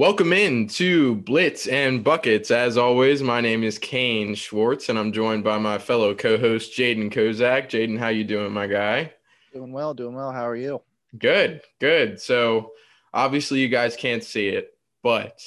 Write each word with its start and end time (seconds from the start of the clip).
Welcome 0.00 0.32
in 0.32 0.66
to 0.68 1.16
Blitz 1.16 1.66
and 1.66 2.02
Buckets. 2.02 2.50
As 2.50 2.78
always, 2.78 3.22
my 3.22 3.42
name 3.42 3.62
is 3.62 3.78
Kane 3.78 4.34
Schwartz, 4.34 4.88
and 4.88 4.98
I'm 4.98 5.12
joined 5.12 5.44
by 5.44 5.58
my 5.58 5.76
fellow 5.76 6.14
co-host 6.14 6.72
Jaden 6.72 7.12
Kozak. 7.12 7.68
Jaden, 7.68 7.98
how 7.98 8.08
you 8.08 8.24
doing, 8.24 8.50
my 8.50 8.66
guy? 8.66 9.12
Doing 9.52 9.72
well, 9.72 9.92
doing 9.92 10.14
well. 10.14 10.32
How 10.32 10.48
are 10.48 10.56
you? 10.56 10.80
Good, 11.18 11.60
good. 11.80 12.18
So 12.18 12.72
obviously 13.12 13.60
you 13.60 13.68
guys 13.68 13.94
can't 13.94 14.24
see 14.24 14.48
it, 14.48 14.72
but 15.02 15.38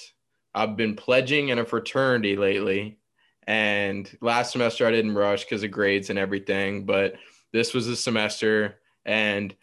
I've 0.53 0.77
been 0.77 0.95
pledging 0.95 1.49
in 1.49 1.57
a 1.57 1.65
fraternity 1.65 2.35
lately. 2.35 2.99
And 3.47 4.07
last 4.21 4.51
semester 4.51 4.85
I 4.85 4.91
didn't 4.91 5.15
rush 5.15 5.45
because 5.45 5.63
of 5.63 5.71
grades 5.71 6.11
and 6.11 6.19
everything, 6.19 6.85
but 6.85 7.15
this 7.53 7.73
was 7.73 7.87
a 7.87 7.95
semester 7.95 8.75
and 9.03 9.55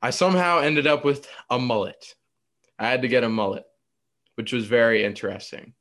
I 0.00 0.08
somehow 0.08 0.60
ended 0.60 0.86
up 0.86 1.04
with 1.04 1.28
a 1.50 1.58
mullet. 1.58 2.14
I 2.78 2.88
had 2.88 3.02
to 3.02 3.08
get 3.08 3.24
a 3.24 3.28
mullet 3.28 3.66
which 4.36 4.52
was 4.52 4.66
very 4.66 5.04
interesting. 5.04 5.74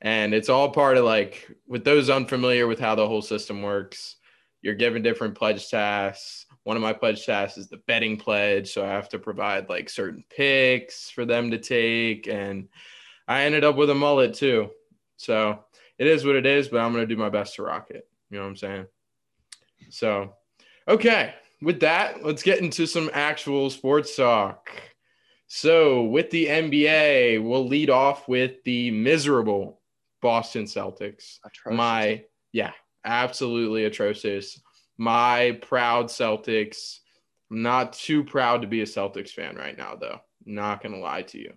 And 0.00 0.32
it's 0.32 0.48
all 0.48 0.70
part 0.70 0.96
of 0.96 1.04
like, 1.04 1.50
with 1.66 1.84
those 1.84 2.08
unfamiliar 2.08 2.66
with 2.66 2.78
how 2.78 2.94
the 2.94 3.06
whole 3.06 3.22
system 3.22 3.62
works, 3.62 4.16
you're 4.62 4.74
given 4.74 5.02
different 5.02 5.34
pledge 5.34 5.68
tasks. 5.68 6.46
One 6.64 6.76
of 6.76 6.82
my 6.82 6.92
pledge 6.92 7.24
tasks 7.26 7.58
is 7.58 7.68
the 7.68 7.78
betting 7.86 8.16
pledge. 8.16 8.72
So 8.72 8.84
I 8.84 8.88
have 8.88 9.08
to 9.10 9.18
provide 9.18 9.68
like 9.68 9.88
certain 9.88 10.24
picks 10.30 11.10
for 11.10 11.24
them 11.24 11.50
to 11.50 11.58
take. 11.58 12.28
And 12.28 12.68
I 13.26 13.42
ended 13.42 13.64
up 13.64 13.76
with 13.76 13.90
a 13.90 13.94
mullet 13.94 14.34
too. 14.34 14.70
So 15.16 15.64
it 15.98 16.06
is 16.06 16.24
what 16.24 16.36
it 16.36 16.46
is, 16.46 16.68
but 16.68 16.80
I'm 16.80 16.92
going 16.92 17.06
to 17.06 17.14
do 17.14 17.20
my 17.20 17.30
best 17.30 17.56
to 17.56 17.62
rock 17.62 17.90
it. 17.90 18.08
You 18.30 18.38
know 18.38 18.44
what 18.44 18.50
I'm 18.50 18.56
saying? 18.56 18.86
So, 19.90 20.34
okay. 20.86 21.34
With 21.60 21.80
that, 21.80 22.24
let's 22.24 22.44
get 22.44 22.60
into 22.60 22.86
some 22.86 23.10
actual 23.12 23.68
sports 23.70 24.14
talk. 24.14 24.70
So, 25.48 26.04
with 26.04 26.30
the 26.30 26.46
NBA, 26.46 27.42
we'll 27.42 27.66
lead 27.66 27.88
off 27.88 28.28
with 28.28 28.62
the 28.64 28.90
miserable 28.90 29.80
Boston 30.20 30.64
Celtics. 30.64 31.38
Atrocious. 31.44 31.76
My, 31.76 32.24
yeah, 32.52 32.72
absolutely 33.04 33.84
atrocious. 33.84 34.60
My 34.98 35.58
proud 35.62 36.06
Celtics. 36.06 36.98
I'm 37.50 37.62
not 37.62 37.94
too 37.94 38.22
proud 38.24 38.60
to 38.60 38.68
be 38.68 38.82
a 38.82 38.86
Celtics 38.86 39.30
fan 39.30 39.56
right 39.56 39.76
now, 39.76 39.96
though. 39.98 40.20
Not 40.44 40.82
going 40.82 40.92
to 40.92 41.00
lie 41.00 41.22
to 41.22 41.38
you. 41.38 41.54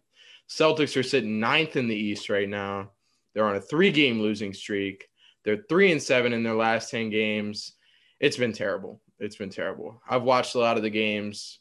Celtics 0.50 0.95
are 0.98 1.03
sitting 1.03 1.39
ninth 1.42 1.76
in 1.76 1.89
the 1.89 1.95
East 1.95 2.30
right 2.30 2.48
now. 2.48 2.92
They're 3.33 3.45
on 3.45 3.58
a 3.58 3.61
three 3.61 3.92
game 3.92 4.22
losing 4.22 4.53
streak. 4.53 5.08
They're 5.44 5.66
three 5.70 5.92
and 5.92 6.02
seven 6.02 6.33
in 6.33 6.44
their 6.44 6.55
last 6.55 6.92
10 6.92 7.09
games. 7.09 7.73
It's 8.20 8.38
been 8.38 8.53
terrible. 8.53 9.02
It's 9.20 9.36
been 9.36 9.50
terrible. 9.50 10.02
I've 10.08 10.23
watched 10.23 10.55
a 10.55 10.59
lot 10.59 10.78
of 10.78 10.83
the 10.83 10.89
games. 10.89 11.59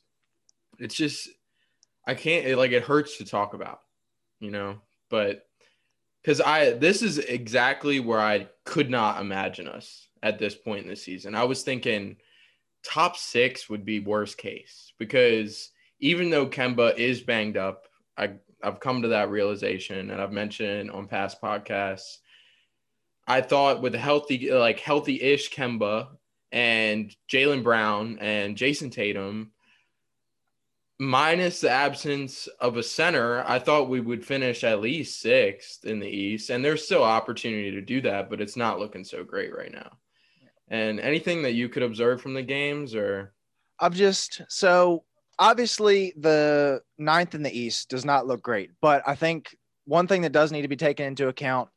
It's 0.79 0.95
just, 0.95 1.29
I 2.11 2.15
can't 2.15 2.45
it, 2.45 2.57
like 2.57 2.73
it 2.73 2.83
hurts 2.83 3.19
to 3.19 3.25
talk 3.25 3.55
about, 3.55 3.83
you 4.41 4.51
know, 4.51 4.81
but 5.11 5.47
because 6.21 6.41
I 6.41 6.73
this 6.73 7.03
is 7.03 7.19
exactly 7.19 8.01
where 8.01 8.19
I 8.19 8.49
could 8.65 8.91
not 8.91 9.21
imagine 9.21 9.69
us 9.69 10.09
at 10.21 10.37
this 10.41 10.57
point 10.57 10.83
in 10.83 10.91
the 10.91 10.97
season. 10.97 11.37
I 11.37 11.45
was 11.45 11.63
thinking 11.63 12.17
top 12.83 13.17
six 13.17 13.71
would 13.71 13.85
be 13.85 14.01
worst 14.01 14.39
case 14.39 14.93
because 14.99 15.71
even 16.01 16.31
though 16.31 16.49
Kemba 16.49 16.99
is 16.99 17.21
banged 17.21 17.57
up, 17.57 17.85
I 18.19 18.33
I've 18.61 18.81
come 18.81 19.03
to 19.03 19.09
that 19.09 19.31
realization 19.31 20.11
and 20.11 20.21
I've 20.21 20.33
mentioned 20.33 20.91
on 20.91 21.07
past 21.07 21.41
podcasts. 21.41 22.17
I 23.29 23.41
thought 23.41 23.83
with 23.83 23.95
a 23.95 23.99
healthy 23.99 24.51
like 24.51 24.81
healthy-ish 24.81 25.53
Kemba 25.53 26.09
and 26.51 27.15
Jaylen 27.33 27.63
Brown 27.63 28.19
and 28.21 28.57
Jayson 28.57 28.91
Tatum 28.91 29.53
minus 31.01 31.63
the 31.63 31.71
absence 31.71 32.47
of 32.61 32.77
a 32.77 32.83
center, 32.83 33.43
I 33.49 33.59
thought 33.59 33.89
we 33.89 34.01
would 34.01 34.23
finish 34.23 34.63
at 34.63 34.83
least 34.83 35.21
sixth 35.21 35.87
in 35.87 35.99
the 35.99 36.07
East. 36.07 36.51
And 36.51 36.63
there's 36.63 36.85
still 36.85 37.03
opportunity 37.03 37.71
to 37.71 37.81
do 37.81 38.03
that, 38.03 38.29
but 38.29 38.39
it's 38.39 38.57
not 38.57 38.79
looking 38.79 39.03
so 39.03 39.25
great 39.25 39.57
right 39.57 39.73
now. 39.73 39.97
And 40.69 41.01
anything 41.01 41.43
that 41.43 41.55
you 41.55 41.71
could 41.71 41.83
observe 41.83 42.21
from 42.21 42.35
the 42.35 42.43
games 42.43 42.95
or 42.95 43.33
I'm 43.81 43.95
just 43.95 44.43
so 44.51 45.05
obviously 45.39 46.13
the 46.19 46.83
ninth 46.99 47.35
in 47.35 47.43
the 47.43 47.59
East 47.59 47.89
does 47.89 48.05
not 48.05 48.27
look 48.27 48.43
great, 48.43 48.71
but 48.83 49.03
I 49.07 49.15
think 49.15 49.57
one 49.87 50.07
thing 50.07 50.21
that 50.21 50.33
does 50.33 50.53
need 50.53 50.63
to 50.63 50.69
be 50.69 50.77
taken 50.77 51.07
into 51.07 51.29
account 51.29 51.71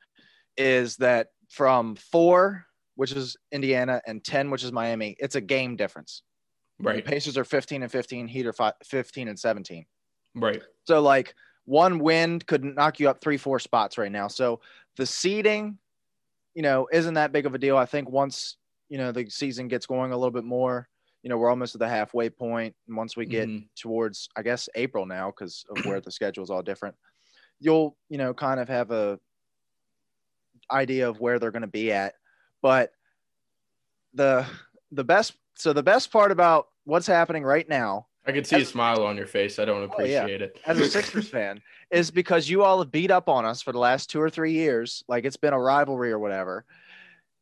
is 0.58 0.98
that 0.98 1.28
from 1.50 1.96
four, 1.96 2.66
which 2.96 3.14
is 3.14 3.38
Indiana, 3.54 4.02
and 4.06 4.22
10, 4.22 4.52
which 4.52 4.66
is 4.66 4.74
Miami, 4.74 5.16
it's 5.18 5.36
a 5.36 5.42
game 5.42 5.78
difference. 5.78 6.24
Right. 6.84 7.04
The 7.04 7.10
Pacers 7.10 7.38
are 7.38 7.46
15 7.46 7.84
and 7.84 7.92
15, 7.92 8.28
Heat 8.28 8.46
are 8.46 8.74
15 8.84 9.28
and 9.28 9.40
17. 9.40 9.86
Right. 10.36 10.62
So 10.86 11.02
like 11.02 11.36
one 11.66 12.00
win 12.00 12.40
could 12.40 12.64
knock 12.64 13.00
you 13.00 13.10
up 13.10 13.22
three, 13.22 13.38
four 13.38 13.60
spots 13.60 13.98
right 13.98 14.12
now. 14.12 14.28
So 14.28 14.60
the 14.98 15.06
seeding, 15.06 15.78
you 16.54 16.62
know, 16.62 16.88
isn't 16.92 17.14
that 17.14 17.32
big 17.32 17.46
of 17.46 17.56
a 17.56 17.58
deal. 17.58 17.78
I 17.78 17.86
think 17.86 18.10
once, 18.10 18.58
you 18.90 18.98
know, 18.98 19.12
the 19.12 19.30
season 19.30 19.68
gets 19.68 19.86
going 19.86 20.12
a 20.12 20.18
little 20.18 20.32
bit 20.32 20.44
more, 20.44 20.88
you 21.24 21.30
know, 21.30 21.38
we're 21.38 21.50
almost 21.50 21.74
at 21.74 21.80
the 21.80 21.88
halfway 21.88 22.30
point. 22.30 22.76
And 22.88 22.98
once 22.98 23.16
we 23.16 23.26
get 23.26 23.48
mm-hmm. 23.48 23.66
towards, 23.76 24.28
I 24.36 24.42
guess, 24.42 24.68
April 24.76 25.06
now, 25.06 25.28
because 25.32 25.66
of 25.70 25.86
where 25.86 26.02
the 26.02 26.12
schedule 26.12 26.44
is 26.44 26.50
all 26.50 26.62
different, 26.62 26.96
you'll, 27.60 27.96
you 28.10 28.18
know, 28.18 28.34
kind 28.34 28.60
of 28.60 28.68
have 28.68 28.92
a 28.92 29.20
idea 30.70 31.08
of 31.08 31.20
where 31.20 31.40
they're 31.40 31.52
going 31.52 31.62
to 31.62 31.68
be 31.68 31.92
at. 31.92 32.16
But 32.62 32.92
the 34.14 34.46
the 34.92 35.04
best 35.04 35.34
so 35.56 35.74
the 35.74 35.84
best 35.84 36.12
part 36.12 36.32
about 36.32 36.68
what's 36.86 37.08
happening 37.08 37.44
right 37.44 37.68
now 37.68 38.08
I 38.26 38.32
can 38.32 38.44
see 38.44 38.58
as, 38.58 38.64
a 38.64 38.66
smile 38.66 39.06
on 39.06 39.18
your 39.18 39.28
face. 39.28 39.60
I 39.60 39.66
don't 39.66 39.84
appreciate 39.84 40.24
oh, 40.24 40.28
yeah. 40.28 40.36
it. 40.36 40.60
As 40.66 40.80
a 40.80 40.90
Sixers 40.90 41.28
fan, 41.30 41.62
is 41.92 42.10
because 42.10 42.50
you 42.50 42.64
all 42.64 42.80
have 42.80 42.92
beat 42.92 43.12
up 43.12 43.28
on 43.28 43.46
us 43.46 43.62
for 43.62 43.72
the 43.72 43.80
last 43.80 44.10
two 44.10 44.22
or 44.22 44.30
three 44.30 44.54
years. 44.54 45.04
Like 45.08 45.26
it's 45.26 45.38
been 45.38 45.54
a 45.54 45.60
rivalry 45.60 46.12
or 46.12 46.20
whatever. 46.20 46.66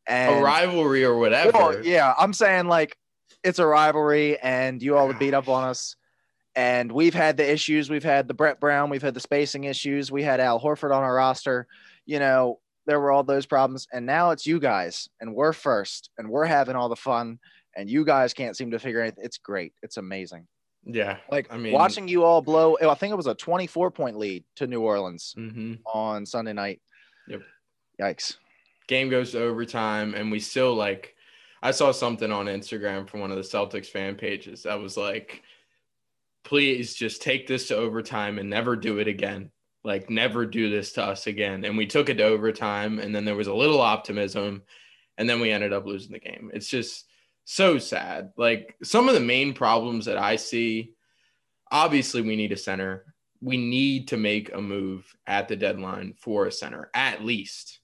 And, 0.07 0.40
a 0.40 0.41
rivalry 0.41 1.03
or 1.03 1.18
whatever. 1.18 1.52
Well, 1.53 1.85
yeah, 1.85 2.13
I'm 2.18 2.34
saying 2.34 2.68
like 2.68 2.97
it's 3.44 3.59
a 3.59 3.66
rivalry, 3.66 4.40
and 4.40 4.81
you 4.81 4.97
all 4.97 5.07
have 5.07 5.19
beat 5.19 5.34
up 5.34 5.47
on 5.47 5.63
us. 5.63 5.96
And 6.56 6.91
we've 6.91 7.13
had 7.13 7.38
the 7.38 7.50
issues. 7.50 7.90
We've 7.90 8.03
had 8.03 8.28
the 8.28 8.34
Brett 8.34 8.59
Brown. 8.59 8.90
We've 8.90 9.02
had 9.02 9.13
the 9.13 9.22
spacing 9.22 9.66
issues. 9.66 10.12
We 10.12 10.23
had 10.23 10.40
Al 10.40 10.59
Horford 10.59 10.94
on 10.94 11.03
our 11.03 11.16
roster. 11.16 11.68
You 12.06 12.19
know, 12.19 12.59
there 12.88 13.00
were 13.00 13.12
all 13.12 13.23
those 13.23 13.46
problems. 13.46 13.88
And 13.94 14.06
now 14.06 14.31
it's 14.31 14.46
you 14.47 14.59
guys, 14.59 15.08
and 15.22 15.34
we're 15.35 15.53
first, 15.53 16.09
and 16.18 16.29
we're 16.29 16.46
having 16.46 16.75
all 16.75 16.90
the 16.90 16.96
fun 16.96 17.40
and 17.76 17.90
you 17.90 18.06
guys 18.06 18.34
can't 18.34 18.56
seem 18.56 18.72
to 18.72 18.80
figure 18.80 19.02
anything. 19.02 19.24
It's 19.24 19.38
great. 19.38 19.74
It's 19.82 19.98
amazing. 19.98 20.48
Yeah. 20.84 21.18
Like 21.30 21.48
I 21.52 21.58
mean, 21.58 21.74
watching 21.74 22.08
you 22.08 22.24
all 22.24 22.42
blow, 22.42 22.78
I 22.82 22.96
think 22.96 23.12
it 23.12 23.18
was 23.18 23.28
a 23.28 23.36
24 23.36 23.92
point 23.92 24.18
lead 24.18 24.44
to 24.58 24.68
New 24.68 24.82
Orleans 24.82 25.36
mm-hmm. 25.38 25.76
on 25.86 26.26
Sunday 26.26 26.54
night. 26.54 26.82
Yep. 27.28 27.42
Yikes. 28.02 28.38
Game 28.88 29.09
goes 29.09 29.32
to 29.32 29.42
overtime, 29.42 30.16
and 30.16 30.32
we 30.32 30.40
still 30.40 30.74
like, 30.74 31.16
I 31.62 31.72
saw 31.72 31.92
something 31.92 32.32
on 32.32 32.48
Instagram 32.48 33.08
from 33.08 33.20
one 33.20 33.32
of 33.32 33.38
the 33.38 33.44
Celtics 33.44 33.88
fan 33.88 34.16
pages 34.16 34.64
that 34.64 34.80
was 34.80 34.98
like, 34.98 35.44
please 36.44 36.96
just 36.96 37.22
take 37.22 37.48
this 37.48 37.68
to 37.68 37.76
overtime 37.76 38.40
and 38.40 38.50
never 38.50 38.76
do 38.76 38.98
it 38.98 39.08
again. 39.08 39.52
Like, 39.84 40.09
never 40.09 40.46
do 40.46 40.70
this 40.70 40.94
to 40.94 41.03
us 41.03 41.28
again. 41.28 41.64
And 41.64 41.78
we 41.78 41.86
took 41.86 42.09
it 42.09 42.16
to 42.16 42.24
overtime, 42.24 43.00
and 43.00 43.16
then 43.16 43.24
there 43.24 43.36
was 43.36 43.48
a 43.48 43.53
little 43.53 43.82
optimism, 43.82 44.64
and 45.18 45.30
then 45.30 45.40
we 45.40 45.52
ended 45.52 45.74
up 45.74 45.86
losing 45.86 46.12
the 46.12 46.20
game. 46.20 46.50
It's 46.53 46.68
just, 46.68 47.06
so 47.51 47.78
sad. 47.78 48.31
Like 48.38 48.75
some 48.84 49.09
of 49.09 49.13
the 49.13 49.19
main 49.19 49.53
problems 49.53 50.06
that 50.06 50.17
I 50.17 50.38
see, 50.38 50.94
obviously, 51.69 52.22
we 52.22 52.35
need 52.35 52.51
a 52.51 52.57
center. 52.57 53.13
We 53.41 53.57
need 53.57 54.07
to 54.09 54.17
make 54.17 54.53
a 54.53 54.62
move 54.62 55.13
at 55.28 55.47
the 55.47 55.56
deadline 55.56 56.13
for 56.17 56.45
a 56.45 56.51
center, 56.51 56.90
at 56.94 57.25
least. 57.25 57.79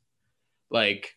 Like, 0.69 1.15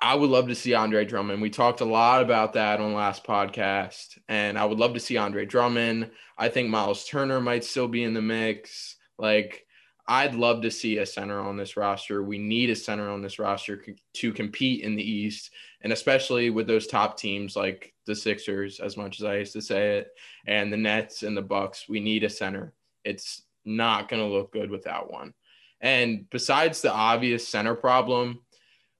I 0.00 0.14
would 0.14 0.30
love 0.30 0.48
to 0.48 0.54
see 0.54 0.74
Andre 0.74 1.04
Drummond. 1.04 1.42
We 1.42 1.50
talked 1.50 1.80
a 1.80 1.84
lot 1.84 2.22
about 2.22 2.54
that 2.54 2.80
on 2.80 2.94
last 2.94 3.24
podcast, 3.24 4.18
and 4.28 4.58
I 4.58 4.64
would 4.64 4.78
love 4.78 4.94
to 4.94 5.00
see 5.00 5.16
Andre 5.16 5.44
Drummond. 5.44 6.10
I 6.38 6.48
think 6.48 6.70
Myles 6.70 7.06
Turner 7.06 7.40
might 7.40 7.64
still 7.64 7.88
be 7.88 8.02
in 8.02 8.14
the 8.14 8.22
mix. 8.22 8.96
Like, 9.18 9.64
I'd 10.12 10.34
love 10.34 10.60
to 10.60 10.70
see 10.70 10.98
a 10.98 11.06
center 11.06 11.40
on 11.40 11.56
this 11.56 11.74
roster. 11.74 12.22
We 12.22 12.36
need 12.36 12.68
a 12.68 12.76
center 12.76 13.08
on 13.08 13.22
this 13.22 13.38
roster 13.38 13.82
to 14.12 14.32
compete 14.34 14.84
in 14.84 14.94
the 14.94 15.02
East, 15.02 15.52
and 15.80 15.90
especially 15.90 16.50
with 16.50 16.66
those 16.66 16.86
top 16.86 17.16
teams 17.16 17.56
like 17.56 17.94
the 18.04 18.14
Sixers, 18.14 18.78
as 18.78 18.98
much 18.98 19.18
as 19.18 19.24
I 19.24 19.38
used 19.38 19.54
to 19.54 19.62
say 19.62 19.96
it, 19.96 20.08
and 20.46 20.70
the 20.70 20.76
Nets 20.76 21.22
and 21.22 21.34
the 21.34 21.40
Bucks. 21.40 21.88
We 21.88 21.98
need 21.98 22.24
a 22.24 22.28
center. 22.28 22.74
It's 23.04 23.44
not 23.64 24.10
going 24.10 24.20
to 24.20 24.28
look 24.28 24.52
good 24.52 24.68
without 24.68 25.10
one. 25.10 25.32
And 25.80 26.28
besides 26.28 26.82
the 26.82 26.92
obvious 26.92 27.48
center 27.48 27.74
problem, 27.74 28.40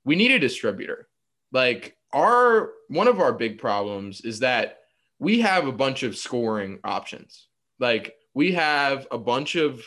we 0.06 0.16
need 0.16 0.30
a 0.30 0.38
distributor. 0.38 1.08
Like 1.52 1.94
our 2.14 2.70
one 2.88 3.06
of 3.06 3.20
our 3.20 3.34
big 3.34 3.58
problems 3.58 4.22
is 4.22 4.38
that 4.38 4.78
we 5.18 5.42
have 5.42 5.66
a 5.66 5.72
bunch 5.72 6.04
of 6.04 6.16
scoring 6.16 6.78
options. 6.84 7.48
Like 7.78 8.14
we 8.32 8.52
have 8.52 9.06
a 9.10 9.18
bunch 9.18 9.56
of 9.56 9.86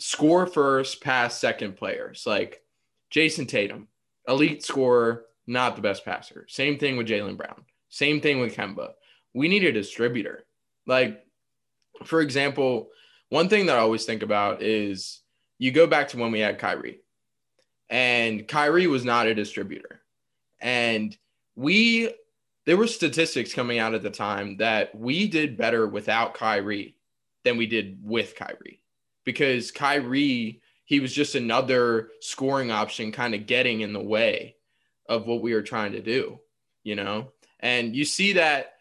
score 0.00 0.46
first, 0.46 1.02
pass 1.02 1.38
second 1.38 1.76
players 1.76 2.24
like 2.26 2.62
Jayson 3.10 3.46
Tatum, 3.46 3.88
elite 4.26 4.64
scorer, 4.64 5.26
not 5.46 5.76
the 5.76 5.82
best 5.82 6.04
passer. 6.04 6.46
Same 6.48 6.78
thing 6.78 6.96
with 6.96 7.06
Jaylen 7.06 7.36
Brown. 7.36 7.64
Same 7.88 8.20
thing 8.20 8.40
with 8.40 8.56
Kemba. 8.56 8.92
We 9.34 9.48
need 9.48 9.64
a 9.64 9.72
distributor. 9.72 10.44
Like, 10.86 11.24
for 12.04 12.20
example, 12.20 12.88
one 13.28 13.48
thing 13.48 13.66
that 13.66 13.76
I 13.76 13.80
always 13.80 14.04
think 14.04 14.22
about 14.22 14.62
is 14.62 15.20
you 15.58 15.70
go 15.70 15.86
back 15.86 16.08
to 16.08 16.18
when 16.18 16.32
we 16.32 16.40
had 16.40 16.58
Kyrie, 16.58 17.00
and 17.90 18.46
Kyrie 18.48 18.86
was 18.86 19.04
not 19.04 19.26
a 19.26 19.34
distributor. 19.34 20.00
And 20.60 21.16
we, 21.56 22.14
there 22.64 22.76
were 22.76 22.86
statistics 22.86 23.52
coming 23.52 23.78
out 23.78 23.94
at 23.94 24.02
the 24.02 24.10
time 24.10 24.56
that 24.58 24.94
we 24.94 25.28
did 25.28 25.56
better 25.56 25.86
without 25.86 26.34
Kyrie 26.34 26.96
than 27.44 27.56
we 27.56 27.66
did 27.66 27.98
with 28.02 28.36
Kyrie 28.36 28.79
because 29.24 29.70
Kyrie, 29.70 30.60
he 30.84 31.00
was 31.00 31.12
just 31.12 31.34
another 31.34 32.10
scoring 32.20 32.70
option 32.70 33.12
kind 33.12 33.34
of 33.34 33.46
getting 33.46 33.80
in 33.80 33.92
the 33.92 34.02
way 34.02 34.56
of 35.08 35.26
what 35.26 35.42
we 35.42 35.54
were 35.54 35.62
trying 35.62 35.92
to 35.92 36.00
do, 36.00 36.40
you 36.82 36.96
know? 36.96 37.32
And 37.60 37.94
you 37.94 38.04
see 38.04 38.34
that 38.34 38.74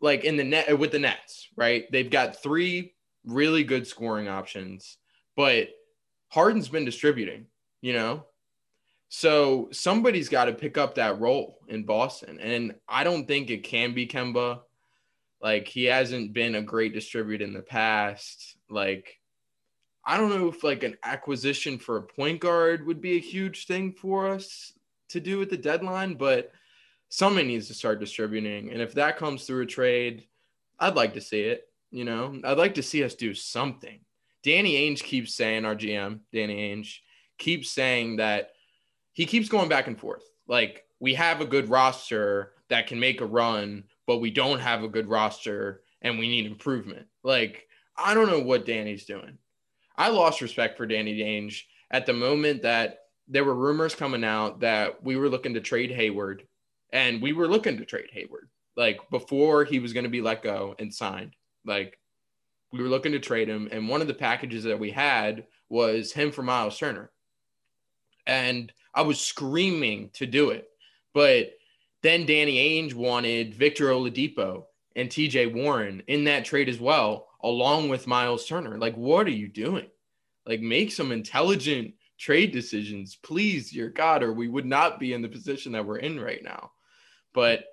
like 0.00 0.24
in 0.24 0.36
the 0.36 0.44
net 0.44 0.78
with 0.78 0.92
the 0.92 0.98
Nets, 0.98 1.48
right? 1.56 1.90
They've 1.90 2.10
got 2.10 2.42
three 2.42 2.94
really 3.24 3.64
good 3.64 3.86
scoring 3.86 4.28
options, 4.28 4.98
but 5.36 5.68
Harden's 6.28 6.68
been 6.68 6.84
distributing, 6.84 7.46
you 7.80 7.92
know? 7.92 8.24
So 9.08 9.68
somebody's 9.70 10.28
got 10.28 10.46
to 10.46 10.52
pick 10.52 10.76
up 10.76 10.96
that 10.96 11.20
role 11.20 11.60
in 11.68 11.84
Boston. 11.84 12.40
And 12.40 12.74
I 12.88 13.04
don't 13.04 13.28
think 13.28 13.48
it 13.48 13.62
can 13.62 13.94
be 13.94 14.08
Kemba. 14.08 14.60
Like 15.40 15.68
he 15.68 15.84
hasn't 15.84 16.32
been 16.32 16.56
a 16.56 16.62
great 16.62 16.94
distributor 16.94 17.44
in 17.44 17.52
the 17.52 17.62
past. 17.62 18.56
Like 18.68 19.20
I 20.06 20.16
don't 20.16 20.30
know 20.30 20.48
if 20.48 20.62
like 20.62 20.82
an 20.82 20.96
acquisition 21.02 21.78
for 21.78 21.96
a 21.96 22.02
point 22.02 22.40
guard 22.40 22.86
would 22.86 23.00
be 23.00 23.16
a 23.16 23.20
huge 23.20 23.66
thing 23.66 23.92
for 23.92 24.28
us 24.28 24.72
to 25.08 25.20
do 25.20 25.40
at 25.40 25.50
the 25.50 25.56
deadline, 25.56 26.14
but 26.14 26.52
somebody 27.08 27.46
needs 27.46 27.68
to 27.68 27.74
start 27.74 28.00
distributing. 28.00 28.70
And 28.70 28.82
if 28.82 28.94
that 28.94 29.16
comes 29.16 29.44
through 29.44 29.62
a 29.62 29.66
trade, 29.66 30.26
I'd 30.78 30.96
like 30.96 31.14
to 31.14 31.20
see 31.20 31.42
it. 31.42 31.68
You 31.90 32.04
know, 32.04 32.38
I'd 32.44 32.58
like 32.58 32.74
to 32.74 32.82
see 32.82 33.04
us 33.04 33.14
do 33.14 33.34
something. 33.34 34.00
Danny 34.42 34.74
Ainge 34.74 35.02
keeps 35.02 35.34
saying, 35.34 35.64
our 35.64 35.76
GM, 35.76 36.18
Danny 36.32 36.56
Ainge, 36.56 36.98
keeps 37.38 37.70
saying 37.70 38.16
that 38.16 38.50
he 39.12 39.24
keeps 39.26 39.48
going 39.48 39.68
back 39.68 39.86
and 39.86 39.98
forth. 39.98 40.24
Like, 40.46 40.84
we 41.00 41.14
have 41.14 41.40
a 41.40 41.46
good 41.46 41.70
roster 41.70 42.52
that 42.68 42.86
can 42.88 42.98
make 42.98 43.20
a 43.20 43.26
run, 43.26 43.84
but 44.06 44.18
we 44.18 44.30
don't 44.30 44.58
have 44.58 44.82
a 44.82 44.88
good 44.88 45.08
roster 45.08 45.82
and 46.02 46.18
we 46.18 46.28
need 46.28 46.46
improvement. 46.46 47.06
Like, 47.22 47.68
I 47.96 48.12
don't 48.12 48.28
know 48.28 48.40
what 48.40 48.66
Danny's 48.66 49.04
doing. 49.04 49.38
I 49.96 50.08
lost 50.08 50.40
respect 50.40 50.76
for 50.76 50.86
Danny 50.86 51.18
Ainge 51.20 51.62
at 51.90 52.06
the 52.06 52.12
moment 52.12 52.62
that 52.62 53.00
there 53.28 53.44
were 53.44 53.54
rumors 53.54 53.94
coming 53.94 54.24
out 54.24 54.60
that 54.60 55.02
we 55.02 55.16
were 55.16 55.28
looking 55.28 55.54
to 55.54 55.60
trade 55.60 55.90
Hayward 55.90 56.46
and 56.92 57.22
we 57.22 57.32
were 57.32 57.48
looking 57.48 57.76
to 57.78 57.84
trade 57.84 58.10
Hayward 58.12 58.48
like 58.76 58.98
before 59.10 59.64
he 59.64 59.78
was 59.78 59.92
going 59.92 60.04
to 60.04 60.10
be 60.10 60.20
let 60.20 60.42
go 60.42 60.74
and 60.78 60.92
signed. 60.92 61.34
Like 61.64 61.98
we 62.72 62.82
were 62.82 62.88
looking 62.88 63.12
to 63.12 63.20
trade 63.20 63.48
him, 63.48 63.68
and 63.70 63.88
one 63.88 64.00
of 64.00 64.06
the 64.06 64.14
packages 64.14 64.64
that 64.64 64.78
we 64.78 64.90
had 64.90 65.46
was 65.68 66.12
him 66.12 66.32
for 66.32 66.42
Myles 66.42 66.78
Turner, 66.78 67.10
and 68.26 68.72
I 68.94 69.02
was 69.02 69.20
screaming 69.20 70.10
to 70.14 70.26
do 70.26 70.50
it, 70.50 70.68
but 71.12 71.52
then 72.02 72.26
Danny 72.26 72.56
Ainge 72.56 72.94
wanted 72.94 73.54
Victor 73.54 73.88
Oladipo 73.88 74.64
and 74.96 75.10
T.J. 75.10 75.46
Warren 75.46 76.02
in 76.06 76.24
that 76.24 76.44
trade 76.44 76.68
as 76.68 76.78
well, 76.78 77.28
along 77.44 77.90
with 77.90 78.06
Myles 78.06 78.46
Turner. 78.46 78.78
Like, 78.78 78.96
what 78.96 79.26
are 79.26 79.30
you 79.30 79.48
doing? 79.48 79.86
Like, 80.46 80.60
make 80.60 80.90
some 80.90 81.12
intelligent 81.12 81.94
trade 82.18 82.52
decisions, 82.52 83.16
please, 83.22 83.70
dear 83.70 83.90
God, 83.90 84.22
or 84.22 84.32
we 84.32 84.48
would 84.48 84.66
not 84.66 84.98
be 84.98 85.12
in 85.12 85.22
the 85.22 85.28
position 85.28 85.72
that 85.72 85.84
we're 85.84 85.98
in 85.98 86.18
right 86.18 86.42
now. 86.42 86.72
But 87.34 87.64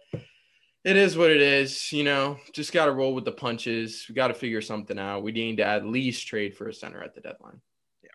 it 0.84 0.98
is 0.98 1.18
what 1.18 1.32
it 1.32 1.42
is. 1.42 1.92
You 1.92 2.04
know, 2.04 2.38
just 2.54 2.74
got 2.74 2.86
to 2.86 2.92
roll 2.92 3.16
with 3.16 3.26
the 3.26 3.32
punches. 3.32 4.06
We 4.10 4.16
got 4.16 4.28
to 4.28 4.34
figure 4.34 4.62
something 4.62 5.00
out. 5.00 5.24
We 5.24 5.32
need 5.32 5.58
to 5.58 5.66
at 5.66 5.86
least 5.86 6.28
trade 6.28 6.56
for 6.56 6.68
a 6.68 6.74
center 6.74 7.02
at 7.02 7.16
the 7.16 7.22
deadline. 7.22 7.62
Yeah. 8.04 8.10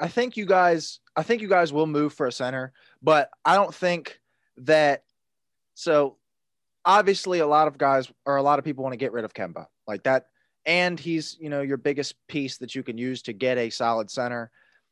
I 0.00 0.08
think 0.08 0.36
you 0.36 0.46
guys, 0.46 1.00
I 1.14 1.22
think 1.22 1.42
you 1.42 1.48
guys 1.48 1.72
will 1.72 1.86
move 1.86 2.12
for 2.12 2.26
a 2.26 2.32
center, 2.32 2.72
but 3.02 3.30
I 3.44 3.54
don't 3.54 3.74
think 3.74 4.20
that. 4.58 5.04
So 5.74 6.16
obviously, 6.84 7.38
a 7.38 7.46
lot 7.46 7.68
of 7.68 7.78
guys 7.78 8.10
or 8.24 8.36
a 8.36 8.42
lot 8.42 8.58
of 8.58 8.64
people 8.64 8.82
want 8.82 8.94
to 8.94 8.98
get 8.98 9.12
rid 9.12 9.24
of 9.24 9.34
Kemba 9.34 9.66
like 9.86 10.02
that. 10.04 10.26
And 10.68 11.00
he's, 11.00 11.36
you 11.40 11.48
know, 11.48 11.62
your 11.62 11.78
biggest 11.78 12.14
piece 12.28 12.58
that 12.58 12.74
you 12.74 12.82
can 12.82 12.98
use 12.98 13.22
to 13.22 13.32
get 13.32 13.56
a 13.56 13.70
solid 13.70 14.10
center. 14.10 14.50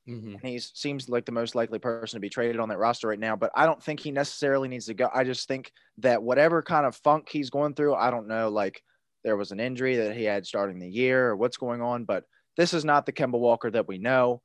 Mm-hmm. 0.08 0.37
He 0.44 0.58
seems 0.58 1.08
like 1.08 1.26
the 1.26 1.32
most 1.32 1.55
likely 1.55 1.78
person 1.78 2.17
to 2.17 2.20
be 2.20 2.31
traded 2.31 2.58
on 2.58 2.70
that 2.70 2.78
roster 2.78 3.08
right 3.08 3.19
now, 3.19 3.37
but 3.37 3.50
I 3.55 3.67
don't 3.67 3.82
think 3.82 4.00
he 4.00 4.11
necessarily 4.11 4.69
needs 4.69 4.87
to 4.87 4.94
go. 4.94 5.11
I 5.12 5.25
just 5.25 5.46
think 5.46 5.70
that 5.99 6.23
whatever 6.23 6.62
kind 6.62 6.87
of 6.87 6.96
funk 6.96 7.28
he's 7.28 7.50
going 7.50 7.75
through, 7.75 7.94
I 7.94 8.11
don't 8.11 8.26
know, 8.26 8.49
like 8.49 8.82
there 9.23 9.37
was 9.37 9.52
an 9.52 9.61
injury 9.61 9.96
that 9.96 10.17
he 10.17 10.25
had 10.25 10.46
starting 10.46 10.78
the 10.78 10.88
year 10.88 11.28
or 11.28 11.37
what's 11.37 11.58
going 11.58 11.82
on, 11.82 12.05
but 12.05 12.25
this 12.56 12.73
is 12.73 12.84
not 12.84 13.05
the 13.05 13.12
Kemba 13.12 13.38
Walker 13.38 13.70
that 13.70 13.87
we 13.87 13.99
know. 13.99 14.40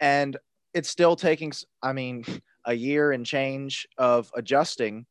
And 0.00 0.36
it's 0.72 0.88
still 0.88 1.16
taking, 1.16 1.52
I 1.82 1.92
mean, 1.92 2.24
a 2.64 2.72
year 2.72 3.12
and 3.12 3.26
change 3.26 3.86
of 3.98 4.30
adjusting 4.34 5.04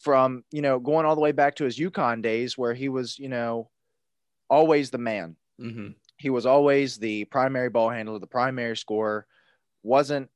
from, 0.00 0.44
you 0.50 0.60
know, 0.60 0.78
going 0.78 1.06
all 1.06 1.14
the 1.14 1.20
way 1.20 1.32
back 1.32 1.54
to 1.56 1.64
his 1.64 1.78
UConn 1.78 2.22
days 2.22 2.58
where 2.58 2.74
he 2.74 2.88
was, 2.88 3.18
you 3.18 3.28
know, 3.28 3.70
always 4.48 4.90
the 4.90 4.98
man. 4.98 5.36
Mm-hmm 5.60 5.88
he 6.18 6.30
was 6.30 6.46
always 6.46 6.98
the 6.98 7.24
primary 7.26 7.70
ball 7.70 7.88
handler, 7.88 8.18
the 8.18 8.26
primary 8.26 8.76
scorer. 8.76 9.26
Wasn't, 9.84 10.28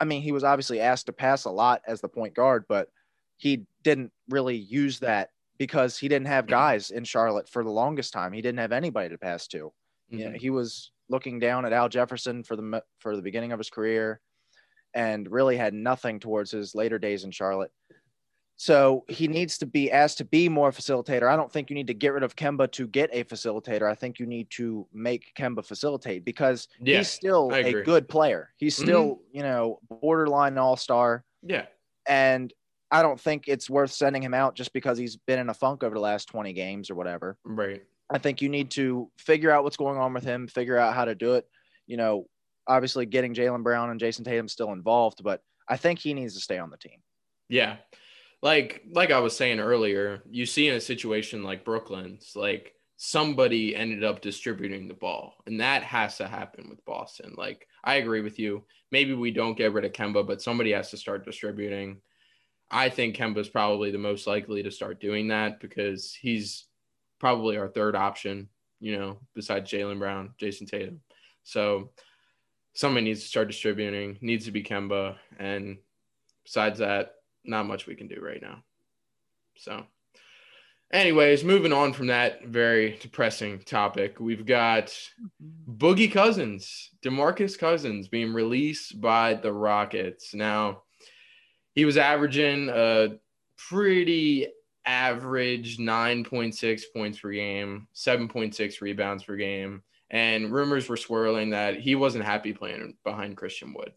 I 0.00 0.04
mean, 0.04 0.22
he 0.22 0.32
was 0.32 0.44
obviously 0.44 0.80
asked 0.80 1.06
to 1.06 1.12
pass 1.12 1.44
a 1.44 1.50
lot 1.50 1.82
as 1.86 2.00
the 2.00 2.08
point 2.08 2.34
guard, 2.34 2.64
but 2.68 2.88
he 3.36 3.66
didn't 3.82 4.12
really 4.28 4.56
use 4.56 5.00
that 5.00 5.30
because 5.58 5.98
he 5.98 6.08
didn't 6.08 6.28
have 6.28 6.46
guys 6.46 6.90
in 6.90 7.04
Charlotte 7.04 7.48
for 7.48 7.64
the 7.64 7.70
longest 7.70 8.12
time. 8.12 8.32
He 8.32 8.42
didn't 8.42 8.60
have 8.60 8.72
anybody 8.72 9.08
to 9.08 9.18
pass 9.18 9.48
to. 9.48 9.58
Mm-hmm. 9.58 10.18
You 10.18 10.30
know, 10.30 10.38
he 10.38 10.50
was 10.50 10.92
looking 11.08 11.40
down 11.40 11.66
at 11.66 11.72
Al 11.72 11.88
Jefferson 11.88 12.44
for 12.44 12.54
the 12.56 12.82
for 13.00 13.16
the 13.16 13.22
beginning 13.22 13.52
of 13.52 13.58
his 13.58 13.70
career, 13.70 14.20
and 14.94 15.30
really 15.30 15.56
had 15.56 15.74
nothing 15.74 16.20
towards 16.20 16.52
his 16.52 16.74
later 16.74 16.98
days 16.98 17.24
in 17.24 17.32
Charlotte. 17.32 17.72
So 18.56 19.04
he 19.08 19.28
needs 19.28 19.58
to 19.58 19.66
be 19.66 19.92
asked 19.92 20.18
to 20.18 20.24
be 20.24 20.48
more 20.48 20.70
facilitator. 20.70 21.28
I 21.28 21.36
don't 21.36 21.52
think 21.52 21.68
you 21.68 21.74
need 21.74 21.88
to 21.88 21.94
get 21.94 22.14
rid 22.14 22.22
of 22.22 22.36
Kemba 22.36 22.72
to 22.72 22.86
get 22.86 23.10
a 23.12 23.22
facilitator. 23.24 23.82
I 23.82 23.94
think 23.94 24.18
you 24.18 24.24
need 24.24 24.48
to 24.52 24.86
make 24.94 25.34
Kemba 25.38 25.64
facilitate 25.64 26.24
because 26.24 26.66
yeah, 26.80 26.98
he's 26.98 27.08
still 27.08 27.52
a 27.52 27.82
good 27.82 28.08
player. 28.08 28.50
He's 28.56 28.74
mm-hmm. 28.74 28.84
still, 28.84 29.04
mm-hmm. 29.04 29.36
you 29.36 29.42
know, 29.42 29.78
borderline 29.90 30.56
all 30.56 30.76
star. 30.76 31.22
Yeah. 31.42 31.66
And 32.08 32.52
I 32.90 33.02
don't 33.02 33.20
think 33.20 33.46
it's 33.46 33.68
worth 33.68 33.90
sending 33.90 34.22
him 34.22 34.32
out 34.32 34.54
just 34.54 34.72
because 34.72 34.96
he's 34.96 35.16
been 35.16 35.38
in 35.38 35.50
a 35.50 35.54
funk 35.54 35.84
over 35.84 35.94
the 35.94 36.00
last 36.00 36.26
20 36.28 36.54
games 36.54 36.88
or 36.88 36.94
whatever. 36.94 37.36
Right. 37.44 37.82
I 38.08 38.18
think 38.18 38.40
you 38.40 38.48
need 38.48 38.70
to 38.72 39.10
figure 39.18 39.50
out 39.50 39.64
what's 39.64 39.76
going 39.76 39.98
on 39.98 40.14
with 40.14 40.24
him, 40.24 40.48
figure 40.48 40.78
out 40.78 40.94
how 40.94 41.04
to 41.04 41.14
do 41.14 41.34
it. 41.34 41.46
You 41.86 41.98
know, 41.98 42.26
obviously 42.66 43.04
getting 43.04 43.34
Jaylen 43.34 43.62
Brown 43.62 43.90
and 43.90 44.00
Jayson 44.00 44.24
Tatum 44.24 44.48
still 44.48 44.72
involved, 44.72 45.22
but 45.22 45.42
I 45.68 45.76
think 45.76 45.98
he 45.98 46.14
needs 46.14 46.34
to 46.34 46.40
stay 46.40 46.58
on 46.58 46.70
the 46.70 46.78
team. 46.78 47.00
Yeah 47.50 47.76
like 48.42 48.82
like 48.92 49.10
I 49.10 49.20
was 49.20 49.36
saying 49.36 49.60
earlier, 49.60 50.22
you 50.30 50.46
see 50.46 50.68
in 50.68 50.74
a 50.74 50.80
situation 50.80 51.42
like 51.42 51.64
Brooklyn's, 51.64 52.32
like 52.34 52.74
somebody 52.96 53.74
ended 53.74 54.04
up 54.04 54.20
distributing 54.20 54.88
the 54.88 54.94
ball, 54.94 55.34
and 55.46 55.60
that 55.60 55.82
has 55.82 56.16
to 56.18 56.28
happen 56.28 56.68
with 56.68 56.84
Boston. 56.84 57.34
Like 57.36 57.66
I 57.84 57.96
agree 57.96 58.20
with 58.20 58.38
you. 58.38 58.64
Maybe 58.92 59.14
we 59.14 59.30
don't 59.30 59.56
get 59.56 59.72
rid 59.72 59.84
of 59.84 59.92
Kemba, 59.92 60.26
but 60.26 60.42
somebody 60.42 60.72
has 60.72 60.90
to 60.90 60.96
start 60.96 61.24
distributing. 61.24 62.00
I 62.70 62.88
think 62.88 63.16
Kemba's 63.16 63.48
probably 63.48 63.90
the 63.90 63.98
most 63.98 64.26
likely 64.26 64.62
to 64.62 64.70
start 64.70 65.00
doing 65.00 65.28
that 65.28 65.60
because 65.60 66.14
he's 66.14 66.66
probably 67.18 67.56
our 67.56 67.68
third 67.68 67.94
option, 67.94 68.48
you 68.80 68.98
know, 68.98 69.18
besides 69.34 69.70
Jaylen 69.70 69.98
Brown, 69.98 70.34
Jayson 70.40 70.66
Tatum. 70.66 71.00
So 71.44 71.90
somebody 72.74 73.04
needs 73.04 73.22
to 73.22 73.28
start 73.28 73.48
distributing, 73.48 74.18
needs 74.20 74.46
to 74.46 74.50
be 74.50 74.62
Kemba. 74.62 75.16
And 75.38 75.78
besides 76.44 76.80
that, 76.80 77.15
not 77.46 77.66
much 77.66 77.86
we 77.86 77.94
can 77.94 78.08
do 78.08 78.20
right 78.20 78.40
now. 78.40 78.62
So, 79.56 79.84
anyways, 80.92 81.44
moving 81.44 81.72
on 81.72 81.92
from 81.92 82.08
that 82.08 82.46
very 82.46 82.98
depressing 83.00 83.60
topic, 83.60 84.20
we've 84.20 84.46
got 84.46 84.96
Boogie 85.68 86.12
Cousins, 86.12 86.90
Demarcus 87.02 87.58
Cousins, 87.58 88.08
being 88.08 88.32
released 88.32 89.00
by 89.00 89.34
the 89.34 89.52
Rockets. 89.52 90.34
Now, 90.34 90.82
he 91.74 91.84
was 91.84 91.96
averaging 91.96 92.68
a 92.68 93.18
pretty 93.56 94.48
average 94.84 95.78
9.6 95.78 96.82
points 96.94 97.18
per 97.18 97.32
game, 97.32 97.88
7.6 97.94 98.80
rebounds 98.80 99.24
per 99.24 99.36
game. 99.36 99.82
And 100.08 100.52
rumors 100.52 100.88
were 100.88 100.96
swirling 100.96 101.50
that 101.50 101.80
he 101.80 101.96
wasn't 101.96 102.24
happy 102.24 102.52
playing 102.52 102.94
behind 103.02 103.36
Christian 103.36 103.74
Wood. 103.74 103.92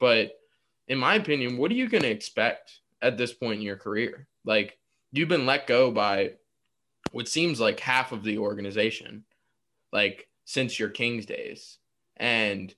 But 0.00 0.32
in 0.88 0.98
my 0.98 1.14
opinion, 1.14 1.56
what 1.56 1.70
are 1.70 1.74
you 1.74 1.88
going 1.88 2.02
to 2.02 2.10
expect 2.10 2.80
at 3.02 3.16
this 3.16 3.32
point 3.32 3.60
in 3.60 3.66
your 3.66 3.76
career? 3.76 4.26
Like 4.44 4.78
you've 5.12 5.28
been 5.28 5.46
let 5.46 5.66
go 5.66 5.90
by 5.90 6.32
what 7.12 7.28
seems 7.28 7.60
like 7.60 7.80
half 7.80 8.12
of 8.12 8.22
the 8.22 8.38
organization, 8.38 9.24
like 9.92 10.28
since 10.44 10.78
your 10.78 10.88
Kings 10.88 11.26
days, 11.26 11.78
and 12.16 12.74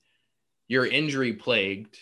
you're 0.69 0.87
injury 0.87 1.33
plagued 1.33 1.99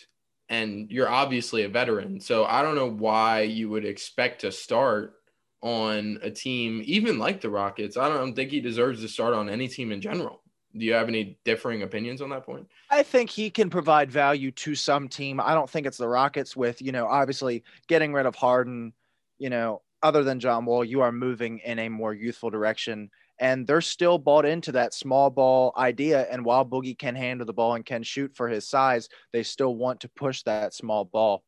and 0.49 0.91
you're 0.91 1.09
obviously 1.09 1.65
a 1.65 1.69
veteran. 1.69 2.21
So 2.21 2.45
I 2.45 2.63
don't 2.63 2.77
know 2.77 2.91
why 2.91 3.43
you 3.43 3.69
would 3.71 3.85
expect 3.85 4.43
to 4.43 4.53
start 4.53 5.15
on 5.63 6.19
a 6.23 6.31
team 6.31 6.83
even 6.85 7.19
like 7.19 7.41
the 7.41 7.51
Rockets. 7.51 7.97
I 7.97 8.09
don't 8.09 8.35
think 8.35 8.51
he 8.51 8.61
deserves 8.61 9.01
to 9.01 9.09
start 9.09 9.35
on 9.35 9.49
any 9.49 9.69
team 9.69 9.91
in 9.91 10.01
general. 10.01 10.43
Do 10.77 10.85
you 10.85 10.93
have 10.93 11.09
any 11.09 11.39
differing 11.45 11.83
opinions 11.83 12.21
on 12.21 12.29
that 12.31 12.45
point? 12.45 12.69
I 12.91 13.03
think 13.03 13.31
he 13.31 13.51
can 13.51 13.71
provide 13.71 14.11
value 14.11 14.51
to 14.53 14.75
some 14.75 15.09
team. 15.09 15.41
I 15.41 15.55
don't 15.55 15.71
think 15.71 15.87
it's 15.87 15.99
the 15.99 16.09
Rockets 16.09 16.55
with, 16.55 16.83
you 16.83 16.93
know, 16.93 17.07
obviously 17.07 17.65
getting 17.89 18.13
rid 18.13 18.27
of 18.27 18.35
Harden, 18.35 18.93
you 19.39 19.49
know, 19.51 19.83
other 20.03 20.23
than 20.23 20.41
John 20.41 20.67
Wall, 20.67 20.85
you 20.85 21.01
are 21.01 21.13
moving 21.13 21.59
in 21.61 21.79
a 21.79 21.89
more 21.89 22.13
youthful 22.13 22.51
direction. 22.51 23.11
And 23.39 23.67
they're 23.67 23.81
still 23.81 24.19
bought 24.19 24.47
into 24.47 24.73
that 24.73 24.95
small 24.95 25.31
ball 25.31 25.73
idea. 25.77 26.27
And 26.31 26.45
while 26.45 26.65
Boogie 26.65 26.99
can 26.99 27.15
handle 27.15 27.47
the 27.47 27.53
ball 27.53 27.75
and 27.75 27.85
can 27.85 28.03
shoot 28.03 28.35
for 28.35 28.49
his 28.49 28.67
size, 28.67 29.09
they 29.33 29.43
still 29.43 29.75
want 29.77 30.01
to 30.01 30.09
push 30.09 30.43
that 30.45 30.75
small 30.75 31.05
ball. 31.05 31.43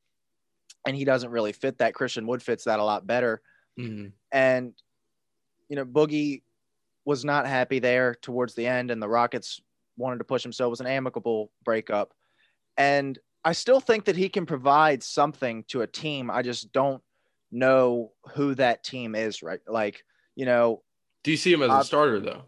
And 0.86 0.96
he 0.96 1.04
doesn't 1.04 1.30
really 1.30 1.52
fit 1.52 1.78
that. 1.78 1.94
Christian 1.94 2.26
Wood 2.26 2.42
fits 2.42 2.64
that 2.64 2.78
a 2.78 2.84
lot 2.84 3.06
better. 3.06 3.40
Mm-hmm. 3.78 4.08
And, 4.32 4.74
you 5.68 5.76
know, 5.76 5.84
Boogie 5.84 6.42
was 7.08 7.24
not 7.24 7.46
happy 7.46 7.78
there 7.78 8.14
towards 8.20 8.54
the 8.54 8.66
end, 8.66 8.90
and 8.90 9.00
the 9.00 9.08
Rockets 9.08 9.62
wanted 9.96 10.18
to 10.18 10.24
push 10.24 10.44
him. 10.44 10.52
So 10.52 10.66
it 10.66 10.68
was 10.68 10.80
an 10.80 10.86
amicable 10.86 11.50
breakup. 11.64 12.12
And 12.76 13.18
I 13.42 13.52
still 13.52 13.80
think 13.80 14.04
that 14.04 14.14
he 14.14 14.28
can 14.28 14.44
provide 14.44 15.02
something 15.02 15.64
to 15.68 15.80
a 15.80 15.86
team. 15.86 16.30
I 16.30 16.42
just 16.42 16.70
don't 16.70 17.02
know 17.50 18.12
who 18.34 18.54
that 18.56 18.84
team 18.84 19.14
is, 19.14 19.42
right? 19.42 19.60
Like, 19.66 20.04
you 20.36 20.44
know, 20.44 20.82
do 21.24 21.30
you 21.30 21.38
see 21.38 21.50
him 21.50 21.62
as 21.62 21.70
a 21.70 21.82
starter 21.82 22.20
though? 22.20 22.42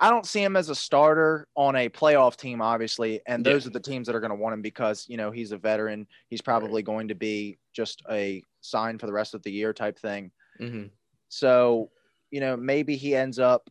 I 0.00 0.10
don't 0.10 0.26
see 0.26 0.42
him 0.42 0.56
as 0.56 0.70
a 0.70 0.74
starter 0.74 1.46
on 1.54 1.76
a 1.76 1.88
playoff 1.88 2.36
team, 2.36 2.60
obviously. 2.60 3.20
And 3.28 3.46
those 3.46 3.62
yeah. 3.64 3.68
are 3.68 3.74
the 3.74 3.80
teams 3.80 4.08
that 4.08 4.16
are 4.16 4.20
going 4.20 4.30
to 4.30 4.42
want 4.42 4.54
him 4.54 4.60
because, 4.60 5.06
you 5.08 5.16
know, 5.16 5.30
he's 5.30 5.52
a 5.52 5.56
veteran. 5.56 6.08
He's 6.30 6.42
probably 6.42 6.82
right. 6.82 6.84
going 6.84 7.08
to 7.08 7.14
be 7.14 7.58
just 7.72 8.02
a 8.10 8.42
sign 8.60 8.98
for 8.98 9.06
the 9.06 9.12
rest 9.12 9.34
of 9.34 9.42
the 9.44 9.52
year 9.52 9.72
type 9.72 10.00
thing. 10.00 10.32
Mm-hmm. 10.60 10.86
So, 11.28 11.90
you 12.32 12.40
know, 12.40 12.56
maybe 12.56 12.96
he 12.96 13.14
ends 13.14 13.38
up, 13.38 13.70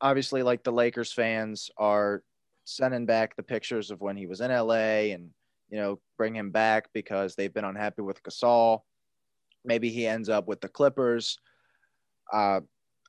obviously, 0.00 0.42
like 0.42 0.64
the 0.64 0.72
Lakers 0.72 1.12
fans 1.12 1.70
are 1.76 2.22
sending 2.64 3.06
back 3.06 3.36
the 3.36 3.42
pictures 3.42 3.90
of 3.90 4.00
when 4.00 4.16
he 4.16 4.26
was 4.26 4.40
in 4.40 4.50
LA 4.50 5.12
and, 5.14 5.30
you 5.70 5.78
know, 5.78 5.98
bring 6.16 6.34
him 6.34 6.50
back 6.50 6.88
because 6.92 7.34
they've 7.34 7.54
been 7.54 7.64
unhappy 7.64 8.02
with 8.02 8.22
Gasol. 8.22 8.80
Maybe 9.64 9.90
he 9.90 10.06
ends 10.06 10.28
up 10.28 10.46
with 10.46 10.60
the 10.60 10.68
Clippers. 10.68 11.38
Uh, 12.32 12.60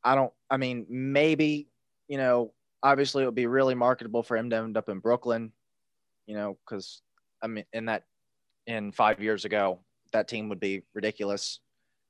I 0.04 0.16
don't, 0.16 0.32
I 0.50 0.58
mean, 0.58 0.86
maybe, 0.90 1.68
you 2.08 2.18
know, 2.18 2.54
obviously 2.82 3.24
it 3.24 3.26
would 3.26 3.36
be 3.36 3.48
really 3.48 3.76
marketable 3.76 4.24
for 4.24 4.38
him 4.38 4.50
to 4.50 4.56
end 4.56 4.78
up 4.78 4.90
in 4.90 5.00
Brooklyn, 5.00 5.52
you 6.26 6.36
know, 6.36 6.58
because 6.66 7.02
I 7.42 7.48
mean, 7.48 7.66
in 7.74 7.86
that, 7.86 8.04
in 8.66 8.92
five 8.92 9.22
years 9.22 9.46
ago, 9.46 9.80
that 10.14 10.28
team 10.28 10.50
would 10.50 10.60
be 10.60 10.84
ridiculous. 10.94 11.60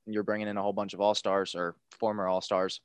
You're 0.05 0.23
bringing 0.23 0.47
in 0.47 0.57
a 0.57 0.61
whole 0.61 0.73
bunch 0.73 0.93
of 0.93 1.01
all 1.01 1.15
stars 1.15 1.55
or 1.55 1.75
former 1.91 2.27
all 2.27 2.41
stars. 2.41 2.81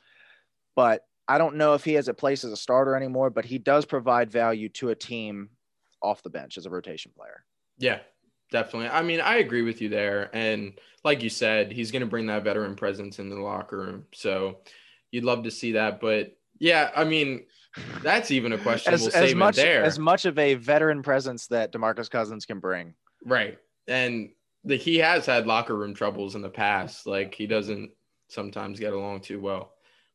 But 0.76 1.02
I 1.26 1.38
don't 1.38 1.56
know 1.56 1.74
if 1.74 1.84
he 1.84 1.94
has 1.94 2.08
a 2.08 2.14
place 2.14 2.44
as 2.44 2.52
a 2.52 2.56
starter 2.56 2.94
anymore, 2.94 3.30
but 3.30 3.44
he 3.44 3.58
does 3.58 3.84
provide 3.84 4.30
value 4.30 4.68
to 4.70 4.90
a 4.90 4.94
team 4.94 5.50
off 6.02 6.22
the 6.22 6.30
bench 6.30 6.58
as 6.58 6.66
a 6.66 6.70
rotation 6.70 7.12
player. 7.16 7.44
Yeah, 7.78 8.00
definitely. 8.50 8.88
I 8.88 9.02
mean, 9.02 9.20
I 9.20 9.36
agree 9.36 9.62
with 9.62 9.80
you 9.80 9.88
there. 9.88 10.30
And 10.34 10.78
like 11.02 11.22
you 11.22 11.30
said, 11.30 11.72
he's 11.72 11.90
going 11.90 12.00
to 12.00 12.06
bring 12.06 12.26
that 12.26 12.44
veteran 12.44 12.76
presence 12.76 13.18
into 13.18 13.34
the 13.34 13.40
locker 13.40 13.78
room. 13.78 14.04
So 14.12 14.58
you'd 15.10 15.24
love 15.24 15.44
to 15.44 15.50
see 15.50 15.72
that. 15.72 16.00
But 16.00 16.36
yeah, 16.58 16.90
I 16.94 17.04
mean, 17.04 17.44
that's 18.02 18.30
even 18.30 18.52
a 18.52 18.58
questionable 18.62 19.06
as, 19.08 19.14
as 19.14 19.34
much, 19.34 19.56
there. 19.56 19.82
As 19.82 19.98
much 19.98 20.26
of 20.26 20.38
a 20.38 20.54
veteran 20.54 21.02
presence 21.02 21.46
that 21.48 21.72
Demarcus 21.72 22.10
Cousins 22.10 22.44
can 22.44 22.60
bring. 22.60 22.94
Right. 23.24 23.58
And 23.88 24.30
the, 24.64 24.76
he 24.76 24.98
has 24.98 25.26
had 25.26 25.46
locker 25.46 25.76
room 25.76 25.94
troubles 25.94 26.34
in 26.34 26.42
the 26.42 26.50
past. 26.50 27.06
Like 27.06 27.34
he 27.34 27.46
doesn't 27.46 27.92
sometimes 28.28 28.78
get 28.78 28.92
along 28.92 29.20
too 29.20 29.40
well. 29.40 29.72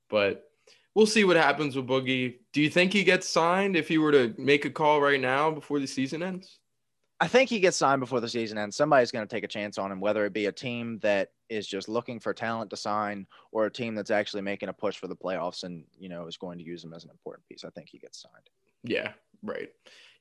But 0.10 0.49
we'll 0.96 1.06
see 1.06 1.24
what 1.24 1.38
happens 1.38 1.76
with 1.76 1.88
Boogie. 1.88 2.36
Do 2.54 2.62
you 2.62 2.70
think 2.70 2.94
he 2.94 3.04
gets 3.04 3.28
signed 3.28 3.76
if 3.76 3.88
he 3.88 3.98
were 3.98 4.12
to 4.12 4.34
make 4.38 4.66
a 4.66 4.70
call 4.70 5.02
right 5.02 5.20
now 5.20 5.52
before 5.52 5.80
the 5.80 5.88
season 5.88 6.24
ends? 6.24 6.60
I 7.22 7.28
think 7.28 7.50
he 7.50 7.60
gets 7.60 7.76
signed 7.76 8.00
before 8.00 8.22
the 8.22 8.30
season 8.30 8.58
ends. 8.58 8.78
Somebody's 8.78 9.12
going 9.12 9.28
to 9.28 9.36
take 9.36 9.44
a 9.44 9.48
chance 9.48 9.78
on 9.78 9.92
him, 9.92 10.00
whether 10.00 10.26
it 10.26 10.32
be 10.32 10.46
a 10.46 10.52
team 10.54 11.00
that 11.00 11.32
is 11.50 11.68
just 11.68 11.90
looking 11.90 12.18
for 12.18 12.34
talent 12.34 12.70
to 12.70 12.78
sign 12.78 13.28
or 13.52 13.66
a 13.66 13.72
team 13.72 13.94
that's 13.94 14.12
actually 14.12 14.42
making 14.42 14.70
a 14.70 14.74
push 14.74 14.98
for 14.98 15.08
the 15.08 15.16
playoffs 15.16 15.64
and, 15.64 15.84
you 15.98 16.08
know, 16.08 16.28
is 16.28 16.38
going 16.38 16.58
to 16.58 16.64
use 16.64 16.82
him 16.82 16.94
as 16.94 17.04
an 17.04 17.10
important 17.10 17.46
piece. 17.50 17.66
I 17.66 17.70
think 17.72 17.90
he 17.90 17.98
gets 17.98 18.22
signed. 18.22 18.50
Yeah, 18.84 19.12
right. 19.44 19.70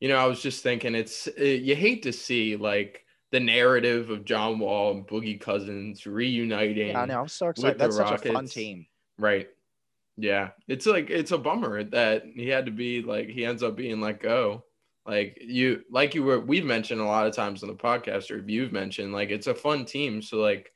You 0.01 0.09
know, 0.09 0.17
I 0.17 0.25
was 0.25 0.43
just 0.43 0.65
thinking 0.65 0.97
it's, 0.97 1.29
it, 1.29 1.63
you 1.63 1.77
hate 1.77 2.03
to 2.03 2.13
see 2.13 2.57
like 2.57 3.05
the 3.31 3.39
narrative 3.39 4.11
of 4.11 4.25
John 4.25 4.59
Wall 4.59 4.91
and 4.91 5.07
Boogie 5.07 5.41
Cousins 5.41 6.05
reuniting. 6.05 6.89
Yeah, 6.89 7.03
I 7.03 7.07
know. 7.07 7.21
I'm 7.21 7.29
so 7.29 7.51
excited. 7.51 7.79
That's 7.79 7.95
such 7.95 8.11
Rockets. 8.11 8.27
a 8.27 8.33
fun 8.33 8.47
team. 8.49 8.87
Right. 9.19 9.49
Yeah. 10.21 10.51
It's 10.67 10.85
like, 10.85 11.11
it's 11.11 11.31
a 11.31 11.39
bummer 11.39 11.85
that 11.85 12.25
he 12.35 12.49
had 12.49 12.67
to 12.67 12.73
be 12.73 13.03
like, 13.03 13.29
he 13.29 13.45
ends 13.45 13.63
up 13.63 13.77
being 13.77 14.01
let 14.01 14.21
go 14.21 14.65
like 15.09 15.39
you 15.41 15.83
like 15.91 16.15
you 16.15 16.23
were 16.23 16.39
we've 16.39 16.67
mentioned 16.67 17.01
a 17.01 17.05
lot 17.05 17.27
of 17.27 17.35
times 17.35 17.63
on 17.63 17.69
the 17.69 17.75
podcast 17.75 18.31
or 18.31 18.47
you've 18.47 18.73
mentioned 18.73 19.13
like 19.13 19.31
it's 19.31 19.47
a 19.47 19.55
fun 19.55 19.85
team 19.85 20.21
so 20.21 20.37
like 20.37 20.71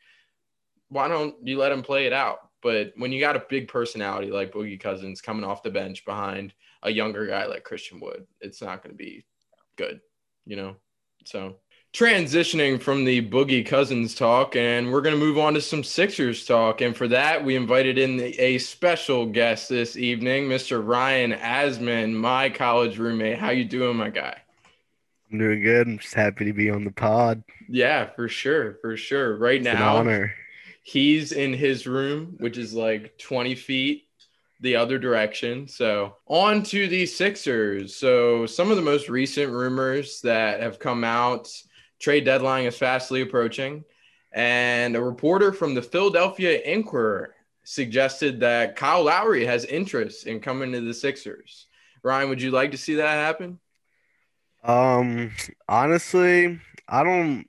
why 0.89 1.07
don't 1.07 1.35
you 1.47 1.59
let 1.59 1.71
him 1.71 1.83
play 1.83 2.07
it 2.07 2.15
out 2.15 2.39
but 2.63 2.93
when 2.97 3.13
you 3.13 3.21
got 3.21 3.37
a 3.37 3.45
big 3.51 3.69
personality 3.69 4.31
like 4.31 4.51
boogie 4.51 4.81
cousins 4.81 5.21
coming 5.21 5.45
off 5.45 5.63
the 5.63 5.71
bench 5.71 6.05
behind 6.07 6.55
a 6.85 6.91
younger 6.91 7.27
guy 7.27 7.45
like 7.45 7.63
christian 7.63 8.01
wood 8.01 8.27
it's 8.41 8.63
not 8.63 8.83
going 8.83 8.91
to 8.91 8.97
be 8.97 9.23
good 9.77 10.01
you 10.47 10.57
know 10.57 10.75
so 11.27 11.57
transitioning 11.93 12.81
from 12.81 13.05
the 13.05 13.29
Boogie 13.29 13.65
Cousins 13.65 14.15
talk, 14.15 14.57
and 14.57 14.91
we're 14.91 15.03
going 15.03 15.15
to 15.15 15.21
move 15.21 15.37
on 15.37 15.55
to 15.55 15.61
some 15.61 15.85
Sixers 15.85 16.47
talk. 16.47 16.81
And 16.81 16.97
for 16.97 17.07
that, 17.09 17.45
we 17.45 17.55
invited 17.55 17.99
in 17.99 18.19
a 18.39 18.59
special 18.59 19.27
guest 19.27 19.69
this 19.69 19.97
evening, 19.97 20.49
Mr. 20.49 20.85
Ryan 20.85 21.33
Asmann, 21.33 22.15
my 22.15 22.49
college 22.49 22.99
roommate. 22.99 23.39
How 23.39 23.51
you 23.51 23.65
doing, 23.65 23.97
my 23.97 24.09
guy? 24.09 24.39
I'm 25.31 25.39
doing 25.39 25.63
good. 25.63 25.87
I'm 25.87 25.99
just 25.99 26.15
happy 26.15 26.47
to 26.47 26.53
be 26.53 26.71
on 26.71 26.85
the 26.85 26.91
pod. 26.91 27.43
Yeah, 27.69 28.07
for 28.07 28.29
sure, 28.29 28.79
for 28.81 28.97
sure. 28.97 29.37
Right 29.37 29.57
it's 29.57 29.65
now, 29.65 29.97
honor. 29.97 30.35
he's 30.83 31.33
in 31.33 31.53
his 31.53 31.87
room, 31.87 32.37
which 32.39 32.57
is 32.57 32.73
like 32.73 33.19
20 33.19 33.55
feet 33.55 34.05
the 34.61 34.77
other 34.77 34.99
direction. 34.99 35.69
So 35.69 36.17
on 36.27 36.63
to 36.65 36.89
the 36.89 37.05
Sixers. 37.05 37.97
So 37.97 38.47
some 38.47 38.71
of 38.71 38.77
the 38.77 38.83
most 38.83 39.09
recent 39.09 39.53
rumors 39.53 40.21
that 40.23 40.61
have 40.61 40.79
come 40.79 41.05
out 41.05 41.51
Trade 42.03 42.25
deadline 42.25 42.67
is 42.67 42.77
fastly 42.77 43.23
approaching. 43.23 43.85
And 44.33 44.97
a 44.97 45.01
reporter 45.01 45.53
from 45.53 45.75
the 45.75 45.83
Philadelphia 45.83 46.61
Inquirer 46.61 47.35
suggested 47.63 48.41
that 48.41 48.75
Kyle 48.75 49.05
Lowry 49.05 49.45
has 49.47 49.65
interest 49.65 50.27
in 50.27 50.41
coming 50.41 50.73
to 50.73 50.81
the 50.81 50.93
Sixers. 50.93 51.69
Ryan, 52.03 52.29
would 52.29 52.43
you 52.43 52.51
like 52.51 52.73
to 52.73 52.77
see 52.77 52.97
that 52.97 53.09
happen? 53.09 53.61
Um, 54.65 55.31
honestly, 55.69 56.61
I 56.89 57.05
don't. 57.05 57.47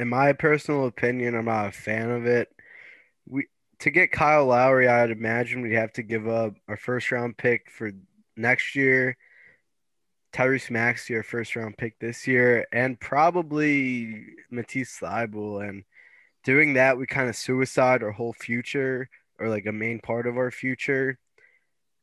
In 0.00 0.08
my 0.08 0.32
personal 0.32 0.86
opinion, 0.86 1.36
I'm 1.36 1.44
not 1.44 1.68
a 1.68 1.72
fan 1.72 2.10
of 2.10 2.26
it. 2.26 2.48
We 3.28 3.46
to 3.80 3.90
get 3.90 4.10
Kyle 4.10 4.46
Lowry, 4.46 4.88
I'd 4.88 5.10
imagine 5.10 5.62
we'd 5.62 5.72
have 5.74 5.92
to 5.94 6.02
give 6.02 6.26
up 6.26 6.54
our 6.68 6.76
first 6.76 7.12
round 7.12 7.36
pick 7.36 7.70
for 7.70 7.92
next 8.36 8.74
year 8.74 9.16
Tyrese 10.38 10.70
Maxey, 10.70 11.16
our 11.16 11.24
first 11.24 11.56
round 11.56 11.76
pick 11.76 11.98
this 11.98 12.28
year, 12.28 12.64
and 12.72 13.00
probably 13.00 14.24
Matisse 14.52 15.00
Thybulle. 15.00 15.68
And 15.68 15.82
doing 16.44 16.74
that, 16.74 16.96
we 16.96 17.08
kind 17.08 17.28
of 17.28 17.34
suicide 17.34 18.04
our 18.04 18.12
whole 18.12 18.34
future 18.34 19.10
or 19.40 19.48
like 19.48 19.66
a 19.66 19.72
main 19.72 19.98
part 19.98 20.28
of 20.28 20.36
our 20.36 20.52
future. 20.52 21.18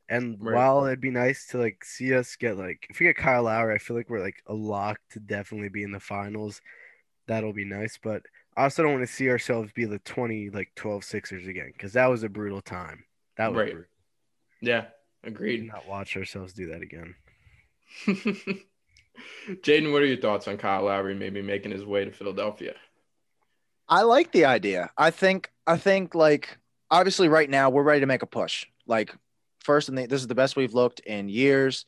And 0.09 0.37
right. 0.41 0.53
while 0.53 0.85
it'd 0.85 0.99
be 0.99 1.11
nice 1.11 1.47
to 1.47 1.59
like 1.59 1.85
see 1.85 2.13
us 2.13 2.35
get 2.35 2.57
like 2.57 2.85
if 2.89 2.99
we 2.99 3.05
get 3.05 3.15
Kyle 3.15 3.43
Lowry, 3.43 3.73
I 3.73 3.77
feel 3.77 3.95
like 3.95 4.09
we're 4.09 4.19
like 4.19 4.43
a 4.47 4.53
lock 4.53 4.99
to 5.11 5.21
definitely 5.21 5.69
be 5.69 5.83
in 5.83 5.93
the 5.93 6.01
finals. 6.01 6.59
That'll 7.27 7.53
be 7.53 7.63
nice. 7.63 7.97
But 8.03 8.23
I 8.57 8.63
also 8.63 8.83
don't 8.83 8.95
want 8.95 9.07
to 9.07 9.13
see 9.13 9.29
ourselves 9.29 9.71
be 9.71 9.85
the 9.85 9.99
20 9.99 10.49
like 10.49 10.73
12 10.75 11.05
Sixers 11.05 11.47
again, 11.47 11.71
because 11.71 11.93
that 11.93 12.07
was 12.07 12.23
a 12.23 12.29
brutal 12.29 12.61
time. 12.61 13.05
That 13.37 13.53
was 13.53 13.59
right. 13.59 13.71
Brutal. 13.71 13.89
Yeah, 14.59 14.85
agreed. 15.23 15.65
Not 15.67 15.87
watch 15.87 16.17
ourselves 16.17 16.51
do 16.51 16.67
that 16.67 16.81
again. 16.81 17.15
Jaden, 19.47 19.91
what 19.91 20.01
are 20.01 20.05
your 20.05 20.17
thoughts 20.17 20.47
on 20.47 20.57
Kyle 20.57 20.83
Lowry 20.83 21.15
maybe 21.15 21.41
making 21.41 21.71
his 21.71 21.85
way 21.85 22.05
to 22.05 22.11
Philadelphia? 22.11 22.73
I 23.87 24.01
like 24.01 24.31
the 24.31 24.45
idea. 24.45 24.91
I 24.97 25.11
think 25.11 25.51
I 25.67 25.77
think 25.77 26.15
like 26.15 26.57
obviously 26.89 27.27
right 27.27 27.49
now 27.49 27.69
we're 27.69 27.83
ready 27.83 28.01
to 28.01 28.07
make 28.07 28.23
a 28.23 28.27
push. 28.27 28.65
Like 28.87 29.15
first 29.59 29.89
and 29.89 29.97
this 29.97 30.21
is 30.21 30.27
the 30.27 30.35
best 30.35 30.55
we've 30.55 30.73
looked 30.73 30.99
in 31.01 31.29
years. 31.29 31.85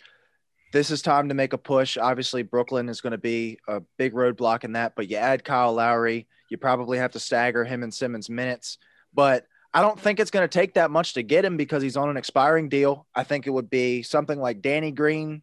This 0.73 0.91
is 0.91 1.01
time 1.01 1.29
to 1.29 1.35
make 1.35 1.53
a 1.53 1.57
push. 1.57 1.97
Obviously 1.97 2.43
Brooklyn 2.43 2.89
is 2.89 3.01
going 3.01 3.11
to 3.11 3.17
be 3.17 3.57
a 3.67 3.81
big 3.97 4.13
roadblock 4.13 4.63
in 4.63 4.73
that, 4.73 4.93
but 4.95 5.09
you 5.09 5.17
add 5.17 5.43
Kyle 5.43 5.73
Lowry, 5.73 6.27
you 6.49 6.57
probably 6.57 6.97
have 6.97 7.11
to 7.11 7.19
stagger 7.19 7.63
him 7.63 7.83
and 7.83 7.93
Simmons 7.93 8.29
minutes, 8.29 8.77
but 9.13 9.45
I 9.73 9.81
don't 9.81 9.99
think 9.99 10.19
it's 10.19 10.31
going 10.31 10.47
to 10.47 10.59
take 10.59 10.73
that 10.75 10.91
much 10.91 11.13
to 11.13 11.23
get 11.23 11.45
him 11.45 11.57
because 11.57 11.83
he's 11.83 11.97
on 11.97 12.09
an 12.09 12.17
expiring 12.17 12.69
deal. 12.69 13.05
I 13.15 13.23
think 13.23 13.47
it 13.47 13.51
would 13.51 13.69
be 13.69 14.01
something 14.03 14.39
like 14.39 14.61
Danny 14.61 14.91
Green 14.91 15.41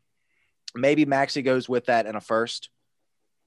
Maybe 0.75 1.05
Maxey 1.05 1.43
goes 1.43 1.69
with 1.69 1.87
that 1.87 2.07
in 2.07 2.17
a 2.17 2.21
first. 2.21 2.69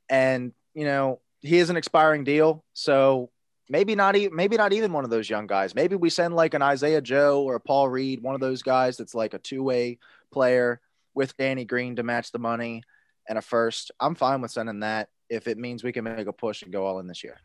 And, 0.09 0.53
you 0.73 0.85
know, 0.85 1.19
he 1.41 1.57
is 1.57 1.69
an 1.69 1.77
expiring 1.77 2.23
deal. 2.23 2.63
So 2.73 3.29
maybe 3.69 3.95
not 3.95 4.15
even 4.15 4.35
maybe 4.35 4.55
not 4.57 4.71
even 4.73 4.93
one 4.93 5.03
of 5.03 5.09
those 5.09 5.29
young 5.29 5.45
guys. 5.47 5.75
Maybe 5.75 5.95
we 5.95 6.09
send 6.09 6.35
like 6.35 6.53
an 6.53 6.61
Isaiah 6.61 7.01
Joe 7.01 7.43
or 7.43 7.55
a 7.55 7.59
Paul 7.59 7.89
Reed, 7.89 8.21
one 8.23 8.35
of 8.35 8.41
those 8.41 8.63
guys 8.63 8.97
that's 8.97 9.13
like 9.13 9.33
a 9.33 9.39
two-way 9.39 9.99
player 10.31 10.79
with 11.13 11.35
Danny 11.37 11.65
Green 11.65 11.95
to 11.97 12.03
match 12.03 12.31
the 12.31 12.39
money 12.39 12.83
and 13.27 13.37
a 13.37 13.41
first. 13.41 13.91
I'm 13.99 14.15
fine 14.15 14.41
with 14.41 14.51
sending 14.51 14.79
that 14.81 15.09
if 15.29 15.47
it 15.47 15.57
means 15.57 15.83
we 15.83 15.91
can 15.91 16.05
make 16.05 16.27
a 16.27 16.33
push 16.33 16.61
and 16.63 16.71
go 16.71 16.85
all 16.85 16.99
in 16.99 17.07
this 17.07 17.23
year. 17.23 17.37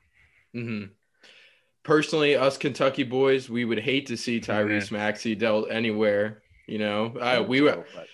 hmm 0.55 0.85
Personally, 1.83 2.37
us 2.37 2.57
Kentucky 2.59 3.03
boys, 3.03 3.51
we 3.51 3.65
would 3.65 3.81
hate 3.81 4.07
to 4.07 4.17
see 4.17 4.41
Tyrese 4.41 4.93
Maxey 4.93 5.35
dealt 5.35 5.69
anywhere. 5.69 6.41
You 6.69 6.79
know, 6.79 7.07
uh, 7.21 7.43
we 7.47 7.61
were 7.61 7.85
But- 7.93 8.07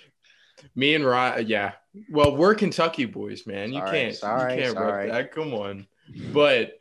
me 0.74 0.94
and 0.94 1.04
Ryan. 1.04 1.38
Uh, 1.38 1.46
yeah, 1.46 1.72
well, 2.10 2.36
we're 2.36 2.54
Kentucky 2.54 3.04
boys, 3.04 3.46
man. 3.46 3.72
You 3.72 3.80
Sorry, 3.80 3.90
can't, 3.90 4.14
sorry, 4.14 4.54
you 4.54 4.62
can't 4.62 4.74
sorry. 4.74 5.10
rep 5.10 5.12
that. 5.12 5.32
Come 5.32 5.54
on, 5.54 5.86
but 6.32 6.78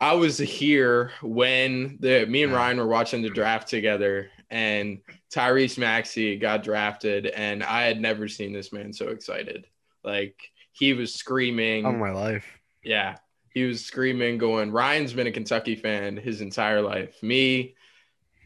I 0.00 0.14
was 0.14 0.38
here 0.38 1.12
when 1.22 1.98
the 2.00 2.26
me 2.26 2.42
and 2.42 2.52
Ryan 2.52 2.78
were 2.78 2.86
watching 2.86 3.22
the 3.22 3.30
draft 3.30 3.68
together, 3.68 4.30
and 4.50 5.00
Tyrese 5.32 5.78
Maxey 5.78 6.36
got 6.36 6.62
drafted, 6.62 7.26
and 7.26 7.62
I 7.62 7.82
had 7.82 8.00
never 8.00 8.28
seen 8.28 8.52
this 8.52 8.72
man 8.72 8.92
so 8.92 9.08
excited. 9.08 9.66
Like 10.02 10.36
he 10.72 10.92
was 10.92 11.14
screaming. 11.14 11.86
"Oh 11.86 11.92
my 11.92 12.10
life. 12.10 12.46
Yeah. 12.82 13.16
He 13.50 13.62
was 13.62 13.84
screaming, 13.84 14.36
going, 14.36 14.72
Ryan's 14.72 15.12
been 15.12 15.28
a 15.28 15.32
Kentucky 15.32 15.76
fan 15.76 16.16
his 16.16 16.40
entire 16.40 16.82
life. 16.82 17.22
Me, 17.22 17.76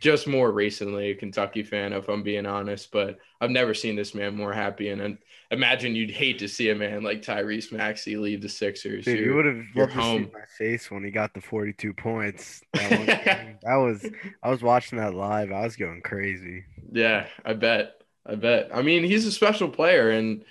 just 0.00 0.26
more 0.26 0.50
recently, 0.50 1.10
a 1.10 1.14
Kentucky 1.14 1.62
fan, 1.62 1.92
if 1.92 2.08
I'm 2.08 2.22
being 2.22 2.46
honest, 2.46 2.92
but 2.92 3.18
I've 3.40 3.50
never 3.50 3.74
seen 3.74 3.96
this 3.96 4.14
man 4.14 4.36
more 4.36 4.52
happy. 4.52 4.90
And, 4.90 5.00
and 5.00 5.18
imagine 5.50 5.94
you'd 5.94 6.10
hate 6.10 6.38
to 6.40 6.48
see 6.48 6.70
a 6.70 6.74
man 6.74 7.02
like 7.02 7.22
Tyrese 7.22 7.72
Maxey 7.72 8.16
leave 8.16 8.42
the 8.42 8.48
Sixers. 8.48 9.04
Dude, 9.04 9.18
You're- 9.18 9.34
would 9.34 9.46
have 9.46 9.64
loved 9.74 9.92
to 9.92 10.02
see 10.02 10.30
my 10.32 10.44
face 10.58 10.90
when 10.90 11.04
he 11.04 11.10
got 11.10 11.34
the 11.34 11.40
42 11.40 11.92
points. 11.94 12.62
That, 12.74 13.58
that 13.62 13.76
was 13.76 14.06
I 14.42 14.50
was 14.50 14.62
watching 14.62 14.98
that 14.98 15.14
live. 15.14 15.50
I 15.50 15.62
was 15.62 15.76
going 15.76 16.02
crazy. 16.02 16.64
Yeah, 16.92 17.26
I 17.44 17.54
bet. 17.54 18.02
I 18.24 18.34
bet. 18.34 18.70
I 18.74 18.82
mean, 18.82 19.04
he's 19.04 19.26
a 19.26 19.32
special 19.32 19.68
player, 19.68 20.10
and 20.10 20.44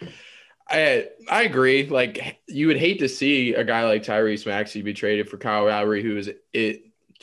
I 0.69 1.07
I 1.29 1.43
agree. 1.43 1.87
Like 1.87 2.39
you 2.47 2.67
would 2.67 2.77
hate 2.77 2.99
to 2.99 3.09
see 3.09 3.53
a 3.53 3.63
guy 3.63 3.85
like 3.85 4.03
Tyrese 4.03 4.45
Maxey 4.45 4.81
be 4.81 4.93
traded 4.93 5.29
for 5.29 5.37
Kyle 5.37 5.65
Lowry, 5.65 6.01
who 6.01 6.17
is 6.17 6.29
it 6.53 6.81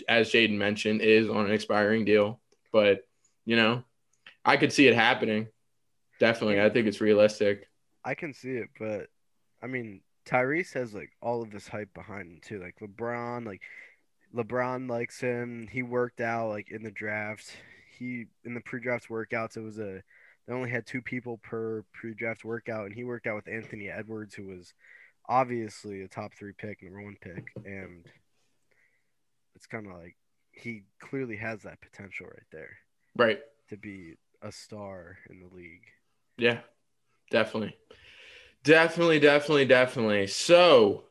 as 0.09 0.31
Jaden 0.31 0.57
mentioned 0.57 1.01
is 1.01 1.29
on 1.29 1.47
an 1.47 1.53
expiring 1.53 2.05
deal. 2.05 2.41
But 2.73 3.07
you 3.45 3.57
know, 3.57 3.85
I 4.45 4.57
could 4.57 4.73
see 4.73 4.87
it 4.87 4.95
happening. 4.95 5.49
Definitely, 6.21 6.61
I 6.61 6.71
think 6.71 6.87
it's 6.87 7.01
realistic. 7.01 7.69
I 8.05 8.15
can 8.15 8.33
see 8.35 8.53
it, 8.53 8.69
but 8.79 9.09
I 9.63 9.67
mean, 9.67 10.01
Tyrese 10.27 10.75
has 10.75 10.95
like 10.95 11.11
all 11.21 11.43
of 11.43 11.51
this 11.51 11.69
hype 11.69 11.93
behind 11.95 12.31
him 12.31 12.41
too. 12.43 12.61
Like 12.61 12.77
LeBron, 12.81 13.47
like 13.47 13.63
LeBron 14.35 14.89
likes 14.89 15.21
him. 15.21 15.69
He 15.71 15.83
worked 15.83 16.21
out 16.21 16.49
like 16.49 16.71
in 16.71 16.83
the 16.83 16.91
draft. 16.91 17.51
He 17.99 18.27
in 18.45 18.55
the 18.55 18.61
pre-draft 18.61 19.09
workouts, 19.09 19.57
it 19.57 19.61
was 19.61 19.79
a 19.79 20.03
they 20.47 20.53
only 20.53 20.71
had 20.71 20.87
two 20.87 21.01
people 21.01 21.39
per 21.39 21.85
pre-draft 21.93 22.45
workout, 22.45 22.87
and 22.87 22.95
he 22.95 23.05
worked 23.05 23.27
out 23.27 23.37
with 23.37 23.49
Anthony 23.49 23.89
Edwards, 23.89 24.35
who 24.35 24.47
was 24.47 24.75
obviously 25.29 26.03
a 26.03 26.09
top 26.09 26.35
three 26.35 26.53
pick, 26.53 26.83
number 26.83 27.03
one 27.03 27.17
pick, 27.21 27.51
and 27.65 28.05
it's 29.55 29.67
kind 29.67 29.87
of 29.87 29.93
like 29.99 30.17
he 30.53 30.85
clearly 31.01 31.37
has 31.37 31.63
that 31.63 31.81
potential 31.81 32.27
right 32.27 32.47
there 32.53 32.77
Right. 33.17 33.41
to 33.71 33.77
be 33.77 34.15
a 34.43 34.53
star 34.53 35.19
in 35.31 35.41
the 35.41 35.55
league. 35.55 35.85
Yeah, 36.37 36.61
definitely. 37.31 37.77
Definitely, 38.63 39.21
definitely, 39.21 39.67
definitely. 39.67 40.27
So 40.27 41.05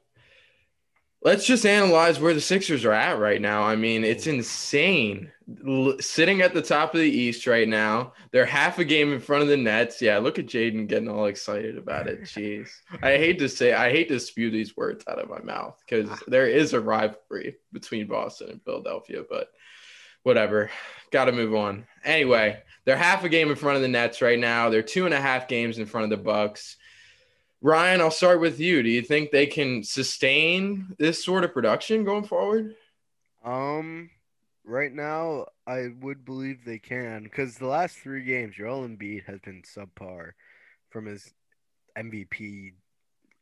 let's 1.24 1.46
just 1.46 1.65
analyze 1.65 2.20
where 2.20 2.34
the 2.34 2.42
Sixers 2.42 2.86
are 2.86 2.94
at 2.94 3.20
right 3.20 3.42
now. 3.42 3.63
I 3.63 3.75
mean, 3.75 4.03
it's 4.03 4.27
insane. 4.27 5.32
L- 5.65 5.96
sitting 6.00 6.42
at 6.42 6.53
the 6.53 6.62
top 6.62 6.94
of 6.94 7.00
the 7.00 7.10
East 7.10 7.48
right 7.48 7.68
now, 7.68 8.13
they're 8.32 8.46
half 8.46 8.80
a 8.80 8.86
game 8.86 9.13
in 9.13 9.20
front 9.20 9.44
of 9.44 9.50
the 9.50 9.58
Nets. 9.58 10.01
Yeah, 10.01 10.18
look 10.18 10.39
at 10.39 10.46
Jaden 10.46 10.88
getting 10.88 11.10
all 11.10 11.25
excited 11.25 11.77
about 11.77 12.08
it. 12.08 12.22
Jeez. 12.24 12.70
I 13.01 13.18
hate 13.18 13.39
to 13.39 13.50
say, 13.50 13.74
I 13.74 13.89
hate 13.89 14.10
to 14.10 14.20
spew 14.20 14.51
these 14.51 14.75
words 14.75 15.03
out 15.08 15.20
of 15.20 15.30
my 15.30 15.42
mouth 15.42 15.82
because 15.88 16.10
ah. 16.10 16.20
there 16.27 16.48
is 16.48 16.74
a 16.74 16.82
rivalry 16.82 17.56
between 17.71 18.08
Boston 18.08 18.50
and 18.52 18.63
Philadelphia, 18.63 19.24
but 19.30 19.50
whatever. 20.24 20.69
Got 21.12 21.26
to 21.26 21.32
move 21.32 21.56
on. 21.56 21.86
Anyway, 22.04 22.62
they're 22.86 22.98
half 22.98 23.24
a 23.24 23.30
game 23.30 23.50
in 23.50 23.56
front 23.56 23.78
of 23.78 23.82
the 23.82 23.88
Nets 23.88 24.21
right 24.21 24.39
now. 24.39 24.69
They're 24.69 24.82
two 24.82 25.06
and 25.06 25.13
a 25.13 25.21
half 25.21 25.48
games 25.48 25.78
in 25.78 25.86
front 25.86 26.06
of 26.06 26.10
the 26.10 26.24
Bucks. 26.24 26.78
Ryan, 27.63 28.02
I'll 28.02 28.12
start 28.12 28.41
with 28.41 28.60
you. 28.60 28.84
Do 28.84 28.89
you 28.89 29.02
think 29.02 29.32
they 29.32 29.47
can 29.47 29.84
sustain 29.84 30.93
this 30.99 31.23
sort 31.23 31.45
of 31.45 31.54
production 31.54 32.04
going 32.04 32.26
forward? 32.26 32.76
Um, 33.45 34.10
right 34.65 34.91
now, 34.91 35.45
I 35.65 35.88
would 36.02 36.26
believe 36.26 36.65
they 36.65 36.78
can 36.78 37.23
because 37.23 37.56
the 37.56 37.67
last 37.67 37.97
three 37.97 38.26
games, 38.26 38.58
Joel 38.58 38.86
Embiid 38.86 39.23
has 39.28 39.39
been 39.39 39.63
subpar 39.63 40.32
from 40.89 41.06
his 41.06 41.34
MVP 41.97 42.73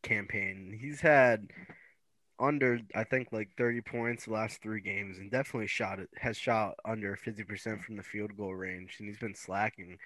campaign. 0.04 0.78
He's 0.80 1.02
had 1.02 1.48
under, 2.40 2.80
I 2.94 3.04
think, 3.04 3.30
like 3.32 3.50
30 3.58 3.82
points 3.82 4.26
the 4.26 4.34
last 4.34 4.62
three 4.62 4.82
games, 4.82 5.18
and 5.18 5.32
definitely 5.32 5.66
shot 5.66 5.98
it 5.98 6.10
has 6.18 6.38
shot 6.38 6.76
under 6.86 7.16
50% 7.16 7.84
from 7.84 7.98
the 7.98 8.04
field 8.04 8.38
goal 8.38 8.54
range, 8.54 8.98
and 9.00 9.08
he's 9.08 9.18
been 9.18 9.36
slacking. 9.36 9.98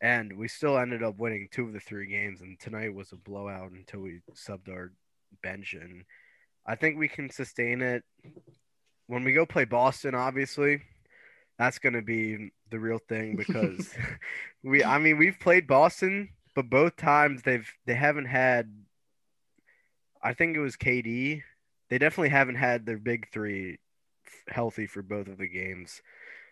And 0.00 0.36
we 0.36 0.48
still 0.48 0.78
ended 0.78 1.02
up 1.02 1.18
winning 1.18 1.48
two 1.50 1.66
of 1.66 1.72
the 1.72 1.80
three 1.80 2.06
games, 2.06 2.42
and 2.42 2.58
tonight 2.60 2.94
was 2.94 3.12
a 3.12 3.16
blowout 3.16 3.72
until 3.72 4.00
we 4.00 4.20
subbed 4.34 4.68
our 4.68 4.92
bench 5.42 5.74
and 5.74 6.04
I 6.68 6.74
think 6.74 6.98
we 6.98 7.08
can 7.08 7.30
sustain 7.30 7.80
it 7.80 8.02
when 9.06 9.24
we 9.24 9.32
go 9.32 9.46
play 9.46 9.64
Boston, 9.64 10.14
obviously, 10.14 10.82
that's 11.58 11.78
going 11.78 11.94
to 11.94 12.02
be 12.02 12.50
the 12.70 12.78
real 12.78 12.98
thing 12.98 13.36
because 13.36 13.94
we, 14.64 14.84
I 14.84 14.98
mean, 14.98 15.18
we've 15.18 15.38
played 15.38 15.66
Boston, 15.66 16.30
but 16.54 16.68
both 16.68 16.96
times 16.96 17.42
they've 17.42 17.70
they 17.86 17.94
haven't 17.94 18.26
had. 18.26 18.72
I 20.22 20.32
think 20.32 20.56
it 20.56 20.60
was 20.60 20.76
KD. 20.76 21.42
They 21.88 21.98
definitely 21.98 22.30
haven't 22.30 22.56
had 22.56 22.84
their 22.84 22.98
big 22.98 23.30
three 23.32 23.78
f- 24.26 24.54
healthy 24.54 24.86
for 24.86 25.02
both 25.02 25.28
of 25.28 25.38
the 25.38 25.46
games. 25.46 26.02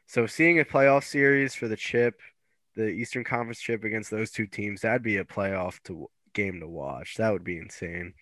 So 0.07 0.27
seeing 0.27 0.61
a 0.61 0.65
playoff 0.65 1.03
series 1.05 1.55
for 1.55 1.67
the 1.67 1.77
chip, 1.77 2.21
the 2.77 2.89
Eastern 2.89 3.25
Conference 3.25 3.61
chip 3.61 3.85
against 3.85 4.11
those 4.11 4.31
two 4.31 4.47
teams, 4.47 4.81
that'd 4.81 5.03
be 5.03 5.19
a 5.19 5.25
playoff 5.25 5.83
to 5.85 6.09
game 6.33 6.61
to 6.61 6.69
watch. 6.69 7.17
That 7.17 7.33
would 7.33 7.45
be 7.45 7.59
insane. 7.59 8.15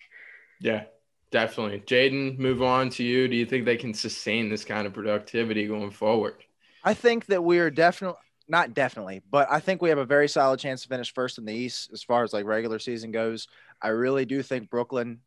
Yeah, 0.59 0.83
definitely. 1.31 1.79
Jaden, 1.79 2.37
move 2.37 2.61
on 2.61 2.89
to 2.91 3.03
you. 3.03 3.27
Do 3.27 3.35
you 3.35 3.45
think 3.45 3.65
they 3.65 3.77
can 3.77 3.93
sustain 3.93 4.49
this 4.49 4.63
kind 4.63 4.87
of 4.87 4.93
productivity 4.93 5.67
going 5.67 5.91
forward? 5.91 6.35
I 6.83 6.93
think 6.93 7.25
that 7.27 7.43
we 7.43 7.59
are 7.59 7.71
definitely 7.71 8.19
not 8.47 8.73
definitely, 8.73 9.21
but 9.31 9.47
I 9.49 9.59
think 9.59 9.81
we 9.81 9.89
have 9.89 9.97
a 9.97 10.05
very 10.05 10.27
solid 10.27 10.59
chance 10.59 10.81
to 10.83 10.89
finish 10.89 11.13
first 11.13 11.37
in 11.37 11.45
the 11.45 11.53
East 11.53 11.91
as 11.93 12.03
far 12.03 12.23
as 12.23 12.33
like 12.33 12.45
regular 12.45 12.77
season 12.77 13.11
goes. 13.11 13.47
I 13.81 13.89
really 13.89 14.25
do 14.25 14.43
think 14.43 14.69
Brooklyn, 14.69 15.21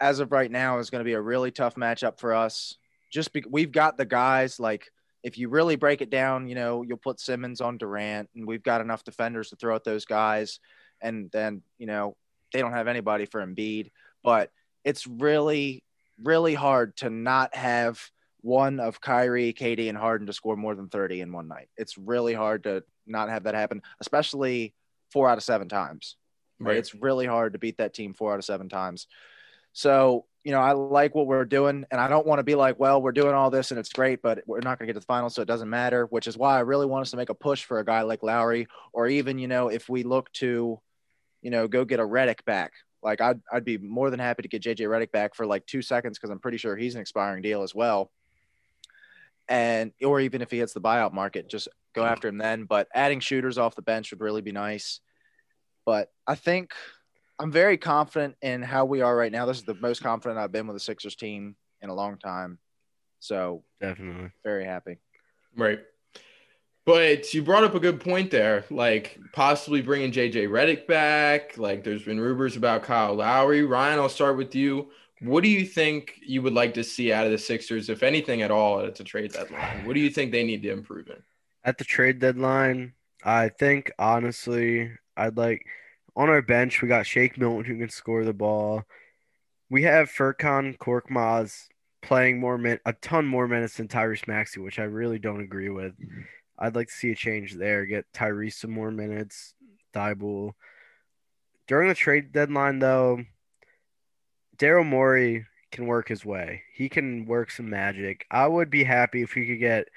as 0.00 0.20
of 0.20 0.30
right 0.30 0.50
now, 0.50 0.78
is 0.78 0.90
going 0.90 1.00
to 1.00 1.04
be 1.04 1.14
a 1.14 1.20
really 1.20 1.50
tough 1.50 1.74
matchup 1.74 2.18
for 2.18 2.34
us. 2.34 2.76
Just 3.10 3.32
because 3.32 3.50
we've 3.50 3.72
got 3.72 3.96
the 3.96 4.04
guys 4.04 4.60
like 4.60 4.92
if 5.22 5.38
you 5.38 5.48
really 5.48 5.76
break 5.76 6.00
it 6.00 6.10
down, 6.10 6.48
you 6.48 6.54
know, 6.54 6.82
you'll 6.82 6.96
put 6.96 7.20
Simmons 7.20 7.60
on 7.60 7.78
Durant, 7.78 8.28
and 8.34 8.46
we've 8.46 8.62
got 8.62 8.80
enough 8.80 9.04
defenders 9.04 9.50
to 9.50 9.56
throw 9.56 9.74
at 9.74 9.84
those 9.84 10.04
guys, 10.04 10.60
and 11.00 11.30
then 11.32 11.62
you 11.78 11.86
know 11.86 12.16
they 12.52 12.60
don't 12.60 12.72
have 12.72 12.88
anybody 12.88 13.26
for 13.26 13.44
Embiid, 13.44 13.90
but 14.22 14.50
it's 14.84 15.06
really, 15.06 15.82
really 16.22 16.54
hard 16.54 16.96
to 16.98 17.10
not 17.10 17.54
have 17.54 18.00
one 18.40 18.80
of 18.80 19.00
Kyrie, 19.00 19.52
KD, 19.52 19.88
and 19.88 19.98
Harden 19.98 20.26
to 20.26 20.32
score 20.32 20.56
more 20.56 20.74
than 20.74 20.88
30 20.88 21.20
in 21.20 21.32
one 21.32 21.48
night. 21.48 21.68
It's 21.76 21.98
really 21.98 22.34
hard 22.34 22.64
to 22.64 22.84
not 23.06 23.28
have 23.28 23.44
that 23.44 23.54
happen, 23.54 23.82
especially 24.00 24.74
four 25.10 25.28
out 25.28 25.38
of 25.38 25.44
seven 25.44 25.68
times. 25.68 26.16
Right. 26.60 26.76
It's 26.76 26.94
really 26.94 27.26
hard 27.26 27.52
to 27.52 27.58
beat 27.58 27.78
that 27.78 27.94
team 27.94 28.14
four 28.14 28.32
out 28.32 28.38
of 28.38 28.44
seven 28.44 28.68
times. 28.68 29.06
So, 29.72 30.24
you 30.48 30.54
know, 30.54 30.60
I 30.60 30.72
like 30.72 31.14
what 31.14 31.26
we're 31.26 31.44
doing, 31.44 31.84
and 31.90 32.00
I 32.00 32.08
don't 32.08 32.26
want 32.26 32.38
to 32.38 32.42
be 32.42 32.54
like, 32.54 32.80
well, 32.80 33.02
we're 33.02 33.12
doing 33.12 33.34
all 33.34 33.50
this 33.50 33.70
and 33.70 33.78
it's 33.78 33.92
great, 33.92 34.22
but 34.22 34.42
we're 34.46 34.60
not 34.60 34.78
going 34.78 34.86
to 34.86 34.94
get 34.94 34.94
to 34.94 35.00
the 35.00 35.04
finals, 35.04 35.34
so 35.34 35.42
it 35.42 35.48
doesn't 35.48 35.68
matter, 35.68 36.06
which 36.06 36.26
is 36.26 36.38
why 36.38 36.56
I 36.56 36.60
really 36.60 36.86
want 36.86 37.02
us 37.02 37.10
to 37.10 37.18
make 37.18 37.28
a 37.28 37.34
push 37.34 37.64
for 37.64 37.80
a 37.80 37.84
guy 37.84 38.00
like 38.00 38.22
Lowry, 38.22 38.66
or 38.94 39.08
even, 39.08 39.38
you 39.38 39.46
know, 39.46 39.68
if 39.68 39.90
we 39.90 40.04
look 40.04 40.32
to, 40.32 40.80
you 41.42 41.50
know, 41.50 41.68
go 41.68 41.84
get 41.84 42.00
a 42.00 42.02
Redick 42.02 42.46
back. 42.46 42.72
Like 43.02 43.20
I'd 43.20 43.40
I'd 43.52 43.64
be 43.66 43.76
more 43.76 44.08
than 44.08 44.20
happy 44.20 44.40
to 44.40 44.48
get 44.48 44.62
JJ 44.62 44.88
Redick 44.88 45.12
back 45.12 45.34
for 45.34 45.44
like 45.44 45.66
two 45.66 45.82
seconds 45.82 46.18
because 46.18 46.30
I'm 46.30 46.40
pretty 46.40 46.56
sure 46.56 46.76
he's 46.76 46.94
an 46.94 47.02
expiring 47.02 47.42
deal 47.42 47.62
as 47.62 47.74
well 47.74 48.10
and 49.48 49.92
or 50.04 50.20
even 50.20 50.42
if 50.42 50.50
he 50.50 50.58
hits 50.58 50.72
the 50.72 50.80
buyout 50.80 51.12
market, 51.12 51.48
just 51.48 51.68
go 51.94 52.04
after 52.04 52.28
him 52.28 52.38
then. 52.38 52.64
But 52.64 52.88
adding 52.94 53.20
shooters 53.20 53.58
off 53.58 53.74
the 53.74 53.82
bench 53.82 54.10
would 54.10 54.20
really 54.20 54.42
be 54.42 54.52
nice. 54.52 55.00
But 55.86 56.10
I 56.26 56.34
think 56.34 56.72
I'm 57.38 57.52
very 57.52 57.76
confident 57.76 58.36
in 58.42 58.62
how 58.62 58.84
we 58.84 59.00
are 59.00 59.16
right 59.16 59.30
now. 59.30 59.46
This 59.46 59.58
is 59.58 59.64
the 59.64 59.74
most 59.74 60.02
confident 60.02 60.38
I've 60.38 60.52
been 60.52 60.66
with 60.66 60.76
the 60.76 60.80
Sixers 60.80 61.14
team 61.14 61.56
in 61.80 61.90
a 61.90 61.94
long 61.94 62.18
time. 62.18 62.58
So 63.20 63.62
Definitely. 63.80 64.30
very 64.44 64.64
happy. 64.64 64.98
Right. 65.56 65.80
But 66.84 67.34
you 67.34 67.42
brought 67.42 67.64
up 67.64 67.74
a 67.74 67.80
good 67.80 68.00
point 68.00 68.30
there, 68.30 68.64
like 68.70 69.18
possibly 69.34 69.82
bringing 69.82 70.10
JJ 70.10 70.48
Redick 70.48 70.86
back. 70.86 71.58
Like 71.58 71.84
there's 71.84 72.02
been 72.02 72.18
rumors 72.18 72.56
about 72.56 72.82
Kyle 72.82 73.14
Lowry. 73.14 73.62
Ryan, 73.62 73.98
I'll 73.98 74.08
start 74.08 74.36
with 74.36 74.54
you. 74.54 74.90
What 75.20 75.42
do 75.42 75.50
you 75.50 75.66
think 75.66 76.14
you 76.24 76.42
would 76.42 76.54
like 76.54 76.74
to 76.74 76.84
see 76.84 77.12
out 77.12 77.26
of 77.26 77.32
the 77.32 77.38
Sixers, 77.38 77.88
if 77.88 78.02
anything 78.02 78.42
at 78.42 78.50
all, 78.50 78.80
at 78.80 78.94
the 78.94 79.04
trade 79.04 79.32
deadline? 79.32 79.84
What 79.84 79.94
do 79.94 80.00
you 80.00 80.10
think 80.10 80.32
they 80.32 80.44
need 80.44 80.62
to 80.62 80.70
improve 80.70 81.08
in? 81.08 81.22
At 81.64 81.76
the 81.76 81.84
trade 81.84 82.20
deadline, 82.20 82.94
I 83.22 83.48
think 83.48 83.92
honestly, 83.98 84.90
I'd 85.16 85.36
like 85.36 85.66
on 86.18 86.28
our 86.28 86.42
bench 86.42 86.82
we 86.82 86.88
got 86.88 87.06
Shake 87.06 87.38
Milton 87.38 87.64
who 87.64 87.78
can 87.78 87.88
score 87.88 88.24
the 88.24 88.34
ball. 88.34 88.82
We 89.70 89.84
have 89.84 90.10
Furkan 90.10 90.76
Korkmaz 90.76 91.68
playing 92.02 92.40
more 92.40 92.58
min 92.58 92.80
a 92.84 92.92
ton 92.92 93.24
more 93.24 93.46
minutes 93.46 93.76
than 93.76 93.86
Tyrese 93.86 94.26
Maxey, 94.26 94.60
which 94.60 94.80
I 94.80 94.84
really 94.84 95.20
don't 95.20 95.40
agree 95.40 95.68
with. 95.68 95.94
I'd 96.58 96.74
like 96.74 96.88
to 96.88 96.92
see 96.92 97.12
a 97.12 97.14
change 97.14 97.54
there. 97.54 97.86
Get 97.86 98.12
Tyrese 98.12 98.54
some 98.54 98.72
more 98.72 98.90
minutes. 98.90 99.54
Thybulle. 99.94 100.54
During 101.68 101.88
the 101.88 101.94
trade 101.94 102.32
deadline, 102.32 102.80
though, 102.80 103.22
Daryl 104.56 104.86
Morey 104.86 105.46
can 105.70 105.86
work 105.86 106.08
his 106.08 106.24
way. 106.24 106.62
He 106.74 106.88
can 106.88 107.26
work 107.26 107.52
some 107.52 107.70
magic. 107.70 108.26
I 108.30 108.48
would 108.48 108.70
be 108.70 108.82
happy 108.82 109.22
if 109.22 109.36
we 109.36 109.46
could 109.46 109.60
get 109.60 109.88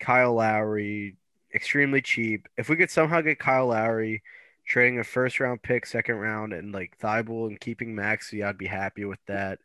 Kyle 0.00 0.34
Lowry 0.34 1.16
extremely 1.54 2.00
cheap. 2.00 2.48
If 2.56 2.68
we 2.68 2.76
could 2.76 2.90
somehow 2.90 3.20
get 3.20 3.38
Kyle 3.38 3.68
Lowry, 3.68 4.22
trading 4.70 5.00
a 5.00 5.04
first 5.04 5.40
round 5.40 5.60
pick, 5.62 5.84
second 5.84 6.14
round, 6.14 6.52
and 6.52 6.72
like 6.72 6.96
Thybulle 6.98 7.48
and 7.48 7.60
keeping 7.60 7.92
Maxey, 7.92 8.44
I'd 8.44 8.56
be 8.56 8.68
happy 8.68 9.04
with 9.04 9.18
that. 9.26 9.58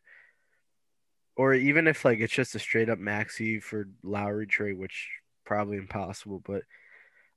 Or 1.36 1.54
even 1.54 1.86
if 1.86 2.04
like 2.04 2.18
it's 2.18 2.32
just 2.32 2.56
a 2.56 2.58
straight 2.58 2.88
up 2.88 2.98
Maxey 2.98 3.60
for 3.60 3.88
Lowry 4.02 4.48
trade, 4.48 4.76
which 4.76 5.08
probably 5.44 5.76
impossible, 5.76 6.42
but 6.44 6.62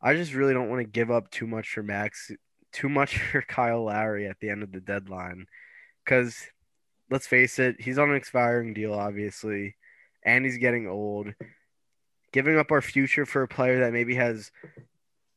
I 0.02 0.16
just 0.16 0.34
really 0.34 0.54
don't 0.54 0.70
want 0.70 0.82
to 0.82 0.90
give 0.90 1.12
up 1.12 1.30
too 1.30 1.46
much 1.46 1.70
for 1.70 1.84
Max, 1.84 2.32
too 2.74 2.90
much 2.90 3.20
for 3.32 3.44
Kyle 3.44 3.86
Lowry 3.86 4.26
at 4.26 4.40
the 4.40 4.50
end 4.50 4.64
of 4.64 4.72
the 4.72 4.82
deadline, 4.82 5.46
because 6.04 6.36
let's 7.12 7.28
face 7.28 7.60
it, 7.60 7.80
he's 7.80 8.00
on 8.00 8.10
an 8.10 8.16
expiring 8.16 8.74
deal, 8.74 8.96
obviously, 8.96 9.76
and 10.24 10.44
he's 10.44 10.58
getting 10.58 10.88
old. 10.88 11.28
Giving 12.32 12.60
up 12.60 12.72
our 12.72 12.82
future 12.82 13.26
for 13.26 13.42
a 13.42 13.48
player 13.48 13.80
that 13.80 13.94
maybe 13.94 14.14
has 14.16 14.52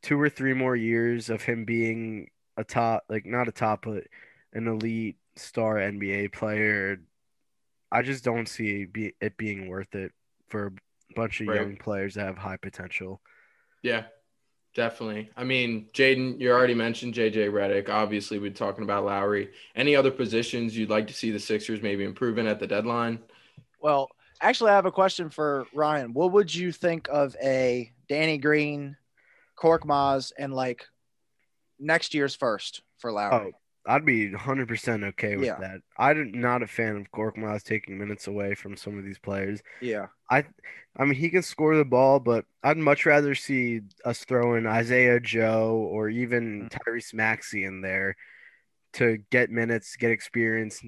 two 0.02 0.20
or 0.20 0.28
three 0.28 0.54
more 0.54 0.76
years 0.76 1.30
of 1.30 1.42
him 1.42 1.64
being 1.64 2.28
a 2.56 2.64
top, 2.64 3.04
like 3.08 3.26
not 3.26 3.48
a 3.48 3.52
top, 3.52 3.84
but 3.84 4.04
an 4.52 4.66
elite 4.68 5.16
star 5.36 5.76
NBA 5.76 6.32
player, 6.32 7.00
I 7.90 8.02
just 8.02 8.24
don't 8.24 8.48
see 8.48 8.86
it 9.20 9.36
being 9.36 9.68
worth 9.68 9.94
it 9.94 10.12
for 10.48 10.66
a 10.66 11.14
bunch 11.14 11.40
of 11.40 11.48
right. 11.48 11.60
young 11.60 11.76
players 11.76 12.14
that 12.14 12.26
have 12.26 12.38
high 12.38 12.56
potential. 12.56 13.20
Yeah, 13.82 14.04
Definitely. 14.74 15.28
I 15.36 15.44
mean, 15.44 15.88
Jaden, 15.92 16.40
you 16.40 16.50
already 16.50 16.74
mentioned 16.74 17.12
JJ 17.12 17.50
Redick. 17.50 17.90
Obviously, 17.90 18.38
we're 18.38 18.50
talking 18.50 18.84
about 18.84 19.04
Lowry. 19.04 19.50
Any 19.76 19.94
other 19.94 20.10
positions 20.10 20.76
you'd 20.76 20.88
like 20.88 21.06
to 21.08 21.14
see 21.14 21.30
the 21.30 21.38
Sixers 21.38 21.82
maybe 21.82 22.04
improving 22.04 22.46
at 22.46 22.58
the 22.58 22.66
deadline? 22.66 23.18
Well, 23.80 24.08
actually, 24.40 24.70
I 24.70 24.76
have 24.76 24.86
a 24.86 24.92
question 24.92 25.28
for 25.28 25.66
Ryan. 25.74 26.14
What 26.14 26.32
would 26.32 26.54
you 26.54 26.72
think 26.72 27.06
of 27.12 27.36
a 27.42 27.92
Danny 28.08 28.38
Green, 28.38 28.96
Korkmaz, 29.58 30.32
and 30.38 30.52
like 30.52 30.84
next 31.78 32.14
year's 32.14 32.34
first 32.34 32.82
for 32.98 33.12
Lowry? 33.12 33.52
Oh, 33.52 33.58
I'd 33.84 34.06
be 34.06 34.30
100% 34.30 35.04
okay 35.08 35.36
with 35.36 35.46
yeah. 35.46 35.58
that. 35.58 35.80
I'm 35.98 36.30
not 36.32 36.62
a 36.62 36.68
fan 36.68 36.96
of 36.96 37.10
Korkmaz 37.10 37.64
taking 37.64 37.98
minutes 37.98 38.28
away 38.28 38.54
from 38.54 38.76
some 38.76 38.96
of 38.96 39.04
these 39.04 39.18
players. 39.18 39.60
Yeah. 39.80 40.06
I 40.30 40.44
I 40.96 41.04
mean 41.04 41.14
he 41.14 41.30
can 41.30 41.42
score 41.42 41.76
the 41.76 41.84
ball, 41.84 42.20
but 42.20 42.44
I'd 42.62 42.76
much 42.76 43.06
rather 43.06 43.34
see 43.34 43.80
us 44.04 44.24
throw 44.24 44.54
in 44.54 44.66
Isaiah 44.66 45.18
Joe 45.18 45.88
or 45.90 46.08
even 46.08 46.68
mm. 46.68 46.70
Tyrese 46.70 47.12
Maxey 47.12 47.64
in 47.64 47.80
there 47.80 48.16
to 48.94 49.18
get 49.30 49.50
minutes, 49.50 49.96
get 49.96 50.10
experience, 50.10 50.82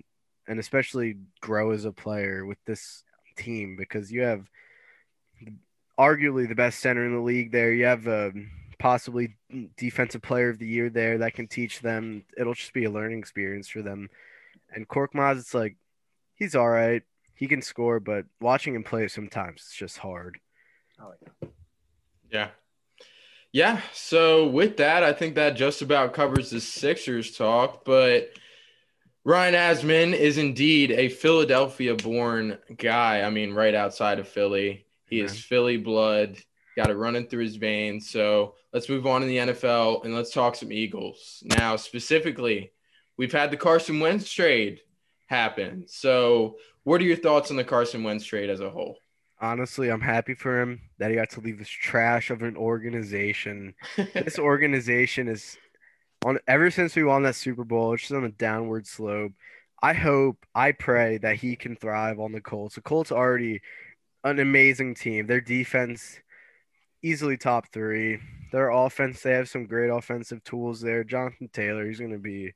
and 0.47 0.61
especially 0.61 1.17
grow 1.41 1.73
as 1.73 1.85
a 1.85 1.93
player 1.93 2.47
with 2.47 2.59
this 2.67 3.03
team 3.37 3.77
because 3.77 4.13
you 4.13 4.23
have 4.23 4.47
arguably 5.99 6.49
the 6.49 6.55
best 6.55 6.81
center 6.81 7.05
in 7.05 7.15
the 7.15 7.21
league 7.21 7.53
there. 7.53 7.73
You 7.73 7.87
have 7.87 8.07
a 8.07 8.29
um, 8.29 8.51
possibly 8.79 9.37
defensive 9.77 10.23
player 10.23 10.51
of 10.51 10.59
the 10.59 10.67
year 10.67 10.91
there 10.91 11.19
that 11.19 11.35
can 11.35 11.47
teach 11.47 11.81
them. 11.81 12.25
It'll 12.37 12.55
just 12.55 12.73
be 12.73 12.85
a 12.85 12.91
learning 12.91 13.19
experience 13.19 13.69
for 13.69 13.83
them. 13.83 14.09
And 14.75 14.89
Korkmaz, 14.89 15.39
it's 15.39 15.55
like 15.55 15.77
he's 16.35 16.55
all 16.55 16.69
right. 16.69 17.03
He 17.35 17.47
can 17.47 17.63
score, 17.63 18.01
but 18.01 18.27
watching 18.41 18.75
him 18.75 18.85
play 18.85 19.09
sometimes 19.09 19.63
it's 19.63 19.77
just 19.77 19.99
hard. 19.99 20.39
Oh 21.01 21.13
yeah. 21.23 21.49
Yeah. 22.31 22.49
Yeah. 23.53 23.81
So 23.93 24.49
with 24.49 24.79
that, 24.79 25.05
I 25.05 25.13
think 25.13 25.37
that 25.37 25.57
just 25.57 25.81
about 25.81 26.13
covers 26.13 26.51
the 26.51 26.61
Sixers 26.61 27.37
talk. 27.37 27.85
But 27.85 28.31
Ryan 29.25 29.55
Asmann 29.55 30.13
is 30.13 30.39
indeed 30.39 30.91
a 30.91 31.09
Philadelphia 31.09 31.95
born 31.95 32.59
guy. 32.77 33.23
I 33.23 33.31
mean, 33.31 33.55
right 33.55 33.75
outside 33.75 34.19
of 34.19 34.29
Philly. 34.29 34.84
He 35.15 35.21
is 35.21 35.39
Philly 35.39 35.77
blood 35.77 36.37
got 36.77 36.91
it 36.91 36.97
running 36.97 37.27
through 37.27 37.45
his 37.45 37.57
veins. 37.57 38.11
So 38.11 38.55
let's 38.73 38.89
move 38.89 39.07
on 39.07 39.21
to 39.21 39.27
the 39.27 39.37
NFL 39.39 40.05
and 40.05 40.15
let's 40.15 40.33
talk 40.33 40.55
some 40.57 40.73
Eagles. 40.73 41.43
Now, 41.45 41.77
specifically, 41.77 42.73
we've 43.17 43.33
had 43.33 43.51
the 43.51 43.57
Carson 43.57 44.01
Wentz 44.01 44.31
trade 44.31 44.81
happen. 45.27 45.85
So, 45.87 46.57
what 46.83 47.01
are 47.01 47.05
your 47.05 47.17
thoughts 47.17 47.51
on 47.51 47.57
the 47.57 47.65
Carson 47.65 48.03
Wentz 48.03 48.27
trade 48.27 48.51
as 48.51 48.61
a 48.61 48.69
whole? 48.69 48.99
Honestly, 49.41 49.91
I'm 49.91 50.01
happy 50.01 50.35
for 50.35 50.61
him 50.61 50.81
that 50.99 51.11
he 51.11 51.17
got 51.17 51.31
to 51.31 51.41
leave 51.41 51.59
this 51.59 51.69
trash 51.69 52.31
of 52.31 52.43
an 52.43 52.57
organization. 52.57 53.75
this 53.97 54.39
organization 54.39 55.29
is 55.29 55.57
on 56.25 56.39
ever 56.47 56.71
since 56.71 56.95
we 56.95 57.05
won 57.05 57.23
that 57.23 57.37
Super 57.37 57.65
Bowl, 57.65 57.95
it's 57.95 58.03
just 58.03 58.13
on 58.13 58.25
a 58.25 58.31
downward 58.31 58.87
slope. 58.87 59.33
I 59.83 59.93
hope, 59.93 60.47
I 60.55 60.73
pray 60.73 61.19
that 61.19 61.37
he 61.37 61.57
can 61.57 61.77
thrive 61.77 62.19
on 62.19 62.33
the 62.33 62.41
Colts. 62.41 62.75
The 62.77 62.81
Colts 62.81 63.13
already 63.13 63.61
an 64.25 64.41
amazing 64.41 64.95
team. 64.95 65.27
Their 65.27 65.41
defense 65.41 66.19
easily 67.03 67.37
top 67.37 67.69
three. 67.73 68.19
Their 68.51 68.71
offense, 68.71 69.23
they 69.23 69.33
have 69.33 69.49
some 69.49 69.67
great 69.67 69.91
offensive 69.91 70.43
tools 70.43 70.81
there. 70.81 71.05
Jonathan 71.05 71.49
Taylor, 71.53 71.87
he's 71.87 72.01
gonna 72.01 72.19
be, 72.19 72.53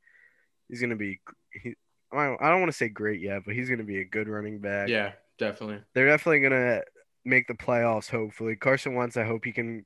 he's 0.68 0.80
gonna 0.80 0.96
be. 0.96 1.20
He, 1.52 1.74
I 2.12 2.26
don't, 2.26 2.42
I 2.42 2.50
don't 2.50 2.60
want 2.60 2.72
to 2.72 2.76
say 2.76 2.88
great 2.88 3.20
yet, 3.20 3.42
but 3.44 3.54
he's 3.54 3.68
gonna 3.68 3.84
be 3.84 4.00
a 4.00 4.04
good 4.04 4.28
running 4.28 4.60
back. 4.60 4.88
Yeah, 4.88 5.12
definitely. 5.38 5.80
They're 5.94 6.08
definitely 6.08 6.40
gonna 6.40 6.82
make 7.24 7.46
the 7.46 7.54
playoffs. 7.54 8.10
Hopefully, 8.10 8.56
Carson 8.56 8.94
Wentz. 8.94 9.16
I 9.16 9.24
hope 9.24 9.44
he 9.44 9.52
can 9.52 9.84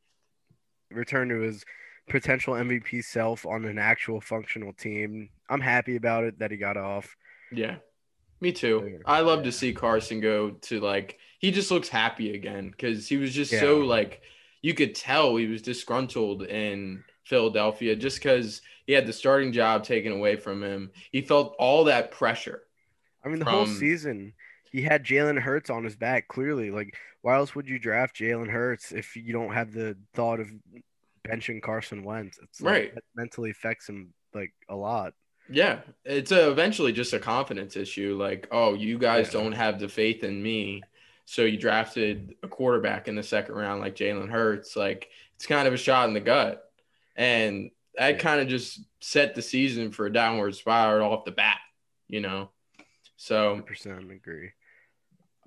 return 0.91 1.29
to 1.31 1.41
his 1.41 1.65
potential 2.09 2.55
MVP 2.55 3.05
self 3.05 3.47
on 3.47 3.65
an 3.65 3.79
actual 3.79 4.21
functional 4.21 4.73
team. 4.73 5.31
I'm 5.49 5.61
happy 5.61 5.97
about 5.97 6.25
it 6.25 6.39
that 6.39 6.51
he 6.51 6.57
got 6.57 6.77
off. 6.77 7.17
Yeah. 7.51 7.77
Me 8.41 8.51
too. 8.51 8.99
I 9.07 9.21
love 9.21 9.45
to 9.45 9.53
see 9.53 9.73
Carson 9.73 10.21
go 10.21 10.51
to 10.51 10.81
like 10.81 11.19
he 11.43 11.51
just 11.51 11.71
looks 11.71 11.89
happy 11.89 12.35
again 12.35 12.71
because 12.71 13.09
he 13.09 13.19
was 13.19 13.35
just 13.35 13.53
yeah. 13.53 13.61
so 13.61 13.79
like 13.79 14.23
you 14.63 14.73
could 14.73 14.95
tell 14.95 15.37
he 15.37 15.49
was 15.49 15.61
disgruntled 15.61 16.45
in 16.45 17.05
Philadelphia 17.25 17.97
just 17.97 18.19
because 18.19 18.63
he 18.87 18.93
had 18.93 19.07
the 19.07 19.13
starting 19.13 19.53
job 19.53 19.83
taken 19.83 20.13
away 20.13 20.37
from 20.37 20.63
him. 20.63 20.93
He 21.11 21.21
felt 21.21 21.57
all 21.59 21.85
that 21.85 22.13
pressure. 22.13 22.63
I 23.25 23.29
mean, 23.29 23.41
the 23.41 23.45
from, 23.45 23.55
whole 23.55 23.67
season, 23.67 24.35
he 24.71 24.83
had 24.83 25.05
Jalen 25.05 25.39
Hurts 25.39 25.69
on 25.69 25.85
his 25.85 25.97
back. 25.97 26.29
Clearly, 26.29 26.71
like, 26.71 26.97
why 27.23 27.37
else 27.37 27.55
would 27.55 27.69
you 27.69 27.79
draft 27.79 28.17
Jalen 28.17 28.51
Hurts 28.51 28.93
if 28.93 29.17
you 29.17 29.33
don't 29.33 29.53
have 29.53 29.73
the 29.73 29.97
thought 30.15 30.41
of 30.41 30.49
benching 31.27 31.61
Carson 31.61 32.05
Wentz? 32.05 32.39
It's 32.43 32.61
like, 32.61 32.73
right. 32.73 32.95
That 32.95 33.05
mentally 33.17 33.51
affects 33.51 33.89
him 33.89 34.13
like 34.33 34.53
a 34.69 34.77
lot. 34.77 35.15
Yeah, 35.49 35.81
it's 36.05 36.31
a, 36.31 36.51
eventually 36.51 36.93
just 36.93 37.13
a 37.13 37.19
confidence 37.19 37.77
issue. 37.77 38.17
Like, 38.19 38.47
oh, 38.53 38.75
you 38.75 38.99
guys 38.99 39.27
yeah. 39.33 39.41
don't 39.41 39.53
have 39.53 39.81
the 39.81 39.89
faith 39.89 40.23
in 40.23 40.41
me 40.41 40.83
so 41.25 41.43
you 41.43 41.57
drafted 41.57 42.35
a 42.43 42.49
quarterback 42.49 43.09
in 43.09 43.15
the 43.15 43.23
second 43.23 43.55
round 43.55 43.81
like 43.81 43.97
Jalen 43.97 44.29
Hurts. 44.31 44.77
Like 44.77 45.09
it's 45.37 45.47
kind 45.47 45.67
of 45.67 45.75
a 45.75 45.79
shot 45.79 46.09
in 46.09 46.15
the 46.15 46.21
gut. 46.21 46.65
And 47.17 47.71
that 47.97 48.19
kind 48.19 48.41
of 48.41 48.49
just 48.49 48.81
set 49.01 49.35
the 49.35 49.43
season 49.43 49.93
for 49.93 50.07
a 50.07 50.13
downward 50.13 50.55
spiral 50.55 51.13
off 51.13 51.25
the 51.25 51.31
bat, 51.31 51.59
you 52.09 52.21
know. 52.21 52.51
So 53.17 53.63
100% 53.69 54.11
agree. 54.11 54.51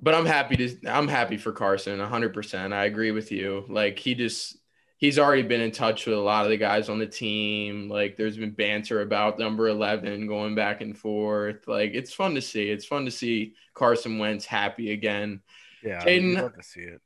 But 0.01 0.13
I'm 0.13 0.25
happy 0.25 0.55
to 0.57 0.77
I'm 0.87 1.07
happy 1.07 1.37
for 1.37 1.51
Carson 1.51 1.99
100%. 1.99 2.73
I 2.73 2.85
agree 2.85 3.11
with 3.11 3.31
you. 3.31 3.65
Like 3.69 3.97
he 3.97 4.13
just 4.13 4.57
he's 4.97 5.19
already 5.19 5.41
been 5.41 5.61
in 5.61 5.71
touch 5.71 6.05
with 6.05 6.17
a 6.17 6.21
lot 6.21 6.45
of 6.45 6.51
the 6.51 6.57
guys 6.57 6.89
on 6.89 6.99
the 6.99 7.07
team. 7.07 7.89
Like 7.89 8.17
there's 8.17 8.37
been 8.37 8.51
banter 8.51 9.01
about 9.01 9.39
number 9.39 9.67
11 9.67 10.27
going 10.27 10.55
back 10.55 10.81
and 10.81 10.97
forth. 10.97 11.67
Like 11.67 11.91
it's 11.93 12.13
fun 12.13 12.35
to 12.35 12.41
see. 12.41 12.69
It's 12.69 12.85
fun 12.85 13.05
to 13.05 13.11
see 13.11 13.55
Carson 13.73 14.19
Wentz 14.19 14.45
happy 14.45 14.91
again. 14.91 15.41
Yeah, 15.85 16.03
I'd 16.03 16.23
love 16.23 16.55
to 16.55 16.63
see 16.63 16.81
it. 16.81 17.01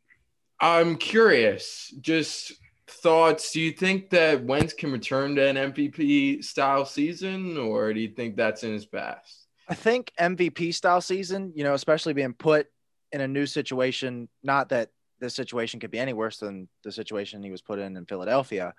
I'm 0.62 0.96
curious, 0.96 1.94
just 2.02 2.54
thoughts. 2.88 3.52
Do 3.52 3.62
you 3.62 3.72
think 3.72 4.10
that 4.12 4.44
Wentz 4.44 4.74
can 4.74 4.92
return 4.92 5.36
to 5.36 5.48
an 5.48 5.56
MVP 5.56 6.44
style 6.44 6.86
season, 6.86 7.58
or 7.58 7.94
do 7.94 8.00
you 8.00 8.10
think 8.10 8.36
that's 8.36 8.64
in 8.64 8.74
his 8.74 8.86
past? 8.86 9.48
I 9.68 9.76
think 9.76 10.12
MVP 10.20 10.74
style 10.74 11.02
season, 11.02 11.54
you 11.56 11.64
know, 11.64 11.74
especially 11.74 12.14
being 12.14 12.34
put 12.34 12.68
in 13.12 13.22
a 13.22 13.28
new 13.28 13.46
situation, 13.46 14.28
not 14.44 14.70
that 14.70 14.90
this 15.20 15.36
situation 15.36 15.80
could 15.80 15.92
be 15.92 16.00
any 16.00 16.14
worse 16.14 16.38
than 16.38 16.68
the 16.84 16.92
situation 16.92 17.44
he 17.44 17.52
was 17.52 17.62
put 17.62 17.80
in 17.80 17.96
in 17.98 18.06
Philadelphia, 18.06 18.74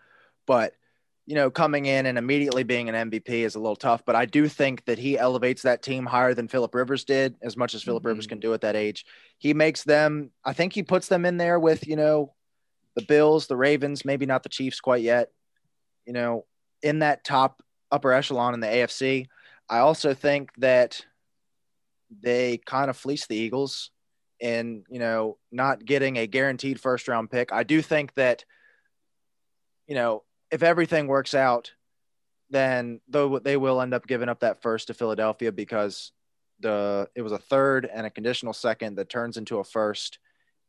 but 0.47 0.75
you 1.31 1.37
know, 1.37 1.49
coming 1.49 1.87
in 1.87 2.07
and 2.07 2.19
immediately 2.19 2.64
being 2.64 2.88
an 2.88 3.09
MVP 3.09 3.29
is 3.29 3.55
a 3.55 3.61
little 3.61 3.77
tough, 3.77 4.05
but 4.05 4.16
I 4.16 4.27
do 4.27 4.49
think 4.49 4.85
that 4.87 4.99
he 4.99 5.16
elevates 5.16 5.62
that 5.62 5.81
team 5.81 6.05
higher 6.05 6.35
than 6.35 6.49
Philip 6.49 6.75
Rivers 6.75 7.05
did, 7.05 7.37
as 7.40 7.57
much 7.57 7.73
as 7.73 7.85
Philip 7.85 8.01
mm-hmm. 8.01 8.09
Rivers 8.09 8.27
can 8.27 8.40
do 8.40 8.53
at 8.53 8.62
that 8.62 8.75
age. 8.75 9.07
He 9.38 9.55
makes 9.55 9.85
them, 9.85 10.33
I 10.45 10.55
think 10.55 10.73
he 10.73 10.83
puts 10.83 11.07
them 11.07 11.25
in 11.25 11.37
there 11.37 11.61
with, 11.61 11.87
you 11.87 11.95
know, 11.95 12.35
the 12.97 13.05
Bills, 13.05 13.47
the 13.47 13.57
Ravens, 13.57 14.05
maybe 14.05 14.27
not 14.27 14.43
the 14.43 14.49
Chiefs 14.49 14.81
quite 14.81 15.03
yet. 15.03 15.29
You 16.05 16.14
know, 16.14 16.47
in 16.83 16.99
that 16.99 17.23
top 17.23 17.62
upper 17.93 18.12
echelon 18.12 18.55
in 18.55 18.59
the 18.59 18.66
AFC. 18.66 19.29
I 19.69 19.79
also 19.79 20.14
think 20.14 20.51
that 20.59 21.01
they 22.21 22.59
kind 22.66 22.90
of 22.90 22.97
fleece 22.97 23.29
the 23.29 23.37
Eagles 23.37 23.93
in, 24.40 24.83
you 24.90 24.99
know, 24.99 25.38
not 25.53 25.85
getting 25.85 26.16
a 26.16 26.27
guaranteed 26.27 26.81
first 26.81 27.07
round 27.07 27.31
pick. 27.31 27.53
I 27.53 27.62
do 27.62 27.83
think 27.83 28.14
that, 28.14 28.45
you 29.87 29.95
know, 29.95 30.25
if 30.51 30.63
everything 30.63 31.07
works 31.07 31.35
out, 31.35 31.73
then 32.51 33.01
though 33.09 33.39
they 33.39 33.57
will 33.57 33.81
end 33.81 33.95
up 33.95 34.07
giving 34.07 34.29
up 34.29 34.41
that 34.41 34.63
first 34.63 34.89
to 34.89 34.95
Philadelphia 34.95 35.53
because 35.53 36.13
the 36.61 37.09
it 37.15 37.23
was 37.23 37.33
a 37.33 37.39
third 37.39 37.89
and 37.93 38.07
a 38.07 38.11
conditional 38.11 38.53
second 38.53 38.97
that 38.97 39.09
turns 39.09 39.37
into 39.37 39.59
a 39.59 39.65
first 39.65 40.19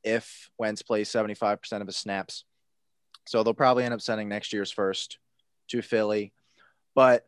if 0.04 0.50
Wentz 0.58 0.82
plays 0.82 1.10
75% 1.10 1.82
of 1.82 1.88
his 1.88 1.98
snaps. 1.98 2.46
So 3.28 3.44
they'll 3.44 3.54
probably 3.54 3.84
end 3.84 3.94
up 3.94 4.02
sending 4.02 4.30
next 4.30 4.54
year's 4.54 4.72
first 4.72 5.18
to 5.70 5.82
Philly. 5.82 6.34
But 6.96 7.28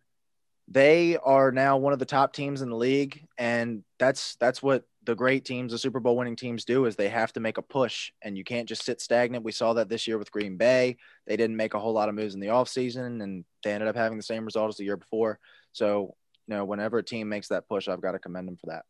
they 0.68 1.18
are 1.18 1.52
now 1.52 1.78
one 1.78 1.94
of 1.94 2.00
the 2.00 2.06
top 2.06 2.34
teams 2.34 2.62
in 2.62 2.70
the 2.70 2.76
league 2.76 3.28
and 3.38 3.84
that's 4.00 4.36
that's 4.36 4.63
what 4.63 4.86
the 5.06 5.16
great 5.16 5.46
teams 5.46 5.72
the 5.72 5.78
super 5.78 6.00
bowl 6.00 6.18
winning 6.18 6.36
teams 6.36 6.66
do 6.66 6.86
is 6.86 6.96
they 6.96 7.10
have 7.10 7.34
to 7.34 7.39
make 7.39 7.58
a 7.58 7.62
push 7.62 8.12
and 8.22 8.38
you 8.38 8.44
can't 8.44 8.68
just 8.68 8.84
sit 8.84 9.02
stagnant. 9.02 9.44
We 9.44 9.52
saw 9.52 9.74
that 9.74 9.89
this 9.89 10.08
year 10.08 10.18
with 10.18 10.32
green 10.32 10.58
bay. 10.58 10.98
They 11.28 11.38
didn't 11.38 11.58
make 11.58 11.74
a 11.74 11.80
whole 11.80 11.94
lot 11.94 12.10
of 12.10 12.16
moves 12.16 12.34
in 12.34 12.39
the 12.39 12.48
offseason 12.48 13.22
and 13.22 13.46
they 13.63 13.74
ended 13.74 13.89
up 13.89 13.96
having 13.96 14.18
the 14.18 14.24
same 14.24 14.46
result 14.46 14.70
as 14.70 14.78
the 14.78 14.86
year 14.86 14.98
before. 14.98 15.39
So 15.72 16.16
you 16.48 16.56
know 16.56 16.66
whenever 16.66 16.98
a 16.98 17.04
team 17.04 17.30
makes 17.30 17.48
that 17.48 17.68
push 17.68 17.88
i've 17.88 18.02
got 18.02 18.12
to 18.12 18.20
commend 18.20 18.48
them 18.48 18.58
for 18.58 18.68
that. 18.68 18.84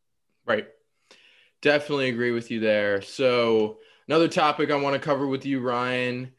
Right. 0.45 0.67
Definitely 1.61 2.09
agree 2.09 2.31
with 2.31 2.51
you 2.51 2.59
there. 2.59 3.01
So 3.01 3.79
another 4.07 4.27
topic 4.27 4.71
i 4.71 4.75
want 4.75 4.93
to 4.93 4.99
cover 4.99 5.27
with 5.27 5.45
you 5.45 5.61
ryan. 5.61 6.31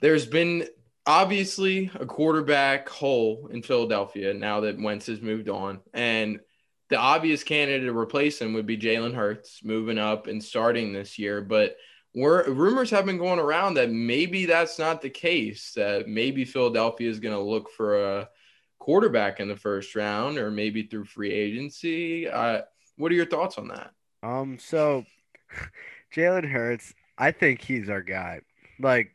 There's 0.00 0.26
been 0.26 0.66
obviously 1.06 1.90
a 1.94 2.06
quarterback 2.06 2.88
hole 2.88 3.48
in 3.52 3.62
Philadelphia 3.62 4.34
now 4.34 4.60
that 4.60 4.80
Wentz 4.80 5.06
has 5.06 5.20
moved 5.20 5.48
on. 5.48 5.80
And 5.92 6.40
the 6.94 7.00
obvious 7.00 7.42
candidate 7.42 7.88
to 7.88 7.98
replace 7.98 8.40
him 8.40 8.52
would 8.52 8.66
be 8.66 8.78
Jalen 8.78 9.16
Hurts 9.16 9.64
moving 9.64 9.98
up 9.98 10.28
and 10.28 10.40
starting 10.40 10.92
this 10.92 11.18
year. 11.18 11.40
But 11.40 11.76
we're, 12.14 12.48
rumors 12.48 12.88
have 12.90 13.04
been 13.04 13.18
going 13.18 13.40
around 13.40 13.74
that 13.74 13.90
maybe 13.90 14.46
that's 14.46 14.78
not 14.78 15.02
the 15.02 15.10
case, 15.10 15.72
that 15.72 16.06
maybe 16.06 16.44
Philadelphia 16.44 17.10
is 17.10 17.18
going 17.18 17.34
to 17.34 17.40
look 17.40 17.68
for 17.72 18.18
a 18.18 18.28
quarterback 18.78 19.40
in 19.40 19.48
the 19.48 19.56
first 19.56 19.96
round 19.96 20.38
or 20.38 20.52
maybe 20.52 20.84
through 20.84 21.06
free 21.06 21.32
agency. 21.32 22.28
Uh, 22.28 22.60
what 22.96 23.10
are 23.10 23.16
your 23.16 23.26
thoughts 23.26 23.58
on 23.58 23.66
that? 23.66 23.90
Um, 24.22 24.56
so 24.60 25.04
Jalen 26.14 26.48
Hurts, 26.48 26.94
I 27.18 27.32
think 27.32 27.60
he's 27.60 27.88
our 27.88 28.02
guy. 28.02 28.42
Like, 28.78 29.10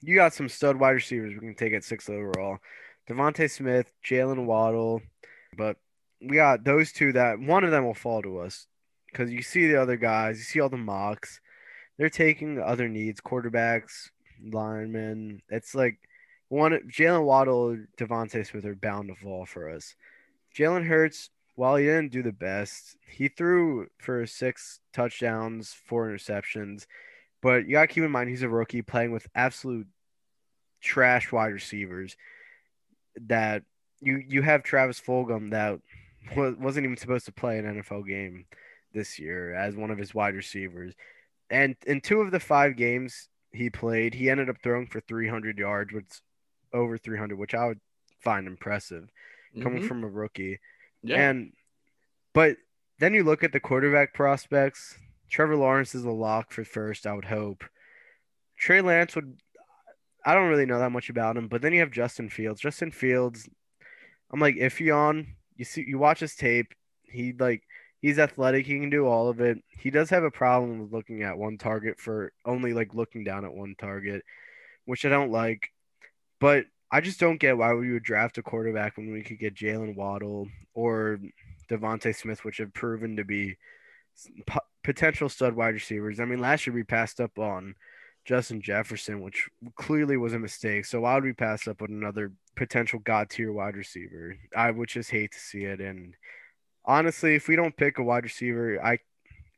you 0.00 0.16
got 0.16 0.34
some 0.34 0.48
stud 0.48 0.74
wide 0.74 0.90
receivers 0.90 1.34
we 1.34 1.38
can 1.38 1.54
take 1.54 1.72
at 1.72 1.84
six 1.84 2.08
overall. 2.08 2.58
DeVonta 3.08 3.48
Smith, 3.48 3.92
Jaylen 4.04 4.44
Waddle, 4.44 5.02
but 5.56 5.76
we 6.28 6.36
got 6.36 6.64
those 6.64 6.92
two 6.92 7.12
that 7.12 7.38
one 7.38 7.64
of 7.64 7.70
them 7.70 7.84
will 7.84 7.94
fall 7.94 8.22
to 8.22 8.38
us 8.38 8.66
because 9.06 9.30
you 9.30 9.42
see 9.42 9.66
the 9.66 9.80
other 9.80 9.96
guys, 9.96 10.38
you 10.38 10.44
see 10.44 10.60
all 10.60 10.68
the 10.68 10.76
mocks, 10.76 11.40
they're 11.98 12.10
taking 12.10 12.60
other 12.60 12.88
needs, 12.88 13.20
quarterbacks, 13.20 14.10
linemen. 14.42 15.42
It's 15.48 15.74
like 15.74 15.98
one 16.48 16.72
Jaylen 16.90 17.24
Waddle, 17.24 17.78
DeVonta 17.98 18.46
Smith 18.46 18.64
are 18.64 18.74
bound 18.74 19.08
to 19.08 19.14
fall 19.14 19.46
for 19.46 19.70
us. 19.70 19.94
Jalen 20.56 20.86
Hurts, 20.86 21.30
while 21.54 21.76
he 21.76 21.84
didn't 21.84 22.12
do 22.12 22.22
the 22.22 22.32
best, 22.32 22.96
he 23.06 23.28
threw 23.28 23.86
for 23.98 24.26
six 24.26 24.80
touchdowns, 24.92 25.74
four 25.86 26.08
interceptions. 26.08 26.86
But 27.40 27.66
you 27.66 27.72
got 27.72 27.82
to 27.82 27.86
keep 27.88 28.04
in 28.04 28.10
mind 28.10 28.30
he's 28.30 28.42
a 28.42 28.48
rookie 28.48 28.82
playing 28.82 29.12
with 29.12 29.28
absolute 29.34 29.86
trash 30.80 31.32
wide 31.32 31.52
receivers 31.52 32.16
that 33.26 33.62
you 34.00 34.22
you 34.26 34.42
have 34.42 34.62
Travis 34.62 35.00
Fulgham 35.00 35.50
that 35.50 35.80
wasn't 36.36 36.84
even 36.84 36.96
supposed 36.96 37.26
to 37.26 37.32
play 37.32 37.58
an 37.58 37.64
NFL 37.64 38.06
game 38.06 38.46
this 38.92 39.18
year 39.18 39.54
as 39.54 39.76
one 39.76 39.90
of 39.90 39.98
his 39.98 40.14
wide 40.14 40.34
receivers. 40.34 40.94
And 41.50 41.76
in 41.86 42.00
two 42.00 42.20
of 42.20 42.30
the 42.30 42.40
five 42.40 42.76
games 42.76 43.28
he 43.52 43.70
played, 43.70 44.14
he 44.14 44.30
ended 44.30 44.48
up 44.48 44.56
throwing 44.62 44.86
for 44.86 45.00
300 45.00 45.58
yards, 45.58 45.92
which 45.92 46.20
over 46.72 46.96
300, 46.96 47.38
which 47.38 47.54
I 47.54 47.66
would 47.66 47.80
find 48.20 48.46
impressive 48.46 49.08
coming 49.62 49.80
mm-hmm. 49.80 49.88
from 49.88 50.04
a 50.04 50.08
rookie. 50.08 50.58
Yeah. 51.02 51.28
And 51.28 51.52
but 52.32 52.56
then 52.98 53.14
you 53.14 53.24
look 53.24 53.44
at 53.44 53.52
the 53.52 53.60
quarterback 53.60 54.14
prospects. 54.14 54.98
Trevor 55.30 55.56
Lawrence 55.56 55.94
is 55.94 56.04
a 56.04 56.10
lock 56.10 56.52
for 56.52 56.64
first, 56.64 57.06
I 57.06 57.12
would 57.12 57.24
hope. 57.24 57.64
Trey 58.56 58.80
Lance 58.80 59.14
would 59.14 59.38
I 60.24 60.34
don't 60.34 60.48
really 60.48 60.66
know 60.66 60.78
that 60.78 60.92
much 60.92 61.10
about 61.10 61.36
him, 61.36 61.48
but 61.48 61.60
then 61.60 61.72
you 61.72 61.80
have 61.80 61.90
Justin 61.90 62.30
Fields. 62.30 62.60
Justin 62.60 62.90
Fields, 62.90 63.48
I'm 64.32 64.40
like 64.40 64.56
iffy 64.56 64.94
on. 64.94 65.34
You 65.56 65.64
see, 65.64 65.84
you 65.86 65.98
watch 65.98 66.20
his 66.20 66.34
tape. 66.34 66.74
He 67.02 67.32
like 67.32 67.62
he's 68.00 68.18
athletic. 68.18 68.66
He 68.66 68.80
can 68.80 68.90
do 68.90 69.06
all 69.06 69.28
of 69.28 69.40
it. 69.40 69.58
He 69.68 69.90
does 69.90 70.10
have 70.10 70.24
a 70.24 70.30
problem 70.30 70.80
with 70.80 70.92
looking 70.92 71.22
at 71.22 71.38
one 71.38 71.58
target 71.58 71.98
for 71.98 72.32
only 72.44 72.72
like 72.74 72.94
looking 72.94 73.24
down 73.24 73.44
at 73.44 73.54
one 73.54 73.74
target, 73.78 74.22
which 74.84 75.04
I 75.04 75.08
don't 75.08 75.30
like. 75.32 75.70
But 76.40 76.66
I 76.90 77.00
just 77.00 77.20
don't 77.20 77.40
get 77.40 77.56
why 77.56 77.74
we 77.74 77.92
would 77.92 78.02
draft 78.02 78.38
a 78.38 78.42
quarterback 78.42 78.96
when 78.96 79.12
we 79.12 79.22
could 79.22 79.38
get 79.38 79.54
Jaylen 79.54 79.96
Waddle 79.96 80.48
or 80.74 81.18
DeVonta 81.70 82.14
Smith, 82.14 82.44
which 82.44 82.58
have 82.58 82.74
proven 82.74 83.16
to 83.16 83.24
be 83.24 83.56
potential 84.82 85.28
stud 85.28 85.54
wide 85.54 85.74
receivers. 85.74 86.20
I 86.20 86.24
mean, 86.24 86.40
last 86.40 86.66
year 86.66 86.74
we 86.74 86.82
passed 86.82 87.20
up 87.20 87.38
on 87.38 87.74
Justin 88.24 88.62
Jefferson, 88.62 89.20
which 89.20 89.48
clearly 89.76 90.16
was 90.16 90.32
a 90.32 90.38
mistake. 90.38 90.86
So 90.86 91.00
why 91.00 91.14
would 91.14 91.24
we 91.24 91.32
pass 91.32 91.68
up 91.68 91.82
on 91.82 91.90
another 91.90 92.32
potential 92.56 92.98
god 93.00 93.30
tier 93.30 93.52
wide 93.52 93.76
receiver? 93.76 94.36
I 94.56 94.70
would 94.70 94.88
just 94.88 95.10
hate 95.10 95.32
to 95.32 95.38
see 95.38 95.64
it. 95.64 95.80
And 95.80 96.14
honestly, 96.84 97.34
if 97.34 97.48
we 97.48 97.56
don't 97.56 97.76
pick 97.76 97.98
a 97.98 98.02
wide 98.02 98.24
receiver, 98.24 98.82
I 98.82 98.98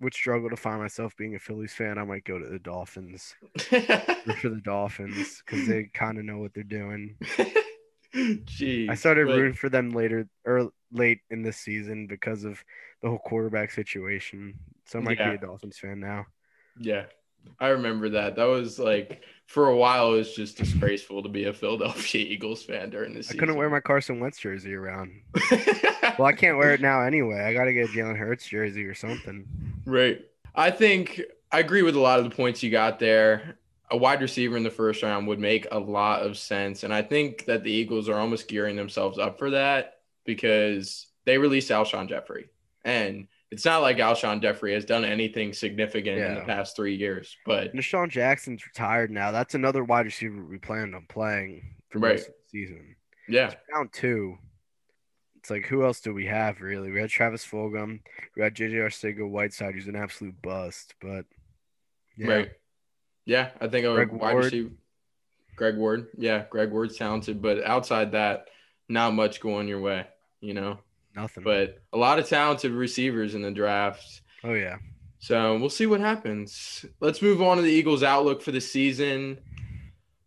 would 0.01 0.15
struggle 0.15 0.51
to 0.51 0.57
find 0.57 0.81
myself 0.81 1.17
being 1.17 1.35
a 1.35 1.39
Phillies 1.39 1.73
fan. 1.73 1.99
I 1.99 2.05
might 2.05 2.25
go 2.25 2.39
to 2.39 2.47
the 2.47 2.59
Dolphins 2.59 3.35
for 3.59 4.49
the 4.49 4.61
Dolphins 4.63 5.43
because 5.45 5.67
they 5.67 5.85
kind 5.85 6.19
of 6.19 6.25
know 6.25 6.39
what 6.39 6.53
they're 6.53 6.65
doing. 6.65 7.17
Jeez, 8.15 8.91
I 8.91 8.95
started 8.95 9.27
but... 9.27 9.37
rooting 9.37 9.55
for 9.55 9.69
them 9.69 9.91
later 9.91 10.29
or 10.45 10.71
late 10.93 11.21
in 11.31 11.43
this 11.43 11.59
season 11.59 12.07
because 12.07 12.45
of 12.45 12.63
the 13.03 13.09
whole 13.09 13.19
quarterback 13.19 13.71
situation. 13.71 14.59
So 14.87 14.99
I 14.99 15.03
might 15.03 15.19
yeah. 15.19 15.31
be 15.31 15.37
a 15.37 15.39
Dolphins 15.39 15.79
fan 15.79 16.01
now. 16.01 16.27
Yeah, 16.79 17.07
I 17.61 17.69
remember 17.69 18.11
that. 18.11 18.37
That 18.37 18.45
was 18.45 18.79
like 18.79 19.23
for 19.47 19.69
a 19.69 19.77
while. 19.77 20.15
It 20.15 20.19
was 20.19 20.35
just 20.35 20.57
disgraceful 20.57 21.23
to 21.23 21.29
be 21.29 21.45
a 21.45 21.53
Philadelphia 21.53 22.25
Eagles 22.29 22.63
fan 22.63 22.91
during 22.91 23.15
the 23.15 23.23
season. 23.23 23.37
I 23.37 23.41
couldn't 23.41 23.57
wear 23.57 23.71
my 23.71 23.81
Carson 23.81 24.21
Wentz 24.21 24.39
jersey 24.39 24.75
around. 24.75 25.13
well, 26.19 26.27
I 26.27 26.33
can't 26.33 26.59
wear 26.59 26.75
it 26.75 26.81
now 26.81 27.03
anyway. 27.03 27.41
I 27.41 27.53
got 27.53 27.65
to 27.65 27.73
get 27.73 27.89
a 27.89 27.93
Jalen 27.93 28.17
Hurts 28.17 28.47
jersey 28.47 28.85
or 28.85 28.95
something. 28.95 29.47
Right. 29.85 30.25
I 30.55 30.71
think 30.71 31.23
I 31.53 31.61
agree 31.61 31.83
with 31.83 31.97
a 31.97 32.01
lot 32.01 32.19
of 32.19 32.25
the 32.25 32.35
points 32.35 32.63
you 32.63 32.71
got 32.71 32.99
there. 32.99 33.59
A 33.91 33.97
wide 33.97 34.21
receiver 34.21 34.57
in 34.57 34.65
the 34.65 34.71
first 34.71 35.03
round 35.03 35.29
would 35.29 35.39
make 35.39 35.69
a 35.71 35.79
lot 35.79 36.23
of 36.23 36.37
sense, 36.37 36.83
and 36.83 36.93
I 36.93 37.03
think 37.03 37.45
that 37.45 37.63
the 37.63 37.71
Eagles 37.71 38.09
are 38.09 38.19
almost 38.19 38.49
gearing 38.49 38.75
themselves 38.75 39.17
up 39.17 39.39
for 39.39 39.51
that 39.51 40.01
because 40.25 41.07
they 41.25 41.39
released 41.39 41.71
Alshon 41.71 42.09
Jeffery 42.09 42.49
and 42.85 43.29
it's 43.57 43.65
not 43.65 43.81
like 43.81 43.97
Alshon 43.97 44.43
Jeffery 44.43 44.75
has 44.75 44.85
done 44.85 45.03
anything 45.03 45.55
significant 45.55 46.19
yeah. 46.19 46.29
in 46.29 46.35
the 46.35 46.43
past 46.43 46.77
three 46.77 46.95
years. 46.95 47.35
But 47.47 47.75
DeSean 47.75 48.11
Jackson's 48.11 48.67
retired 48.67 49.11
now. 49.11 49.31
That's 49.31 49.55
another 49.55 49.83
wide 49.83 50.05
receiver 50.05 50.45
we 50.45 50.59
planned 50.59 50.95
on 50.95 51.07
playing 51.09 51.63
for 51.89 52.01
right. 52.01 52.17
most 52.17 52.29
of 52.29 52.35
the 52.35 52.51
season. 52.51 52.97
Yeah. 53.27 53.47
It's 53.47 53.57
round 53.73 53.95
two. 53.95 54.37
It's 55.39 55.49
like 55.49 55.65
who 55.65 55.87
else 55.87 56.01
do 56.01 56.13
we 56.13 56.27
have 56.27 56.61
really? 56.61 56.91
We 56.91 57.01
had 57.01 57.09
Travis 57.09 57.47
Fulgham, 57.47 58.01
we 58.37 58.43
had 58.43 58.55
JJ 58.55 58.75
Arcega 58.75 59.27
Whiteside, 59.27 59.75
who's 59.75 59.89
an 59.89 59.97
absolute 59.97 60.35
bust. 60.43 60.95
But 61.01 61.25
yeah. 62.19 62.29
Right. 62.29 62.51
Yeah, 63.25 63.53
I 63.59 63.69
think 63.69 63.87
a 63.87 63.95
Greg 63.95 64.13
wide 64.13 64.35
Ward. 64.35 64.45
receiver. 64.45 64.71
Greg 65.57 65.77
Ward. 65.79 66.09
Yeah, 66.19 66.45
Greg 66.51 66.71
Ward's 66.73 66.99
talented, 66.99 67.41
but 67.41 67.65
outside 67.65 68.13
that, 68.13 68.49
not 68.91 69.15
much 69.15 69.41
going 69.41 69.67
your 69.67 69.81
way, 69.81 70.07
you 70.43 70.53
know. 70.53 70.79
Nothing. 71.17 71.45
But 71.45 71.79
a 71.95 71.97
lot 71.97 72.19
of 72.19 72.29
talented 72.29 72.73
receivers 72.73 73.35
in 73.35 73.41
the 73.41 73.51
draft. 73.51 74.21
Oh 74.45 74.53
yeah. 74.53 74.77
So 75.19 75.57
we'll 75.59 75.71
see 75.71 75.87
what 75.87 76.01
happens. 76.01 76.85
Let's 77.01 77.23
move 77.23 77.41
on 77.41 77.57
to 77.57 77.63
the 77.63 77.73
Eagles' 77.73 78.03
outlook 78.03 78.43
for 78.43 78.53
the 78.53 78.61
season. 78.61 79.39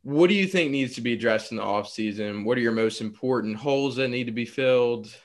What 0.01 0.29
do 0.29 0.33
you 0.33 0.47
think 0.47 0.71
needs 0.71 0.95
to 0.95 1.01
be 1.01 1.13
addressed 1.13 1.51
in 1.51 1.57
the 1.57 1.63
offseason? 1.63 2.43
What 2.43 2.57
are 2.57 2.61
your 2.61 2.71
most 2.71 2.99
important 2.99 3.57
holes 3.57 3.97
that 3.97 4.07
need 4.07 4.25
to 4.25 4.31
be 4.31 4.45
filled? 4.45 5.15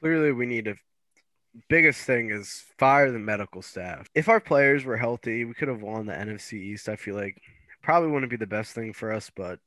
Clearly, 0.00 0.32
we 0.32 0.46
need 0.46 0.64
to. 0.64 0.74
Biggest 1.68 2.02
thing 2.02 2.30
is 2.30 2.64
fire 2.78 3.10
the 3.10 3.18
medical 3.18 3.62
staff. 3.62 4.08
If 4.14 4.28
our 4.28 4.40
players 4.40 4.84
were 4.84 4.96
healthy, 4.96 5.44
we 5.44 5.54
could 5.54 5.68
have 5.68 5.82
won 5.82 6.06
the 6.06 6.12
NFC 6.12 6.54
East. 6.54 6.88
I 6.88 6.96
feel 6.96 7.14
like 7.14 7.40
probably 7.82 8.10
wouldn't 8.10 8.30
be 8.30 8.36
the 8.36 8.46
best 8.46 8.74
thing 8.74 8.92
for 8.92 9.12
us, 9.12 9.30
but 9.34 9.60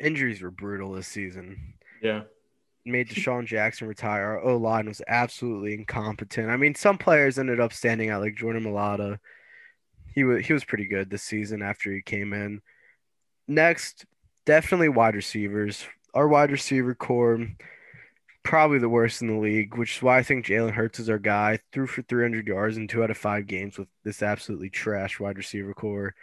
injuries 0.00 0.42
were 0.42 0.50
brutal 0.50 0.92
this 0.92 1.08
season. 1.08 1.74
Yeah 2.02 2.22
made 2.84 3.08
DeSean 3.08 3.46
Jackson 3.46 3.86
retire. 3.88 4.22
Our 4.22 4.40
O 4.42 4.56
line 4.56 4.86
was 4.86 5.02
absolutely 5.06 5.74
incompetent. 5.74 6.50
I 6.50 6.56
mean, 6.56 6.74
some 6.74 6.98
players 6.98 7.38
ended 7.38 7.60
up 7.60 7.72
standing 7.72 8.10
out, 8.10 8.22
like 8.22 8.36
Jordan 8.36 8.64
Mailata. 8.64 9.18
He 10.14 10.24
was 10.24 10.46
he 10.46 10.52
was 10.52 10.64
pretty 10.64 10.86
good 10.86 11.10
this 11.10 11.22
season 11.22 11.62
after 11.62 11.92
he 11.92 12.02
came 12.02 12.32
in. 12.32 12.60
Next, 13.48 14.04
definitely 14.44 14.88
wide 14.88 15.14
receivers. 15.14 15.84
our 16.14 16.28
wide 16.28 16.50
receiver 16.50 16.94
core 16.94 17.46
probably 18.42 18.78
the 18.78 18.88
worst 18.88 19.22
in 19.22 19.28
the 19.28 19.38
league, 19.38 19.76
which 19.76 19.96
is 19.96 20.02
why 20.02 20.18
I 20.18 20.22
think 20.22 20.44
Jalen 20.44 20.72
Hurts 20.72 20.98
is 20.98 21.08
our 21.08 21.18
guy. 21.18 21.58
Threw 21.72 21.86
for 21.86 22.02
300 22.02 22.46
yards 22.46 22.76
in 22.76 22.88
two 22.88 23.02
out 23.02 23.10
of 23.10 23.16
five 23.16 23.46
games 23.46 23.78
with 23.78 23.88
this 24.04 24.22
absolutely 24.22 24.70
trash 24.70 25.20
wide 25.20 25.38
receiver 25.38 25.74
core. 25.74 26.14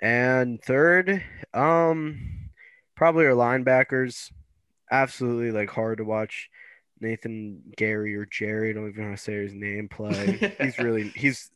And 0.00 0.62
third, 0.62 1.24
um, 1.54 2.50
probably 2.94 3.26
our 3.26 3.32
linebackers. 3.32 4.30
Absolutely 4.90 5.50
like 5.52 5.70
hard 5.70 5.98
to 5.98 6.04
watch. 6.04 6.50
Nathan 7.00 7.62
Gary 7.76 8.14
or 8.14 8.24
Jerry, 8.24 8.70
I 8.70 8.72
don't 8.72 8.88
even 8.88 9.02
know 9.02 9.08
how 9.10 9.16
to 9.16 9.20
say 9.20 9.34
his 9.34 9.52
name 9.54 9.88
play. 9.88 10.38
he's 10.60 10.78
really 10.80 11.12
he's 11.14 11.50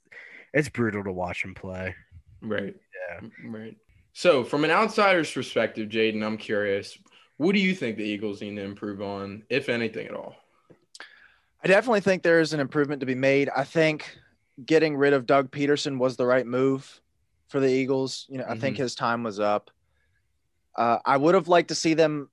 it's 0.52 0.68
brutal 0.68 1.04
to 1.04 1.12
watch 1.12 1.44
him 1.44 1.54
play. 1.54 1.94
Right. 2.42 2.74
Yeah. 3.08 3.28
Right. 3.44 3.76
So, 4.12 4.42
from 4.44 4.64
an 4.64 4.70
outsider's 4.70 5.32
perspective, 5.32 5.88
Jaden, 5.88 6.24
I'm 6.24 6.36
curious, 6.36 6.98
what 7.36 7.52
do 7.54 7.60
you 7.60 7.74
think 7.74 7.96
the 7.96 8.04
Eagles 8.04 8.40
need 8.40 8.56
to 8.56 8.62
improve 8.62 9.00
on, 9.00 9.44
if 9.48 9.68
anything 9.68 10.08
at 10.08 10.14
all? 10.14 10.34
I 11.62 11.68
definitely 11.68 12.00
think 12.00 12.22
there 12.22 12.40
is 12.40 12.52
an 12.52 12.60
improvement 12.60 13.00
to 13.00 13.06
be 13.06 13.14
made. 13.14 13.48
I 13.54 13.64
think 13.64 14.18
getting 14.64 14.96
rid 14.96 15.12
of 15.12 15.26
Doug 15.26 15.50
Pederson 15.50 15.98
was 15.98 16.16
the 16.16 16.26
right 16.26 16.46
move 16.46 17.00
for 17.48 17.60
the 17.60 17.68
Eagles. 17.68 18.26
You 18.28 18.38
know, 18.38 18.46
I 18.48 18.56
think 18.56 18.76
Mhm. 18.76 18.80
his 18.80 18.94
time 18.94 19.22
was 19.22 19.38
up. 19.38 19.70
Uh, 20.76 20.98
I 21.04 21.16
would 21.16 21.34
have 21.34 21.48
liked 21.48 21.68
to 21.68 21.74
see 21.74 21.94
them 21.94 22.30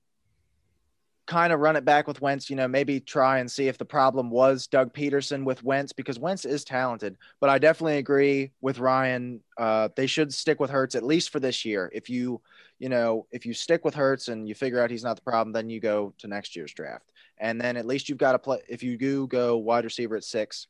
kind 1.28 1.52
of 1.52 1.60
run 1.60 1.76
it 1.76 1.84
back 1.84 2.08
with 2.08 2.22
Wentz, 2.22 2.48
you 2.48 2.56
know, 2.56 2.66
maybe 2.66 3.00
try 3.00 3.38
and 3.38 3.50
see 3.50 3.68
if 3.68 3.76
the 3.76 3.84
problem 3.84 4.30
was 4.30 4.66
Doug 4.66 4.94
Pederson 4.94 5.44
with 5.44 5.62
Wentz 5.62 5.92
because 5.92 6.18
Wentz 6.18 6.46
is 6.46 6.64
talented. 6.64 7.18
But 7.38 7.50
I 7.50 7.58
definitely 7.58 7.98
agree 7.98 8.52
with 8.62 8.78
Ryan. 8.78 9.40
Uh, 9.58 9.90
they 9.94 10.06
should 10.06 10.32
stick 10.32 10.58
with 10.58 10.70
Hurts 10.70 10.94
at 10.94 11.02
least 11.02 11.28
for 11.28 11.38
this 11.38 11.66
year. 11.66 11.90
If 11.92 12.08
you, 12.08 12.40
you 12.78 12.88
know, 12.88 13.26
if 13.30 13.44
you 13.44 13.52
stick 13.52 13.84
with 13.84 13.94
Hurts 13.94 14.28
and 14.28 14.48
you 14.48 14.54
figure 14.54 14.82
out 14.82 14.90
he's 14.90 15.04
not 15.04 15.16
the 15.16 15.22
problem, 15.22 15.52
then 15.52 15.68
you 15.68 15.80
go 15.80 16.14
to 16.18 16.28
next 16.28 16.56
year's 16.56 16.72
draft. 16.72 17.12
And 17.36 17.60
then 17.60 17.76
at 17.76 17.86
least 17.86 18.08
you've 18.08 18.16
got 18.16 18.32
to 18.32 18.38
play. 18.38 18.60
If 18.66 18.82
you 18.82 18.96
do 18.96 19.26
go 19.26 19.58
wide 19.58 19.84
receiver 19.84 20.16
at 20.16 20.24
six, 20.24 20.66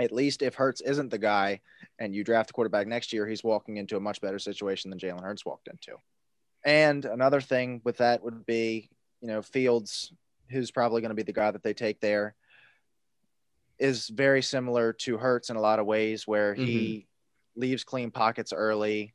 at 0.00 0.12
least 0.12 0.42
if 0.42 0.54
Hurts 0.54 0.80
isn't 0.80 1.10
the 1.10 1.18
guy 1.18 1.60
and 1.98 2.14
you 2.14 2.22
draft 2.22 2.46
the 2.46 2.54
quarterback 2.54 2.86
next 2.86 3.12
year, 3.12 3.26
he's 3.26 3.42
walking 3.42 3.78
into 3.78 3.96
a 3.96 4.00
much 4.00 4.20
better 4.20 4.38
situation 4.38 4.90
than 4.90 5.00
Jalen 5.00 5.24
Hurts 5.24 5.44
walked 5.44 5.66
into. 5.66 5.96
And 6.64 7.04
another 7.04 7.40
thing 7.40 7.80
with 7.82 7.96
that 7.96 8.22
would 8.22 8.46
be, 8.46 8.88
you 9.22 9.28
know, 9.28 9.40
Fields, 9.40 10.12
who's 10.50 10.70
probably 10.70 11.00
going 11.00 11.10
to 11.10 11.16
be 11.16 11.22
the 11.22 11.32
guy 11.32 11.50
that 11.50 11.62
they 11.62 11.72
take 11.72 12.00
there, 12.00 12.34
is 13.78 14.08
very 14.08 14.42
similar 14.42 14.92
to 14.92 15.16
Hurts 15.16 15.48
in 15.48 15.56
a 15.56 15.60
lot 15.60 15.78
of 15.78 15.86
ways, 15.86 16.26
where 16.26 16.54
he 16.54 17.06
leaves 17.56 17.84
clean 17.84 18.10
pockets 18.10 18.52
early, 18.52 19.14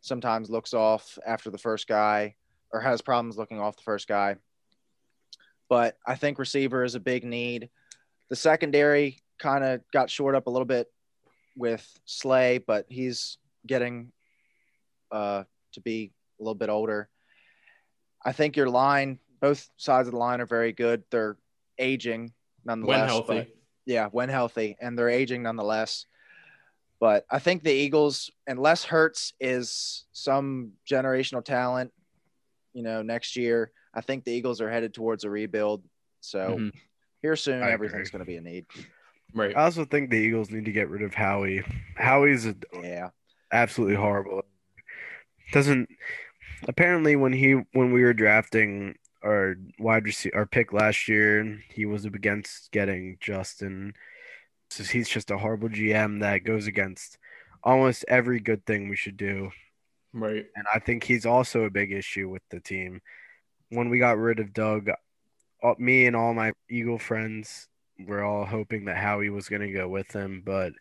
sometimes 0.00 0.50
looks 0.50 0.74
off 0.74 1.18
after 1.24 1.50
the 1.50 1.58
first 1.58 1.86
guy, 1.86 2.34
or 2.72 2.80
has 2.80 3.00
problems 3.02 3.36
looking 3.36 3.60
off 3.60 3.76
the 3.76 3.82
first 3.82 4.08
guy. 4.08 4.36
But 5.68 5.96
I 6.06 6.16
think 6.16 6.38
receiver 6.38 6.82
is 6.82 6.94
a 6.94 7.00
big 7.00 7.24
need. 7.24 7.70
The 8.28 8.36
secondary 8.36 9.18
kind 9.38 9.64
of 9.64 9.80
got 9.92 10.10
short 10.10 10.34
up 10.34 10.46
a 10.46 10.50
little 10.50 10.66
bit 10.66 10.90
with 11.56 11.86
Slay, 12.04 12.58
but 12.58 12.86
he's 12.88 13.38
getting 13.66 14.12
uh, 15.10 15.44
to 15.72 15.80
be 15.80 16.12
a 16.40 16.42
little 16.42 16.54
bit 16.54 16.68
older. 16.70 17.08
I 18.24 18.32
think 18.32 18.56
your 18.56 18.68
line, 18.68 19.18
both 19.42 19.68
sides 19.76 20.06
of 20.08 20.12
the 20.12 20.18
line 20.18 20.40
are 20.40 20.46
very 20.46 20.72
good. 20.72 21.02
They're 21.10 21.36
aging 21.78 22.32
nonetheless. 22.64 23.00
When 23.00 23.08
healthy. 23.08 23.34
but- 23.40 23.48
yeah, 23.84 24.06
when 24.12 24.28
healthy, 24.28 24.76
and 24.80 24.96
they're 24.96 25.08
aging 25.08 25.42
nonetheless. 25.42 26.06
But 27.00 27.26
I 27.28 27.40
think 27.40 27.64
the 27.64 27.72
Eagles, 27.72 28.30
unless 28.46 28.84
Hurts 28.84 29.32
is 29.40 30.04
some 30.12 30.74
generational 30.88 31.44
talent, 31.44 31.92
you 32.72 32.84
know, 32.84 33.02
next 33.02 33.34
year, 33.34 33.72
I 33.92 34.00
think 34.00 34.22
the 34.22 34.30
Eagles 34.30 34.60
are 34.60 34.70
headed 34.70 34.94
towards 34.94 35.24
a 35.24 35.30
rebuild. 35.30 35.82
So 36.20 36.58
Mhm. 36.58 36.72
here 37.22 37.34
soon, 37.34 37.60
I 37.60 37.72
everything's 37.72 38.10
going 38.10 38.20
to 38.20 38.24
be 38.24 38.36
a 38.36 38.40
need. 38.40 38.66
Right. 39.34 39.56
I 39.56 39.64
also 39.64 39.84
think 39.84 40.10
the 40.10 40.16
Eagles 40.16 40.50
need 40.52 40.66
to 40.66 40.72
get 40.72 40.88
rid 40.88 41.02
of 41.02 41.12
Howie. 41.14 41.64
Howie's 41.96 42.46
a, 42.46 42.54
Yeah. 42.80 43.10
absolutely 43.50 43.96
horrible. 43.96 44.44
Doesn't 45.50 45.88
apparently 46.68 47.16
when 47.16 47.32
he 47.32 47.54
when 47.72 47.90
we 47.92 48.02
were 48.04 48.14
drafting 48.14 48.96
our 49.24 49.56
wide 49.78 50.04
receiver 50.04 50.36
our 50.36 50.46
pick 50.46 50.72
last 50.72 51.08
year, 51.08 51.60
he 51.68 51.86
was 51.86 52.06
up 52.06 52.14
against 52.14 52.70
getting 52.72 53.16
Justin. 53.20 53.94
So 54.70 54.84
he's 54.84 55.08
just 55.08 55.30
a 55.30 55.38
horrible 55.38 55.68
GM 55.68 56.20
that 56.20 56.44
goes 56.44 56.66
against 56.66 57.18
almost 57.62 58.04
every 58.08 58.40
good 58.40 58.64
thing 58.66 58.88
we 58.88 58.96
should 58.96 59.16
do. 59.16 59.50
Right. 60.12 60.46
And 60.56 60.66
I 60.72 60.78
think 60.78 61.04
he's 61.04 61.26
also 61.26 61.64
a 61.64 61.70
big 61.70 61.92
issue 61.92 62.28
with 62.28 62.42
the 62.50 62.60
team. 62.60 63.00
When 63.70 63.88
we 63.88 63.98
got 63.98 64.18
rid 64.18 64.40
of 64.40 64.52
Doug, 64.52 64.90
uh, 65.62 65.74
me 65.78 66.06
and 66.06 66.16
all 66.16 66.34
my 66.34 66.52
Eagle 66.70 66.98
friends 66.98 67.68
were 67.98 68.22
all 68.22 68.44
hoping 68.44 68.86
that 68.86 68.96
Howie 68.96 69.30
was 69.30 69.48
going 69.48 69.62
to 69.62 69.72
go 69.72 69.88
with 69.88 70.12
him, 70.12 70.42
but 70.44 70.72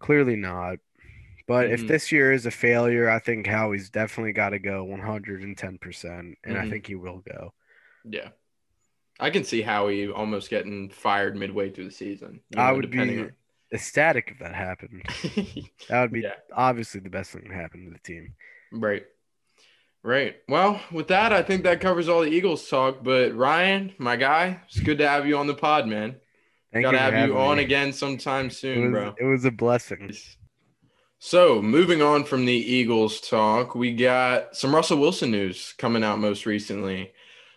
clearly 0.00 0.36
not. 0.36 0.78
But 1.50 1.68
if 1.72 1.80
Mhm. 1.80 1.88
this 1.88 2.12
year 2.12 2.30
is 2.32 2.46
a 2.46 2.50
failure, 2.52 3.10
I 3.10 3.18
think 3.18 3.44
Howie's 3.48 3.90
definitely 3.90 4.30
got 4.32 4.50
to 4.50 4.60
go 4.60 4.84
110%, 4.84 6.38
and 6.44 6.56
I 6.56 6.64
Mhm. 6.64 6.70
think 6.70 6.86
he 6.86 6.94
will 6.94 7.24
go. 7.28 7.52
Yeah. 8.04 8.28
I 9.18 9.30
can 9.30 9.42
see 9.42 9.60
Howie 9.62 10.06
almost 10.08 10.48
getting 10.48 10.90
fired 10.90 11.34
midway 11.36 11.70
through 11.70 11.86
the 11.86 11.90
season. 11.90 12.40
you 12.50 12.60
I 12.62 12.68
know, 12.70 12.76
would 12.76 12.88
depending 12.88 13.24
be 13.26 13.30
ecstatic 13.72 14.30
if 14.30 14.38
that 14.38 14.54
happened. 14.54 15.02
That 15.88 16.02
would 16.02 16.12
be 16.12 16.20
Yeah. 16.20 16.34
obviously 16.52 17.00
the 17.00 17.10
best 17.10 17.32
thing 17.32 17.48
to 17.48 17.52
happen 17.54 17.84
to 17.84 17.90
the 17.90 17.98
team. 17.98 18.36
Right. 18.70 19.04
Right. 20.04 20.36
Well, 20.48 20.80
with 20.92 21.08
that, 21.08 21.32
I 21.32 21.42
think 21.42 21.64
that 21.64 21.80
covers 21.80 22.08
all 22.08 22.20
the 22.20 22.30
Eagles 22.30 22.68
talk. 22.68 23.02
But 23.02 23.34
Ryan, 23.34 23.92
my 23.98 24.14
guy, 24.14 24.60
it's 24.68 24.78
good 24.78 24.98
to 24.98 25.08
have 25.08 25.26
you 25.26 25.36
on 25.36 25.48
the 25.48 25.54
pod, 25.54 25.88
man. 25.88 26.14
Thank 26.72 26.84
Gotta 26.84 26.96
for 26.98 27.02
have 27.16 27.28
you 27.28 27.36
on 27.36 27.56
me. 27.56 27.64
again 27.64 27.92
sometime 27.92 28.46
It 28.46 28.52
soon, 28.52 28.92
was, 28.92 29.02
bro. 29.02 29.14
it 29.18 29.24
was 29.24 29.44
a 29.44 29.50
blessing. 29.50 30.12
So, 31.22 31.60
moving 31.60 32.00
on 32.00 32.24
from 32.24 32.46
the 32.46 32.52
Eagles 32.54 33.20
talk, 33.20 33.74
we 33.74 33.94
got 33.94 34.56
some 34.56 34.74
Russell 34.74 34.96
Wilson 34.96 35.30
news 35.30 35.74
coming 35.76 36.02
out 36.02 36.18
most 36.18 36.46
recently. 36.46 37.12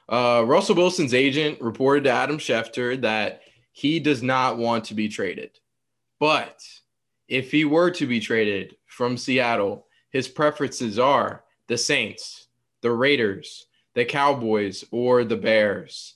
Uh, 0.09 0.43
Russell 0.45 0.75
Wilson's 0.75 1.13
agent 1.13 1.61
reported 1.61 2.03
to 2.03 2.09
Adam 2.09 2.39
Schefter 2.39 2.99
that 3.03 3.43
he 3.71 4.01
does 4.01 4.21
not 4.21 4.57
want 4.57 4.83
to 4.85 4.93
be 4.93 5.07
traded. 5.07 5.59
But 6.19 6.61
if 7.29 7.51
he 7.51 7.63
were 7.63 7.89
to 7.91 8.05
be 8.05 8.19
traded 8.19 8.75
from 8.85 9.15
Seattle, 9.15 9.87
his 10.09 10.27
preferences 10.27 10.99
are 10.99 11.45
the 11.67 11.77
Saints, 11.77 12.47
the 12.81 12.91
Raiders, 12.91 13.67
the 13.93 14.03
Cowboys, 14.03 14.83
or 14.91 15.23
the 15.23 15.37
Bears. 15.37 16.15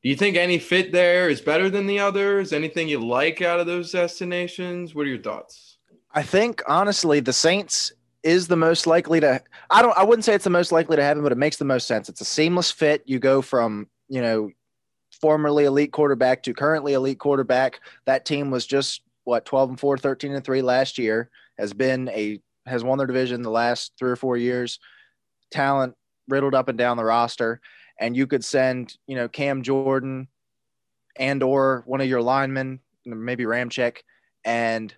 Do 0.00 0.10
you 0.10 0.14
think 0.14 0.36
any 0.36 0.60
fit 0.60 0.92
there 0.92 1.28
is 1.28 1.40
better 1.40 1.68
than 1.68 1.88
the 1.88 1.98
others? 1.98 2.52
Anything 2.52 2.88
you 2.88 3.04
like 3.04 3.42
out 3.42 3.58
of 3.58 3.66
those 3.66 3.90
destinations? 3.90 4.94
What 4.94 5.06
are 5.06 5.10
your 5.10 5.18
thoughts? 5.18 5.73
I 6.14 6.22
think 6.22 6.62
honestly, 6.68 7.20
the 7.20 7.32
Saints 7.32 7.92
is 8.22 8.46
the 8.48 8.56
most 8.56 8.86
likely 8.86 9.20
to. 9.20 9.42
I 9.68 9.82
don't. 9.82 9.96
I 9.98 10.04
wouldn't 10.04 10.24
say 10.24 10.34
it's 10.34 10.44
the 10.44 10.50
most 10.50 10.70
likely 10.70 10.96
to 10.96 11.02
happen, 11.02 11.22
but 11.22 11.32
it 11.32 11.38
makes 11.38 11.56
the 11.56 11.64
most 11.64 11.88
sense. 11.88 12.08
It's 12.08 12.20
a 12.20 12.24
seamless 12.24 12.70
fit. 12.70 13.02
You 13.04 13.18
go 13.18 13.42
from 13.42 13.88
you 14.08 14.22
know 14.22 14.50
formerly 15.20 15.64
elite 15.64 15.92
quarterback 15.92 16.42
to 16.44 16.54
currently 16.54 16.94
elite 16.94 17.18
quarterback. 17.18 17.80
That 18.06 18.24
team 18.24 18.50
was 18.50 18.64
just 18.66 19.02
what 19.24 19.44
12 19.44 19.70
and 19.70 19.80
4, 19.80 19.98
13 19.98 20.34
and 20.34 20.44
3 20.44 20.62
last 20.62 20.98
year. 20.98 21.30
Has 21.58 21.72
been 21.72 22.08
a 22.10 22.40
has 22.66 22.84
won 22.84 22.98
their 22.98 23.06
division 23.06 23.42
the 23.42 23.50
last 23.50 23.92
three 23.98 24.10
or 24.10 24.16
four 24.16 24.36
years. 24.36 24.78
Talent 25.50 25.94
riddled 26.28 26.54
up 26.54 26.68
and 26.68 26.78
down 26.78 26.96
the 26.96 27.04
roster, 27.04 27.60
and 27.98 28.16
you 28.16 28.26
could 28.28 28.44
send 28.44 28.96
you 29.08 29.16
know 29.16 29.28
Cam 29.28 29.62
Jordan 29.62 30.28
and 31.16 31.42
or 31.42 31.82
one 31.86 32.00
of 32.00 32.08
your 32.08 32.22
linemen, 32.22 32.80
maybe 33.04 33.44
Ramczyk, 33.44 33.98
and 34.44 34.94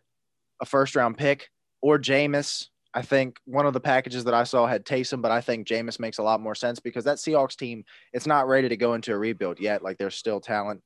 a 0.61 0.67
first 0.67 0.97
round 0.97 1.17
pick 1.19 1.51
or 1.83 1.99
Jameis. 1.99 2.69
I 2.95 3.03
think 3.03 3.39
one 3.45 3.67
of 3.67 3.75
the 3.75 3.81
packages 3.81 4.25
that 4.25 4.33
I 4.33 4.45
saw 4.45 4.67
had 4.67 4.87
Taysom, 4.87 5.21
but 5.21 5.31
I 5.31 5.43
think 5.43 5.67
Jameis 5.69 6.01
makes 6.01 6.17
a 6.19 6.23
lot 6.23 6.41
more 6.41 6.55
sense 6.55 6.81
because 6.81 7.05
that 7.05 7.19
Seahawks 7.19 7.55
team, 7.57 7.85
it's 8.15 8.27
not 8.27 8.49
ready 8.49 8.69
to 8.71 8.77
go 8.77 8.95
into 8.95 9.13
a 9.13 9.19
rebuild 9.19 9.61
yet. 9.61 9.83
Like 9.83 9.99
there's 9.99 10.15
still 10.15 10.41
talent 10.41 10.83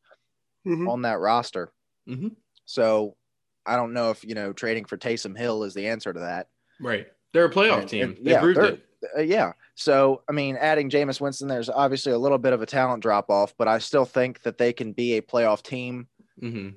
on 0.66 1.02
that 1.02 1.20
roster. 1.20 1.72
Mhm. 2.08 2.34
So 2.64 3.16
I 3.64 3.76
don't 3.76 3.92
know 3.92 4.10
if, 4.10 4.24
you 4.24 4.34
know, 4.34 4.52
trading 4.52 4.84
for 4.86 4.96
Taysom 4.96 5.38
Hill 5.38 5.62
is 5.64 5.72
the 5.74 5.86
answer 5.86 6.12
to 6.12 6.18
that. 6.20 6.48
Right. 6.80 7.06
They're 7.32 7.44
a 7.44 7.50
playoff 7.50 7.80
And- 7.82 7.88
team. 7.88 8.02
and- 8.16 8.26
they 8.26 8.32
yeah, 8.32 8.40
proved 8.40 8.58
it. 8.58 8.84
Uh, 9.16 9.20
yeah. 9.22 9.52
So, 9.76 10.22
I 10.28 10.32
mean, 10.32 10.56
adding 10.56 10.90
Jameis 10.90 11.20
Winston, 11.20 11.48
there's 11.48 11.70
obviously 11.70 12.12
a 12.12 12.18
little 12.18 12.38
bit 12.38 12.52
of 12.52 12.60
a 12.60 12.66
talent 12.66 13.02
drop 13.02 13.30
off, 13.30 13.54
but 13.56 13.68
I 13.68 13.78
still 13.78 14.04
think 14.04 14.42
that 14.42 14.58
they 14.58 14.72
can 14.72 14.92
be 14.92 15.16
a 15.16 15.22
playoff 15.22 15.62
team 15.62 16.08
hmm 16.40 16.70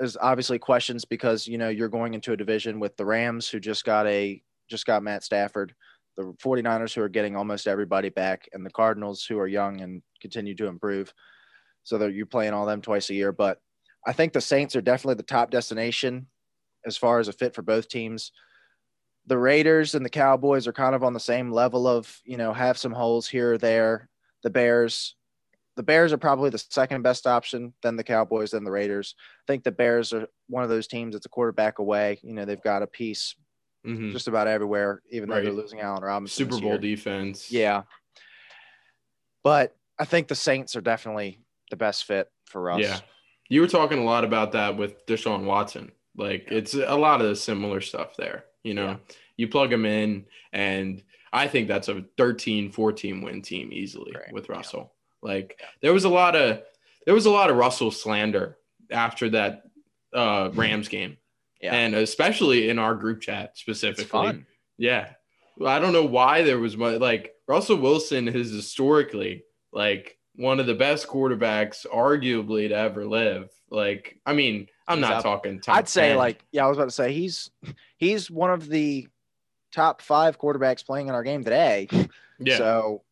there's 0.00 0.16
obviously 0.16 0.58
questions 0.58 1.04
because 1.04 1.46
you 1.46 1.58
know 1.58 1.68
you're 1.68 1.88
going 1.88 2.14
into 2.14 2.32
a 2.32 2.36
division 2.36 2.80
with 2.80 2.96
the 2.96 3.04
Rams 3.04 3.50
who 3.50 3.60
just 3.60 3.84
got 3.84 4.06
a 4.06 4.42
just 4.68 4.86
got 4.86 5.02
Matt 5.02 5.22
Stafford, 5.22 5.74
the 6.16 6.34
49ers 6.42 6.94
who 6.94 7.02
are 7.02 7.08
getting 7.08 7.36
almost 7.36 7.68
everybody 7.68 8.08
back, 8.08 8.48
and 8.54 8.64
the 8.64 8.70
Cardinals 8.70 9.24
who 9.24 9.38
are 9.38 9.46
young 9.46 9.82
and 9.82 10.02
continue 10.20 10.54
to 10.56 10.68
improve. 10.68 11.12
So 11.84 11.98
that 11.98 12.14
you're 12.14 12.24
playing 12.24 12.54
all 12.54 12.64
them 12.64 12.80
twice 12.80 13.10
a 13.10 13.14
year. 13.14 13.30
But 13.30 13.58
I 14.06 14.14
think 14.14 14.32
the 14.32 14.40
Saints 14.40 14.74
are 14.74 14.80
definitely 14.80 15.16
the 15.16 15.22
top 15.22 15.50
destination 15.50 16.28
as 16.86 16.96
far 16.96 17.20
as 17.20 17.28
a 17.28 17.32
fit 17.32 17.54
for 17.54 17.62
both 17.62 17.88
teams. 17.88 18.32
The 19.26 19.38
Raiders 19.38 19.94
and 19.94 20.04
the 20.04 20.10
Cowboys 20.10 20.66
are 20.66 20.72
kind 20.72 20.94
of 20.94 21.04
on 21.04 21.12
the 21.12 21.20
same 21.20 21.52
level 21.52 21.86
of, 21.86 22.20
you 22.24 22.38
know, 22.38 22.54
have 22.54 22.78
some 22.78 22.92
holes 22.92 23.28
here 23.28 23.54
or 23.54 23.58
there. 23.58 24.08
the 24.42 24.50
Bears. 24.50 25.14
The 25.80 25.84
Bears 25.84 26.12
are 26.12 26.18
probably 26.18 26.50
the 26.50 26.58
second 26.58 27.00
best 27.00 27.26
option, 27.26 27.72
then 27.82 27.96
the 27.96 28.04
Cowboys, 28.04 28.50
then 28.50 28.64
the 28.64 28.70
Raiders. 28.70 29.14
I 29.18 29.44
think 29.50 29.64
the 29.64 29.72
Bears 29.72 30.12
are 30.12 30.26
one 30.46 30.62
of 30.62 30.68
those 30.68 30.86
teams 30.86 31.14
that's 31.14 31.24
a 31.24 31.30
quarterback 31.30 31.78
away. 31.78 32.18
You 32.22 32.34
know, 32.34 32.44
they've 32.44 32.60
got 32.60 32.82
a 32.82 32.86
piece 32.86 33.34
Mhm. 33.86 34.12
just 34.12 34.28
about 34.28 34.46
everywhere, 34.46 35.00
even 35.10 35.30
though 35.30 35.42
they're 35.42 35.52
losing 35.54 35.80
Allen 35.80 36.02
Robinson. 36.02 36.36
Super 36.50 36.60
Bowl 36.60 36.76
defense. 36.76 37.50
Yeah. 37.50 37.84
But 39.42 39.74
I 39.98 40.04
think 40.04 40.28
the 40.28 40.34
Saints 40.34 40.76
are 40.76 40.82
definitely 40.82 41.40
the 41.70 41.76
best 41.76 42.04
fit 42.04 42.30
for 42.44 42.70
us. 42.72 42.80
Yeah. 42.82 43.00
You 43.48 43.62
were 43.62 43.66
talking 43.66 43.98
a 44.00 44.04
lot 44.04 44.24
about 44.24 44.52
that 44.52 44.76
with 44.76 45.06
Deshaun 45.06 45.44
Watson. 45.44 45.92
Like 46.14 46.46
it's 46.50 46.74
a 46.74 46.94
lot 46.94 47.22
of 47.22 47.28
the 47.28 47.36
similar 47.36 47.80
stuff 47.80 48.16
there. 48.18 48.44
You 48.64 48.74
know, 48.74 48.86
Yeah. 48.86 48.96
you 49.38 49.48
plug 49.48 49.72
him 49.72 49.86
in, 49.86 50.26
and 50.52 51.02
I 51.32 51.48
think 51.48 51.68
that's 51.68 51.88
a 51.88 52.04
13, 52.18 52.70
14 52.70 53.22
win 53.22 53.40
team 53.40 53.72
easily 53.72 54.12
Right. 54.14 54.30
with 54.30 54.46
Yeah. 54.50 54.56
Like 55.22 55.60
there 55.82 55.92
was 55.92 56.04
a 56.04 56.08
lot 56.08 56.34
of 56.36 56.62
there 57.06 57.14
was 57.14 57.26
a 57.26 57.30
lot 57.30 57.50
of 57.50 57.56
Russell 57.56 57.90
slander 57.90 58.56
after 58.90 59.30
that 59.30 59.62
uh 60.14 60.50
Rams 60.54 60.88
game. 60.88 61.16
Yeah. 61.60 61.74
And 61.74 61.94
especially 61.94 62.70
in 62.70 62.78
our 62.78 62.94
group 62.94 63.20
chat 63.20 63.56
specifically. 63.58 64.44
Yeah. 64.78 65.10
Well, 65.58 65.68
I 65.70 65.78
don't 65.78 65.92
know 65.92 66.06
why 66.06 66.42
there 66.42 66.58
was 66.58 66.76
much 66.76 67.00
like 67.00 67.34
Russell 67.46 67.76
Wilson 67.76 68.28
is 68.28 68.50
historically 68.50 69.44
like 69.72 70.16
one 70.36 70.58
of 70.58 70.66
the 70.66 70.74
best 70.74 71.06
quarterbacks, 71.06 71.84
arguably, 71.86 72.68
to 72.68 72.74
ever 72.74 73.04
live. 73.04 73.50
Like, 73.68 74.18
I 74.24 74.32
mean, 74.32 74.68
I'm 74.88 74.98
He's 74.98 75.02
not 75.08 75.12
up- 75.18 75.22
talking 75.22 75.60
top 75.60 75.76
I'd 75.76 75.88
say 75.88 76.08
10. 76.10 76.16
like 76.16 76.42
yeah, 76.50 76.64
I 76.64 76.68
was 76.68 76.78
about 76.78 76.86
to 76.86 76.90
say 76.94 77.12
he's 77.12 77.50
he's 77.98 78.30
one 78.30 78.50
of 78.50 78.68
the 78.68 79.06
top 79.70 80.00
five 80.00 80.38
quarterbacks 80.38 80.84
playing 80.84 81.08
in 81.08 81.14
our 81.14 81.22
game 81.22 81.44
today. 81.44 81.88
yeah, 82.38 82.56
So 82.56 83.02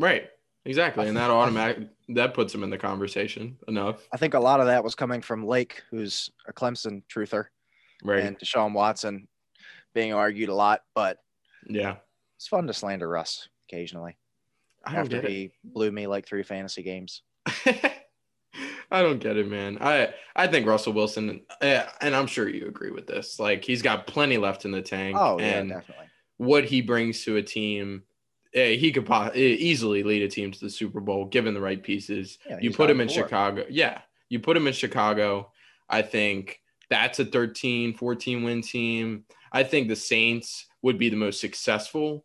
right. 0.00 0.28
Exactly. 0.66 1.08
And 1.08 1.16
that 1.16 1.30
automatic 1.30 1.88
that 2.10 2.32
puts 2.34 2.54
him 2.54 2.62
in 2.62 2.70
the 2.70 2.78
conversation 2.78 3.56
enough. 3.68 4.06
I 4.12 4.16
think 4.16 4.34
a 4.34 4.40
lot 4.40 4.60
of 4.60 4.66
that 4.66 4.82
was 4.82 4.94
coming 4.94 5.20
from 5.20 5.46
Lake, 5.46 5.82
who's 5.90 6.30
a 6.48 6.52
Clemson 6.52 7.02
truther, 7.08 7.46
Right. 8.02 8.24
and 8.24 8.38
Deshaun 8.38 8.72
Watson 8.72 9.28
being 9.94 10.12
argued 10.14 10.48
a 10.48 10.54
lot, 10.54 10.82
but 10.94 11.18
yeah. 11.68 11.96
it's 12.36 12.48
fun 12.48 12.66
to 12.66 12.72
slander 12.74 13.08
Russ 13.08 13.48
occasionally 13.68 14.16
I 14.84 14.92
don't 14.92 15.00
after 15.00 15.16
get 15.22 15.24
it. 15.24 15.30
he 15.30 15.52
blew 15.64 15.90
me 15.90 16.06
like 16.06 16.26
three 16.26 16.42
fantasy 16.42 16.82
games. 16.82 17.22
I 18.90 19.02
don't 19.02 19.18
get 19.18 19.36
it, 19.36 19.48
man. 19.48 19.78
I 19.80 20.14
I 20.36 20.46
think 20.46 20.66
Russell 20.66 20.92
Wilson, 20.92 21.40
eh, 21.60 21.84
and 22.00 22.14
I'm 22.14 22.26
sure 22.26 22.48
you 22.48 22.66
agree 22.68 22.90
with 22.90 23.06
this. 23.06 23.40
Like 23.40 23.64
he's 23.64 23.82
got 23.82 24.06
plenty 24.06 24.36
left 24.38 24.64
in 24.64 24.70
the 24.70 24.82
tank. 24.82 25.16
Oh 25.18 25.38
yeah, 25.40 25.58
and 25.58 25.70
definitely. 25.70 26.06
what 26.36 26.64
he 26.64 26.80
brings 26.82 27.24
to 27.24 27.36
a 27.36 27.42
team, 27.42 28.02
he 28.54 28.92
could 28.92 29.10
eh, 29.10 29.30
easily 29.34 30.02
lead 30.02 30.22
a 30.22 30.28
team 30.28 30.52
to 30.52 30.60
the 30.60 30.70
Super 30.70 31.00
Bowl 31.00 31.26
given 31.26 31.54
the 31.54 31.60
right 31.60 31.82
pieces. 31.82 32.38
Yeah, 32.48 32.58
you 32.60 32.70
put 32.70 32.88
him 32.88 33.00
in 33.00 33.08
before. 33.08 33.24
Chicago. 33.24 33.64
Yeah, 33.68 34.00
you 34.28 34.38
put 34.38 34.56
him 34.56 34.66
in 34.66 34.72
Chicago. 34.72 35.50
I 35.88 36.02
think 36.02 36.60
that's 36.88 37.18
a 37.18 37.24
13, 37.24 37.94
14 37.94 38.42
win 38.44 38.62
team. 38.62 39.24
I 39.52 39.64
think 39.64 39.88
the 39.88 39.96
Saints 39.96 40.66
would 40.82 40.98
be 40.98 41.08
the 41.08 41.16
most 41.16 41.40
successful 41.40 42.24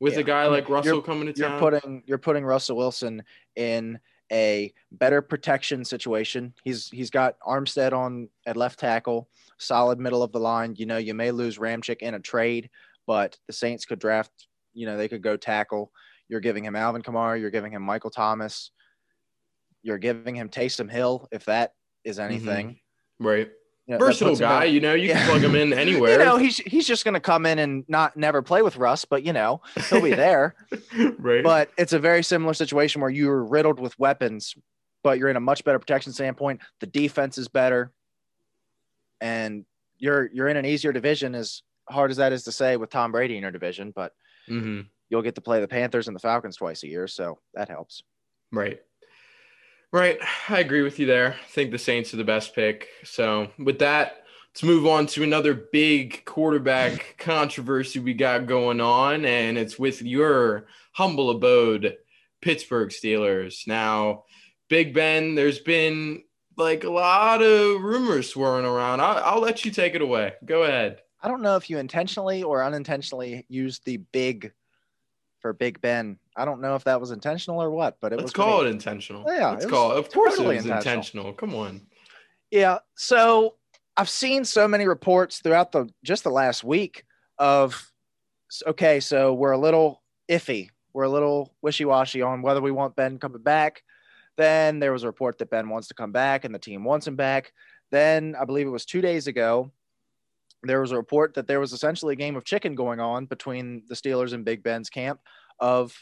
with 0.00 0.14
Yeah. 0.14 0.20
a 0.20 0.24
guy 0.24 0.40
I 0.40 0.44
mean, 0.44 0.52
like 0.52 0.68
Russell 0.68 1.00
coming 1.02 1.32
to 1.32 1.38
You're 1.38 1.48
town. 1.48 1.58
putting 1.60 2.02
you're 2.06 2.18
putting 2.18 2.44
Russell 2.44 2.76
Wilson 2.76 3.22
in 3.56 3.98
a 4.30 4.72
better 4.90 5.22
protection 5.22 5.84
situation. 5.84 6.52
He's 6.64 6.88
he's 6.90 7.10
got 7.10 7.38
Armstead 7.40 7.92
on 7.92 8.28
at 8.46 8.56
left 8.56 8.78
tackle, 8.78 9.28
solid 9.58 9.98
middle 9.98 10.22
of 10.22 10.32
the 10.32 10.40
line. 10.40 10.74
You 10.76 10.86
know, 10.86 10.96
you 10.98 11.14
may 11.14 11.30
lose 11.30 11.58
Ramczyk 11.58 11.98
in 12.02 12.14
a 12.14 12.20
trade, 12.20 12.68
but 13.06 13.38
the 13.46 13.52
Saints 13.52 13.84
could 13.84 13.98
draft. 13.98 14.48
You 14.74 14.86
know, 14.86 14.96
they 14.96 15.08
could 15.08 15.22
go 15.22 15.36
tackle. 15.36 15.92
You're 16.28 16.40
giving 16.40 16.64
him 16.64 16.76
Alvin 16.76 17.02
Kamara. 17.02 17.38
You're 17.40 17.50
giving 17.50 17.72
him 17.72 17.82
Michael 17.82 18.10
Thomas. 18.10 18.70
You're 19.82 19.98
giving 19.98 20.34
him 20.34 20.48
Taysom 20.48 20.90
Hill, 20.90 21.28
if 21.32 21.44
that 21.46 21.72
is 22.04 22.18
mm-hmm. 22.18 22.30
anything. 22.32 22.80
right. 23.18 23.50
You 23.88 23.94
know, 23.94 24.06
Versatile 24.06 24.36
guy. 24.36 24.66
in- 24.66 24.74
You 24.74 24.80
know, 24.80 24.94
you 24.94 25.08
Yeah. 25.08 25.18
can 25.18 25.28
plug 25.28 25.42
him 25.42 25.56
in 25.56 25.72
anywhere. 25.78 26.12
You 26.12 26.24
know, 26.24 26.36
he's 26.36 26.58
he's 26.58 26.86
just 26.86 27.04
going 27.04 27.14
to 27.14 27.20
come 27.20 27.44
in 27.46 27.58
and 27.58 27.84
not 27.88 28.16
never 28.16 28.40
play 28.40 28.62
with 28.62 28.76
Russ, 28.76 29.04
but 29.04 29.24
you 29.24 29.32
know, 29.32 29.60
he'll 29.90 30.00
be 30.00 30.14
there. 30.14 30.54
right. 31.18 31.42
but 31.42 31.70
it's 31.76 31.92
a 31.92 31.98
very 31.98 32.22
similar 32.22 32.54
situation 32.54 33.00
where 33.00 33.10
you're 33.10 33.44
riddled 33.44 33.80
with 33.80 33.98
weapons, 33.98 34.54
but 35.02 35.18
you're 35.18 35.30
in 35.30 35.36
a 35.36 35.40
much 35.40 35.64
better 35.64 35.80
protection 35.80 36.12
standpoint. 36.12 36.60
The 36.78 36.86
defense 36.86 37.38
is 37.38 37.48
better, 37.48 37.92
and 39.20 39.64
you're 39.98 40.30
you're 40.32 40.48
in 40.48 40.56
an 40.56 40.64
easier 40.64 40.92
division. 40.92 41.34
As 41.34 41.62
hard 41.90 42.12
as 42.12 42.16
that 42.18 42.32
is 42.32 42.44
to 42.44 42.52
say, 42.52 42.76
with 42.76 42.90
Tom 42.90 43.10
Brady 43.12 43.34
in 43.36 43.42
your 43.42 43.50
division, 43.50 43.92
but 43.94 44.12
hmm 44.46 44.82
you'll 45.12 45.22
get 45.22 45.34
to 45.34 45.42
play 45.42 45.60
the 45.60 45.68
Panthers 45.68 46.08
and 46.08 46.16
the 46.16 46.20
Falcons 46.20 46.56
twice 46.56 46.82
a 46.82 46.88
year, 46.88 47.06
so 47.06 47.38
that 47.52 47.68
helps. 47.68 48.02
Right. 48.50 48.80
Right. 49.92 50.18
I 50.48 50.58
agree 50.60 50.80
with 50.80 50.98
you 50.98 51.04
there. 51.04 51.34
I 51.34 51.50
think 51.50 51.70
the 51.70 51.78
Saints 51.78 52.14
are 52.14 52.16
the 52.16 52.24
best 52.24 52.54
pick. 52.54 52.88
So, 53.04 53.50
with 53.58 53.78
that, 53.80 54.24
let's 54.48 54.62
move 54.62 54.86
on 54.86 55.06
to 55.08 55.22
another 55.22 55.52
big 55.52 56.24
quarterback 56.24 57.16
controversy 57.18 57.98
we 57.98 58.14
got 58.14 58.46
going 58.46 58.80
on, 58.80 59.26
and 59.26 59.58
it's 59.58 59.78
with 59.78 60.00
your 60.00 60.66
humble 60.92 61.28
abode, 61.28 61.98
Pittsburgh 62.40 62.88
Steelers. 62.88 63.66
Now, 63.66 64.24
Big 64.70 64.94
Ben, 64.94 65.34
there's 65.34 65.58
been 65.58 66.22
like 66.56 66.84
a 66.84 66.90
lot 66.90 67.42
of 67.42 67.82
rumors 67.82 68.30
swirling 68.30 68.64
around. 68.64 69.00
I'll, 69.00 69.22
I'll 69.22 69.40
let 69.40 69.66
you 69.66 69.70
take 69.70 69.94
it 69.94 70.00
away. 70.00 70.32
Go 70.46 70.62
ahead. 70.62 71.02
I 71.22 71.28
don't 71.28 71.42
know 71.42 71.56
if 71.56 71.70
you 71.70 71.78
intentionally 71.78 72.42
or 72.42 72.62
unintentionally 72.64 73.46
used 73.48 73.84
the 73.84 73.98
big 73.98 74.52
for 75.40 75.52
Big 75.52 75.80
Ben. 75.80 76.18
I 76.36 76.44
don't 76.44 76.60
know 76.60 76.74
if 76.74 76.84
that 76.84 77.00
was 77.00 77.10
intentional 77.10 77.62
or 77.62 77.70
what, 77.70 77.98
but 78.00 78.12
it 78.12 78.16
Let's 78.16 78.24
was 78.24 78.32
call 78.32 78.58
pretty- 78.58 78.70
it 78.70 78.72
intentional. 78.74 79.24
Yeah, 79.26 79.50
Let's 79.50 79.64
it 79.64 79.66
was 79.68 79.72
call 79.72 79.92
it. 79.92 79.98
Of 79.98 80.10
course, 80.10 80.36
totally 80.36 80.56
it 80.56 80.58
was 80.58 80.66
intentional. 80.66 81.26
intentional. 81.26 81.32
Come 81.34 81.54
on. 81.54 81.82
Yeah. 82.50 82.78
So 82.96 83.56
I've 83.96 84.08
seen 84.08 84.44
so 84.44 84.66
many 84.68 84.86
reports 84.86 85.40
throughout 85.40 85.72
the 85.72 85.88
just 86.04 86.24
the 86.24 86.30
last 86.30 86.64
week 86.64 87.04
of 87.38 87.90
okay, 88.66 89.00
so 89.00 89.32
we're 89.34 89.52
a 89.52 89.58
little 89.58 90.02
iffy. 90.28 90.68
We're 90.94 91.04
a 91.04 91.08
little 91.08 91.54
wishy-washy 91.62 92.20
on 92.20 92.42
whether 92.42 92.60
we 92.60 92.70
want 92.70 92.96
Ben 92.96 93.18
coming 93.18 93.42
back. 93.42 93.82
Then 94.36 94.78
there 94.78 94.92
was 94.92 95.04
a 95.04 95.06
report 95.06 95.38
that 95.38 95.50
Ben 95.50 95.68
wants 95.70 95.88
to 95.88 95.94
come 95.94 96.12
back 96.12 96.44
and 96.44 96.54
the 96.54 96.58
team 96.58 96.84
wants 96.84 97.06
him 97.06 97.16
back. 97.16 97.52
Then 97.90 98.34
I 98.38 98.44
believe 98.44 98.66
it 98.66 98.70
was 98.70 98.84
two 98.84 99.00
days 99.00 99.26
ago, 99.26 99.70
there 100.62 100.80
was 100.80 100.92
a 100.92 100.96
report 100.96 101.34
that 101.34 101.46
there 101.46 101.60
was 101.60 101.72
essentially 101.72 102.12
a 102.12 102.16
game 102.16 102.36
of 102.36 102.44
chicken 102.44 102.74
going 102.74 103.00
on 103.00 103.26
between 103.26 103.82
the 103.88 103.94
Steelers 103.94 104.32
and 104.32 104.44
Big 104.44 104.62
Ben's 104.62 104.90
camp 104.90 105.20
of 105.58 105.92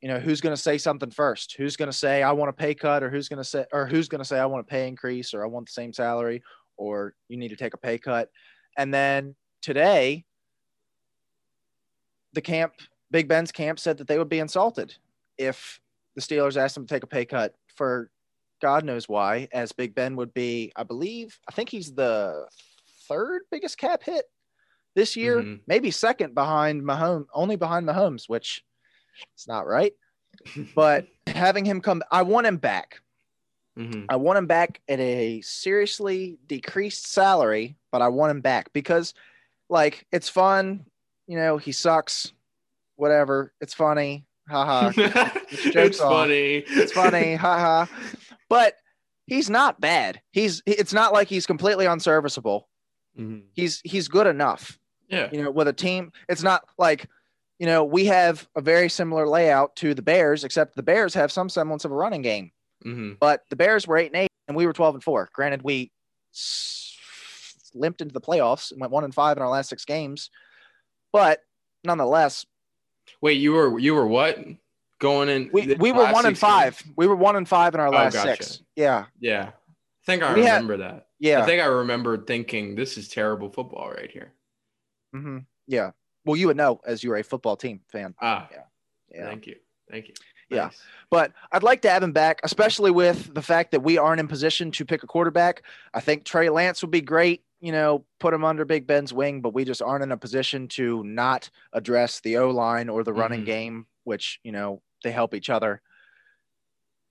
you 0.00 0.08
know 0.08 0.20
who's 0.20 0.40
going 0.40 0.54
to 0.54 0.62
say 0.62 0.78
something 0.78 1.10
first? 1.10 1.56
Who's 1.58 1.76
going 1.76 1.90
to 1.90 1.96
say 1.96 2.22
i 2.22 2.30
want 2.30 2.50
a 2.50 2.52
pay 2.52 2.74
cut 2.74 3.02
or 3.02 3.10
who's 3.10 3.28
going 3.28 3.38
to 3.38 3.44
say 3.44 3.64
or 3.72 3.86
who's 3.86 4.08
going 4.08 4.20
to 4.20 4.24
say 4.24 4.38
i 4.38 4.46
want 4.46 4.60
a 4.60 4.70
pay 4.70 4.86
increase 4.86 5.34
or 5.34 5.42
i 5.42 5.46
want 5.46 5.66
the 5.66 5.72
same 5.72 5.92
salary 5.92 6.40
or 6.78 7.14
you 7.28 7.36
need 7.36 7.48
to 7.48 7.56
take 7.56 7.74
a 7.74 7.78
pay 7.78 7.98
cut. 7.98 8.30
And 8.76 8.94
then 8.94 9.34
today 9.60 10.24
the 12.32 12.40
camp 12.40 12.74
big 13.10 13.26
ben's 13.26 13.50
camp 13.50 13.78
said 13.78 13.98
that 13.98 14.06
they 14.06 14.18
would 14.18 14.28
be 14.28 14.38
insulted 14.38 14.94
if 15.36 15.80
the 16.14 16.20
steelers 16.20 16.56
asked 16.56 16.74
them 16.74 16.86
to 16.86 16.94
take 16.94 17.02
a 17.02 17.08
pay 17.08 17.24
cut 17.24 17.54
for 17.74 18.10
god 18.60 18.84
knows 18.84 19.08
why 19.08 19.48
as 19.52 19.72
big 19.72 19.94
ben 19.94 20.14
would 20.14 20.32
be 20.34 20.70
i 20.76 20.82
believe 20.82 21.38
i 21.48 21.52
think 21.52 21.68
he's 21.68 21.92
the 21.94 22.46
third 23.08 23.42
biggest 23.50 23.78
cap 23.78 24.02
hit 24.02 24.24
this 24.94 25.16
year 25.16 25.42
Mhm. 25.42 25.60
maybe 25.66 25.90
second 25.90 26.34
behind 26.34 26.82
Mahomes, 26.82 27.26
only 27.32 27.56
behind 27.56 27.86
Mahomes, 27.86 28.28
which 28.28 28.64
it's 29.34 29.46
not 29.48 29.66
right. 29.66 29.92
But 30.74 31.06
having 31.26 31.64
him 31.64 31.80
come, 31.80 32.02
I 32.10 32.22
want 32.22 32.46
him 32.46 32.56
back. 32.56 33.00
Mhm. 33.78 34.06
I 34.08 34.16
want 34.16 34.38
him 34.38 34.46
back 34.46 34.80
at 34.88 34.98
a 34.98 35.40
seriously 35.42 36.38
decreased 36.46 37.06
salary, 37.06 37.76
but 37.92 38.02
I 38.02 38.08
want 38.08 38.30
him 38.32 38.40
back 38.40 38.72
because, 38.72 39.14
like, 39.68 40.04
it's 40.10 40.28
fun. 40.28 40.84
You 41.28 41.36
know, 41.38 41.58
he 41.58 41.72
sucks. 41.72 42.32
Whatever. 42.96 43.52
It's 43.60 43.74
funny. 43.74 44.26
Haha. 44.48 44.90
it's 45.50 46.00
on. 46.00 46.10
funny. 46.10 46.64
it's 46.66 46.90
funny. 46.92 47.34
Haha. 47.36 47.86
But 48.48 48.74
he's 49.26 49.48
not 49.50 49.80
bad. 49.80 50.20
He's. 50.32 50.62
It's 50.66 50.92
not 50.92 51.12
like 51.12 51.28
he's 51.28 51.46
completely 51.46 51.86
unserviceable. 51.86 52.68
Mhm. 53.16 53.44
He's 53.52 53.80
he's 53.84 54.08
good 54.08 54.26
enough. 54.26 54.78
Yeah. 55.08 55.28
you 55.32 55.42
know, 55.42 55.50
with 55.50 55.68
a 55.68 55.72
team. 55.72 56.12
It's 56.28 56.42
not 56.42 56.64
like, 56.76 57.08
you 57.58 57.64
know, 57.66 57.82
we 57.84 58.04
have 58.06 58.46
a 58.56 58.60
very 58.60 58.90
similar 58.90 59.26
layout 59.26 59.74
to 59.76 59.94
the 59.94 60.02
Bears, 60.02 60.44
except 60.44 60.76
the 60.76 60.82
Bears 60.82 61.14
have 61.14 61.32
some 61.32 61.48
semblance 61.48 61.84
of 61.86 61.92
a 61.92 61.94
running 61.94 62.20
game. 62.20 62.50
hmm 62.82 63.12
But 63.18 63.42
the 63.48 63.56
Bears 63.56 63.86
were 63.86 63.96
eight 63.96 64.08
and 64.12 64.16
eight, 64.16 64.30
and 64.48 64.56
we 64.56 64.66
were 64.66 64.72
twelve 64.74 64.94
and 64.94 65.02
four. 65.02 65.30
Granted, 65.32 65.62
we 65.62 65.90
limped 67.74 68.00
into 68.00 68.12
the 68.12 68.20
playoffs 68.20 68.70
and 68.70 68.80
went 68.80 68.92
one 68.92 69.04
and 69.04 69.14
five 69.14 69.36
in 69.36 69.42
our 69.42 69.48
last 69.48 69.68
six 69.70 69.84
games, 69.84 70.30
but 71.12 71.40
nonetheless, 71.84 72.44
Wait, 73.22 73.34
you 73.38 73.52
were 73.52 73.78
you 73.78 73.94
were 73.94 74.06
what 74.06 74.38
going 75.00 75.28
in? 75.28 75.50
we, 75.52 75.74
we 75.76 75.90
were 75.92 76.04
one 76.12 76.26
and 76.26 76.36
six 76.36 76.40
games? 76.40 76.40
five. 76.40 76.82
We 76.96 77.06
were 77.06 77.16
one 77.16 77.36
and 77.36 77.48
five 77.48 77.74
in 77.74 77.80
our 77.80 77.88
Oh, 77.88 77.92
last 77.92 78.14
gotcha. 78.14 78.42
six. 78.42 78.62
Yeah, 78.76 79.06
Yeah, 79.20 79.50
I 79.52 79.52
think 80.06 80.22
I 80.22 80.34
We 80.34 80.42
had- 80.44 80.62
remember 80.62 80.76
that. 80.78 81.06
Yeah, 81.18 81.42
I 81.42 81.46
think 81.46 81.62
I 81.62 81.66
remember 81.66 82.16
thinking 82.18 82.74
this 82.74 82.96
is 82.98 83.08
terrible 83.08 83.50
football 83.50 83.90
right 83.90 84.10
here. 84.10 84.32
hmm 85.12 85.38
yeah. 85.66 85.90
Well, 86.24 86.36
you 86.36 86.46
would 86.48 86.56
know 86.56 86.80
as 86.86 87.02
you're 87.04 87.16
a 87.16 87.22
football 87.24 87.56
team 87.56 87.80
fan. 87.92 88.14
Ah, 88.20 88.48
Yeah. 89.10 89.26
Thank 89.26 89.46
you, 89.46 89.56
thank 89.90 90.08
you. 90.08 90.14
Yeah. 90.50 90.64
Nice. 90.64 90.80
But 91.10 91.32
I'd 91.52 91.62
like 91.62 91.82
to 91.82 91.90
have 91.90 92.02
him 92.02 92.12
back, 92.12 92.40
especially 92.42 92.90
with 92.90 93.34
the 93.34 93.42
fact 93.42 93.70
that 93.72 93.80
we 93.82 93.98
aren't 93.98 94.20
in 94.20 94.28
position 94.28 94.70
to 94.72 94.84
pick 94.86 95.02
a 95.02 95.06
quarterback. 95.06 95.62
I 95.92 96.00
think 96.00 96.24
Trey 96.24 96.48
Lance 96.48 96.80
would 96.82 96.90
be 96.90 97.00
great, 97.02 97.42
you 97.60 97.70
know, 97.72 98.04
put 98.18 98.32
him 98.32 98.44
under 98.44 98.64
Big 98.64 98.86
Ben's 98.86 99.12
wing, 99.12 99.40
but 99.42 99.52
we 99.54 99.64
just 99.66 99.82
aren't 99.82 100.02
in 100.04 100.12
a 100.12 100.16
position 100.16 100.68
to 100.68 101.02
not 101.04 101.50
address 101.74 102.20
the 102.20 102.38
O 102.38 102.50
line 102.50 102.88
or 102.88 103.04
the 103.04 103.12
running 103.12 103.42
Mhm. 103.42 103.46
game, 103.46 103.86
which, 104.04 104.40
you 104.42 104.52
know, 104.52 104.80
they 105.04 105.10
help 105.10 105.34
each 105.34 105.50
other. 105.50 105.82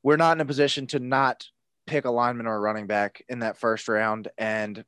We're 0.04 0.18
not 0.18 0.38
in 0.38 0.42
a 0.42 0.46
position 0.46 0.88
to 0.88 1.00
not 1.00 1.48
pick 1.88 2.06
a 2.06 2.12
lineman 2.12 2.46
or 2.46 2.56
a 2.56 2.60
running 2.60 2.86
back 2.86 3.24
in 3.30 3.40
that 3.40 3.58
first 3.58 3.88
round. 3.88 4.28
And 4.38 4.84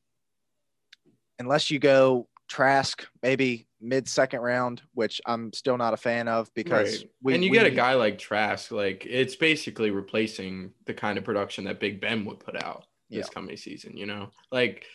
unless 1.39 1.71
you 1.71 1.79
go 1.79 2.27
Trask, 2.47 3.07
maybe 3.23 3.67
mid 3.81 4.07
second 4.07 4.41
round, 4.41 4.81
which 4.93 5.21
I'm 5.25 5.53
still 5.53 5.77
not 5.77 5.93
a 5.93 5.97
fan 5.97 6.27
of 6.27 6.53
because 6.53 6.97
Right. 6.99 7.09
we 7.23 7.33
and 7.35 7.43
you 7.43 7.51
we 7.51 7.57
get 7.57 7.65
a 7.67 7.71
guy 7.71 7.93
like 7.93 8.17
Trask, 8.17 8.71
like 8.71 9.05
it's 9.05 9.35
basically 9.35 9.91
replacing 9.91 10.73
the 10.85 10.93
kind 10.93 11.17
of 11.17 11.23
production 11.23 11.63
that 11.65 11.79
Big 11.79 12.01
Ben 12.01 12.25
would 12.25 12.39
put 12.39 12.61
out 12.61 12.85
this 13.09 13.27
Yeah. 13.27 13.33
coming 13.33 13.55
season. 13.57 13.95
You 13.95 14.07
know, 14.07 14.31
like 14.51 14.85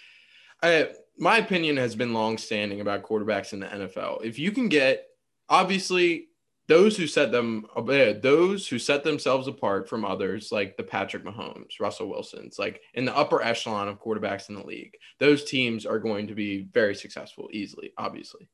I, 0.63 0.91
my 1.19 1.39
opinion 1.39 1.77
has 1.77 1.95
been 1.95 2.13
long 2.13 2.39
standing 2.39 2.81
about 2.81 3.03
quarterbacks 3.03 3.53
in 3.53 3.61
the 3.61 3.67
NFL. 3.67 4.25
If 4.25 4.39
you 4.39 4.51
can 4.51 4.69
get, 4.69 5.07
obviously, 5.49 6.29
those 6.67 6.97
who 6.97 7.07
set 7.07 7.31
them, 7.31 7.67
uh, 7.77 7.83
those 8.21 8.67
who 8.67 8.79
set 8.79 9.05
themselves 9.05 9.49
apart 9.49 9.89
from 9.89 10.05
others, 10.05 10.51
like 10.51 10.77
the 10.77 10.83
Patrick 10.83 11.25
Mahomes, 11.25 11.79
Russell 11.79 12.09
Wilsons, 12.09 12.59
like 12.59 12.81
in 12.95 13.05
the 13.05 13.17
upper 13.17 13.43
echelon 13.43 13.89
of 13.89 14.01
quarterbacks 14.01 14.49
in 14.49 14.55
the 14.55 14.67
league, 14.67 14.97
those 15.19 15.45
teams 15.45 15.85
are 15.85 15.99
going 15.99 16.27
to 16.27 16.35
be 16.35 16.63
very 16.73 16.95
successful 16.95 17.49
easily, 17.53 17.93
obviously. 17.99 18.49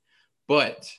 But 0.48 0.90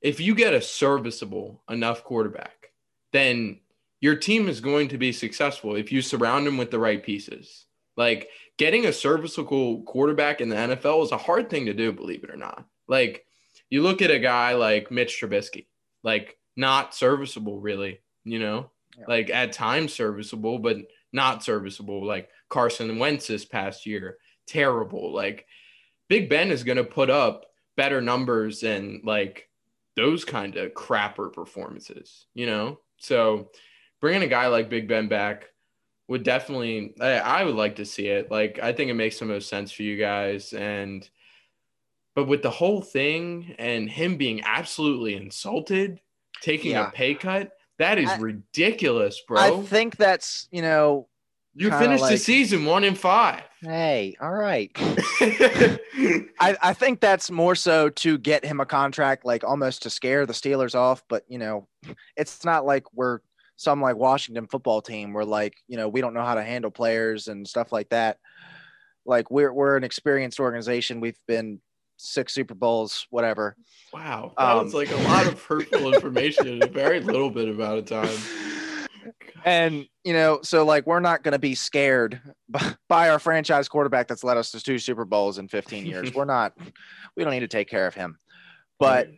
if 0.00 0.18
you 0.20 0.34
get 0.34 0.54
a 0.54 0.62
serviceable 0.62 1.62
enough 1.68 2.02
quarterback, 2.02 2.70
then 3.12 3.60
your 4.00 4.16
team 4.16 4.48
is 4.48 4.60
going 4.60 4.88
to 4.88 4.98
be 4.98 5.12
successful 5.12 5.76
if 5.76 5.92
you 5.92 6.00
surround 6.00 6.46
them 6.46 6.56
with 6.56 6.70
the 6.70 6.78
right 6.78 7.02
pieces. 7.02 7.66
Like 7.96 8.28
getting 8.56 8.86
a 8.86 8.92
serviceable 8.92 9.82
quarterback 9.82 10.40
in 10.40 10.48
the 10.48 10.56
NFL 10.56 11.04
is 11.04 11.12
a 11.12 11.18
hard 11.18 11.50
thing 11.50 11.66
to 11.66 11.74
do, 11.74 11.92
believe 11.92 12.24
it 12.24 12.30
or 12.30 12.36
not. 12.36 12.66
Like 12.88 13.26
you 13.68 13.82
look 13.82 14.02
at 14.02 14.10
a 14.10 14.18
guy 14.18 14.54
like 14.54 14.90
Mitch 14.90 15.20
Trubisky, 15.20 15.66
like 16.06 16.38
not 16.56 16.94
serviceable, 16.94 17.58
really, 17.60 18.00
you 18.24 18.38
know, 18.38 18.70
Yeah. 18.96 19.04
like 19.08 19.28
at 19.28 19.52
times 19.52 19.92
serviceable, 19.92 20.58
but 20.60 20.76
not 21.12 21.42
serviceable. 21.42 22.06
Like 22.06 22.30
Carson 22.48 22.98
Wentz 22.98 23.26
this 23.26 23.44
past 23.44 23.84
year, 23.86 24.18
terrible. 24.46 25.12
Like 25.12 25.46
Big 26.08 26.30
Ben 26.30 26.50
is 26.52 26.62
going 26.62 26.78
to 26.78 26.84
put 26.84 27.10
up 27.10 27.46
better 27.76 28.00
numbers 28.00 28.62
and 28.62 29.02
like 29.04 29.50
those 29.96 30.24
kind 30.24 30.56
of 30.56 30.72
crapper 30.74 31.32
performances, 31.32 32.26
you 32.34 32.46
know? 32.46 32.78
So 32.98 33.50
bringing 34.00 34.22
a 34.22 34.28
guy 34.28 34.46
like 34.46 34.70
Big 34.70 34.86
Ben 34.86 35.08
back 35.08 35.48
would 36.08 36.22
definitely, 36.22 36.94
I, 37.00 37.14
I 37.18 37.44
would 37.44 37.56
like 37.56 37.76
to 37.76 37.84
see 37.84 38.06
it. 38.06 38.30
Like, 38.30 38.60
I 38.62 38.72
think 38.72 38.90
it 38.90 38.94
makes 38.94 39.18
the 39.18 39.24
most 39.24 39.48
sense 39.48 39.72
for 39.72 39.82
you 39.82 39.98
guys. 39.98 40.52
And, 40.52 41.08
but 42.16 42.26
with 42.26 42.42
the 42.42 42.50
whole 42.50 42.80
thing 42.80 43.54
and 43.58 43.88
him 43.88 44.16
being 44.16 44.40
absolutely 44.44 45.14
insulted, 45.14 46.00
taking 46.42 46.72
Yeah. 46.72 46.88
a 46.88 46.90
pay 46.90 47.14
cut, 47.14 47.52
that 47.78 47.98
is 47.98 48.08
I- 48.10 48.16
ridiculous, 48.16 49.20
bro. 49.28 49.38
I 49.38 49.62
think 49.62 49.96
that's, 49.96 50.48
you 50.50 50.62
know, 50.62 51.08
you 51.54 51.70
finished 51.70 52.06
the 52.08 52.18
season 52.18 52.64
one 52.66 52.84
in 52.84 52.94
five. 52.94 53.42
hey, 53.62 54.14
all 54.20 54.32
right. 54.32 54.70
I, 56.38 56.56
I 56.62 56.72
think 56.74 57.00
that's 57.00 57.30
more 57.30 57.54
so 57.54 57.88
to 57.88 58.18
get 58.18 58.44
him 58.44 58.60
a 58.60 58.66
contract, 58.66 59.24
like 59.24 59.42
almost 59.44 59.82
to 59.84 59.90
scare 59.90 60.26
the 60.26 60.34
Steelers 60.34 60.74
off. 60.74 61.02
But 61.08 61.24
you 61.28 61.38
know, 61.38 61.66
it's 62.16 62.44
not 62.44 62.66
like 62.66 62.84
we're 62.92 63.20
some 63.56 63.80
like 63.80 63.96
Washington 63.96 64.46
football 64.46 64.82
team 64.82 65.14
where 65.14 65.24
like 65.24 65.54
you 65.66 65.78
know 65.78 65.88
we 65.88 66.02
don't 66.02 66.12
know 66.12 66.24
how 66.24 66.34
to 66.34 66.42
handle 66.42 66.70
players 66.70 67.28
and 67.28 67.48
stuff 67.48 67.72
like 67.72 67.88
that. 67.88 68.18
Like 69.06 69.30
we're 69.30 69.52
we're 69.52 69.78
an 69.78 69.84
experienced 69.84 70.40
organization. 70.40 71.00
We've 71.00 71.18
been 71.26 71.60
six 71.96 72.32
Super 72.34 72.54
Bowls, 72.54 73.06
whatever. 73.10 73.56
wow, 73.92 74.32
that 74.38 74.54
was 74.54 74.74
Um, 74.74 74.78
like 74.80 74.90
a 74.90 74.96
lot 74.96 75.26
of 75.26 75.42
hurtful 75.42 75.92
information 75.94 76.46
in 76.48 76.62
a 76.62 76.66
very 76.66 77.00
little 77.00 77.30
bit 77.30 77.48
amount 77.48 77.78
of 77.78 77.84
time. 77.86 78.18
And 79.44 79.86
you 80.02 80.12
know, 80.12 80.40
so 80.42 80.64
like 80.64 80.86
we're 80.88 80.98
not 80.98 81.22
going 81.22 81.32
to 81.32 81.38
be 81.38 81.54
scared 81.54 82.20
by, 82.48 82.74
by 82.88 83.10
our 83.10 83.20
franchise 83.20 83.68
quarterback 83.68 84.08
that's 84.08 84.24
led 84.24 84.36
us 84.36 84.50
to 84.50 84.60
two 84.60 84.78
Super 84.80 85.04
Bowls 85.04 85.38
in 85.38 85.46
15 85.46 85.86
years. 85.86 86.12
we're 86.12 86.24
not. 86.24 86.54
We 87.16 87.22
don't 87.22 87.32
need 87.32 87.40
to 87.40 87.48
take 87.48 87.68
care 87.68 87.86
of 87.86 87.94
him. 87.94 88.18
But 88.80 89.08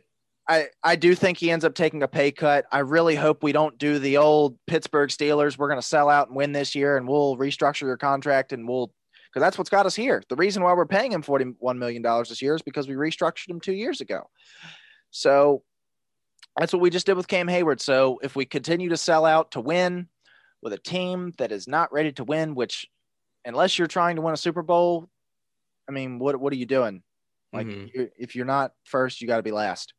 I, 0.46 0.66
I 0.84 0.96
do 0.96 1.14
think 1.14 1.38
he 1.38 1.50
ends 1.50 1.64
up 1.64 1.74
taking 1.74 2.02
a 2.02 2.08
pay 2.08 2.30
cut. 2.30 2.66
I 2.70 2.80
really 2.80 3.14
hope 3.14 3.42
we 3.42 3.52
don't 3.52 3.78
do 3.78 3.98
the 3.98 4.18
old 4.18 4.58
Pittsburgh 4.66 5.08
Steelers. 5.08 5.56
We're 5.56 5.68
going 5.68 5.80
to 5.80 5.86
sell 5.86 6.10
out 6.10 6.28
and 6.28 6.36
win 6.36 6.52
this 6.52 6.74
year, 6.74 6.98
and 6.98 7.08
we'll 7.08 7.36
restructure 7.38 7.82
your 7.82 7.96
contract, 7.96 8.52
and 8.52 8.68
we'll 8.68 8.92
because 9.38 9.46
that's 9.46 9.58
what's 9.58 9.70
got 9.70 9.86
us 9.86 9.94
here. 9.94 10.22
The 10.28 10.36
reason 10.36 10.62
why 10.64 10.72
we're 10.72 10.86
paying 10.86 11.12
him 11.12 11.22
forty-one 11.22 11.78
million 11.78 12.02
dollars 12.02 12.28
this 12.28 12.42
year 12.42 12.56
is 12.56 12.62
because 12.62 12.88
we 12.88 12.94
restructured 12.94 13.50
him 13.50 13.60
two 13.60 13.72
years 13.72 14.00
ago. 14.00 14.28
So 15.10 15.62
that's 16.58 16.72
what 16.72 16.82
we 16.82 16.90
just 16.90 17.06
did 17.06 17.16
with 17.16 17.28
Cam 17.28 17.46
Heyward. 17.46 17.80
So 17.80 18.18
if 18.22 18.34
we 18.34 18.44
continue 18.44 18.88
to 18.88 18.96
sell 18.96 19.24
out 19.24 19.52
to 19.52 19.60
win 19.60 20.08
with 20.60 20.72
a 20.72 20.78
team 20.78 21.32
that 21.38 21.52
is 21.52 21.68
not 21.68 21.92
ready 21.92 22.10
to 22.12 22.24
win, 22.24 22.56
which 22.56 22.86
unless 23.44 23.78
you're 23.78 23.86
trying 23.86 24.16
to 24.16 24.22
win 24.22 24.34
a 24.34 24.36
Super 24.36 24.62
Bowl, 24.62 25.08
I 25.88 25.92
mean, 25.92 26.18
what 26.18 26.38
what 26.40 26.52
are 26.52 26.56
you 26.56 26.66
doing? 26.66 27.04
Like 27.52 27.66
Mhm. 27.68 27.90
you're, 27.94 28.08
if 28.18 28.34
you're 28.34 28.44
not 28.44 28.72
first, 28.84 29.20
you 29.20 29.28
got 29.28 29.36
to 29.36 29.42
be 29.44 29.52
last. 29.52 29.94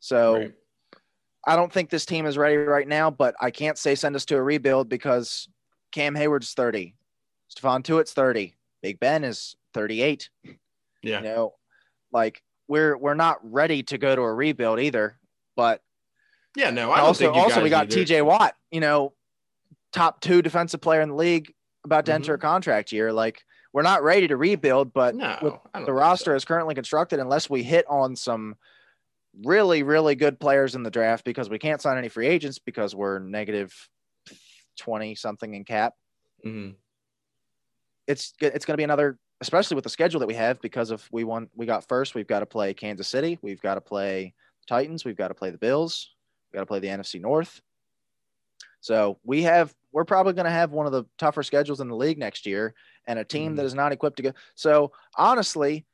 So 0.00 0.34
Right. 0.34 0.54
I 1.46 1.56
don't 1.56 1.72
think 1.72 1.88
this 1.90 2.06
team 2.06 2.26
is 2.26 2.38
ready 2.38 2.56
right 2.56 2.88
now, 2.88 3.10
but 3.10 3.34
I 3.40 3.50
can't 3.50 3.78
say 3.78 3.94
send 3.94 4.14
us 4.14 4.24
to 4.26 4.36
a 4.36 4.42
rebuild 4.42 4.88
because 4.88 5.48
Cam 5.90 6.14
Heyward's 6.14 6.54
30, 6.54 6.96
Stephon 7.50 7.82
Tuitt's 7.82 8.14
30, 8.14 8.54
Big 8.84 9.00
Ben 9.00 9.24
is 9.24 9.56
38. 9.72 10.28
yeah, 11.02 11.18
You 11.18 11.24
know, 11.24 11.54
like 12.12 12.42
we're 12.68 12.98
we're 12.98 13.14
not 13.14 13.38
ready 13.42 13.82
to 13.84 13.96
go 13.96 14.14
to 14.14 14.20
a 14.20 14.32
rebuild 14.34 14.78
either. 14.78 15.18
But 15.56 15.80
yeah, 16.54 16.68
no, 16.68 16.90
I 16.92 17.00
also 17.00 17.24
think 17.24 17.34
you 17.34 17.40
also 17.42 17.62
we 17.62 17.70
got 17.70 17.90
either. 17.90 18.04
TJ 18.04 18.22
Watt, 18.26 18.54
you 18.70 18.80
know, 18.80 19.14
top 19.94 20.20
two 20.20 20.42
defensive 20.42 20.82
player 20.82 21.00
in 21.00 21.08
the 21.08 21.14
league, 21.14 21.54
about 21.86 22.04
to 22.04 22.12
Mm-hmm. 22.12 22.16
enter 22.16 22.34
a 22.34 22.38
contract 22.38 22.92
year. 22.92 23.10
Like 23.10 23.42
we're 23.72 23.80
not 23.80 24.02
ready 24.02 24.28
to 24.28 24.36
rebuild, 24.36 24.92
but 24.92 25.14
No, 25.14 25.62
the 25.86 25.92
roster 25.92 26.32
so. 26.32 26.36
is 26.36 26.44
currently 26.44 26.74
constructed 26.74 27.20
unless 27.20 27.48
we 27.48 27.62
hit 27.62 27.86
on 27.88 28.14
some 28.16 28.54
really 29.44 29.82
really 29.82 30.14
good 30.14 30.38
players 30.38 30.74
in 30.74 30.82
the 30.82 30.90
draft 30.90 31.24
because 31.24 31.48
we 31.48 31.58
can't 31.58 31.80
sign 31.80 31.96
any 31.96 32.10
free 32.10 32.26
agents 32.26 32.58
because 32.58 32.94
we're 32.94 33.18
negative 33.18 33.72
20 34.78 35.14
something 35.14 35.54
in 35.54 35.64
cap 35.64 35.94
Mhm. 36.44 36.74
It's 38.06 38.34
it's 38.40 38.64
going 38.64 38.74
to 38.74 38.78
be 38.78 38.84
another 38.84 39.18
especially 39.40 39.74
with 39.74 39.84
the 39.84 39.90
schedule 39.90 40.20
that 40.20 40.26
we 40.26 40.34
have 40.34 40.60
because 40.60 40.90
of 40.90 41.06
we 41.10 41.24
won 41.24 41.48
we 41.54 41.66
got 41.66 41.86
first 41.88 42.14
we've 42.14 42.26
got 42.26 42.40
to 42.40 42.46
play 42.46 42.72
Kansas 42.74 43.08
City 43.08 43.38
we've 43.42 43.60
got 43.60 43.74
to 43.74 43.80
play 43.80 44.34
Titans 44.66 45.04
we've 45.04 45.16
got 45.16 45.28
to 45.28 45.34
play 45.34 45.50
the 45.50 45.58
Bills 45.58 46.14
we've 46.52 46.58
got 46.58 46.62
to 46.62 46.66
play 46.66 46.78
the 46.80 46.88
NFC 46.88 47.20
North. 47.20 47.60
So 48.80 49.18
we 49.24 49.42
have 49.42 49.74
we're 49.92 50.04
probably 50.04 50.32
going 50.34 50.44
to 50.44 50.50
have 50.50 50.72
one 50.72 50.86
of 50.86 50.92
the 50.92 51.04
tougher 51.18 51.42
schedules 51.42 51.80
in 51.80 51.88
the 51.88 51.96
league 51.96 52.18
next 52.18 52.46
year 52.46 52.74
and 53.06 53.18
a 53.18 53.24
team 53.24 53.52
Mhm. 53.52 53.56
that 53.56 53.64
is 53.66 53.74
not 53.74 53.92
equipped 53.92 54.16
to 54.18 54.22
go. 54.22 54.32
So 54.54 54.92
honestly 55.16 55.86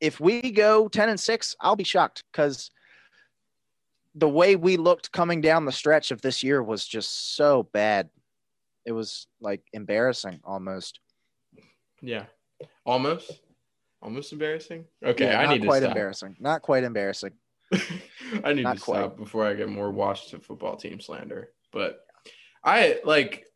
if 0.00 0.18
we 0.20 0.50
go 0.50 0.88
10 0.88 1.08
and 1.08 1.20
6 1.20 1.56
I'll 1.60 1.76
be 1.76 1.84
shocked 1.84 2.24
cuz 2.32 2.70
the 4.14 4.28
way 4.28 4.56
we 4.56 4.76
looked 4.76 5.10
coming 5.12 5.40
down 5.40 5.64
the 5.64 5.72
stretch 5.72 6.10
of 6.10 6.20
this 6.20 6.42
year 6.42 6.62
was 6.62 6.86
just 6.86 7.34
so 7.34 7.62
bad. 7.62 8.10
It 8.84 8.92
was 8.92 9.26
like 9.40 9.62
embarrassing 9.72 10.40
almost 10.44 11.00
Yeah, 12.02 12.24
almost, 12.84 13.30
almost 14.02 14.32
embarrassing. 14.32 14.84
Okay, 15.04 15.26
Yeah, 15.26 15.40
I 15.40 15.44
not 15.44 15.52
need 15.52 15.64
quite 15.66 15.80
to 15.80 15.84
stop. 15.86 15.92
Quite 15.92 15.96
embarrassing. 15.96 16.36
Not 16.40 16.62
quite 16.62 16.84
embarrassing. 16.84 17.32
I 18.44 18.52
need 18.52 18.62
Not 18.64 18.76
to 18.78 18.82
quite. 18.82 18.98
stop 18.98 19.16
before 19.16 19.46
I 19.46 19.54
get 19.54 19.68
more 19.68 19.90
Washington 19.90 20.40
football 20.40 20.76
team 20.76 21.00
slander. 21.00 21.50
But 21.72 22.04
I 22.64 23.00
like, 23.04 23.46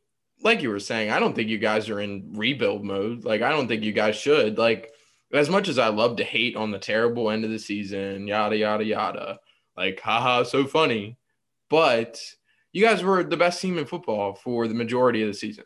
like 0.42 0.62
you 0.62 0.70
were 0.70 0.80
saying, 0.80 1.10
I 1.10 1.18
don't 1.18 1.34
think 1.34 1.48
you 1.48 1.58
guys 1.58 1.88
are 1.90 2.00
in 2.00 2.32
rebuild 2.34 2.84
mode. 2.84 3.24
Like, 3.24 3.42
I 3.42 3.50
don't 3.50 3.68
think 3.68 3.82
you 3.82 3.92
guys 3.92 4.16
should. 4.16 4.58
Like, 4.58 4.92
as 5.32 5.50
much 5.50 5.68
as 5.68 5.78
I 5.78 5.88
love 5.88 6.16
to 6.16 6.24
hate 6.24 6.56
on 6.56 6.70
the 6.70 6.78
terrible 6.78 7.30
end 7.30 7.44
of 7.44 7.50
the 7.50 7.58
season, 7.58 8.26
yada 8.26 8.56
yada 8.56 8.84
yada. 8.84 9.38
Like, 9.76 10.00
haha, 10.00 10.44
so 10.44 10.66
funny. 10.66 11.18
But 11.68 12.20
you 12.72 12.84
guys 12.84 13.02
were 13.02 13.24
the 13.24 13.36
best 13.36 13.60
team 13.60 13.76
in 13.78 13.86
football 13.86 14.34
for 14.34 14.68
the 14.68 14.74
majority 14.74 15.22
of 15.22 15.28
the 15.28 15.34
season. 15.34 15.64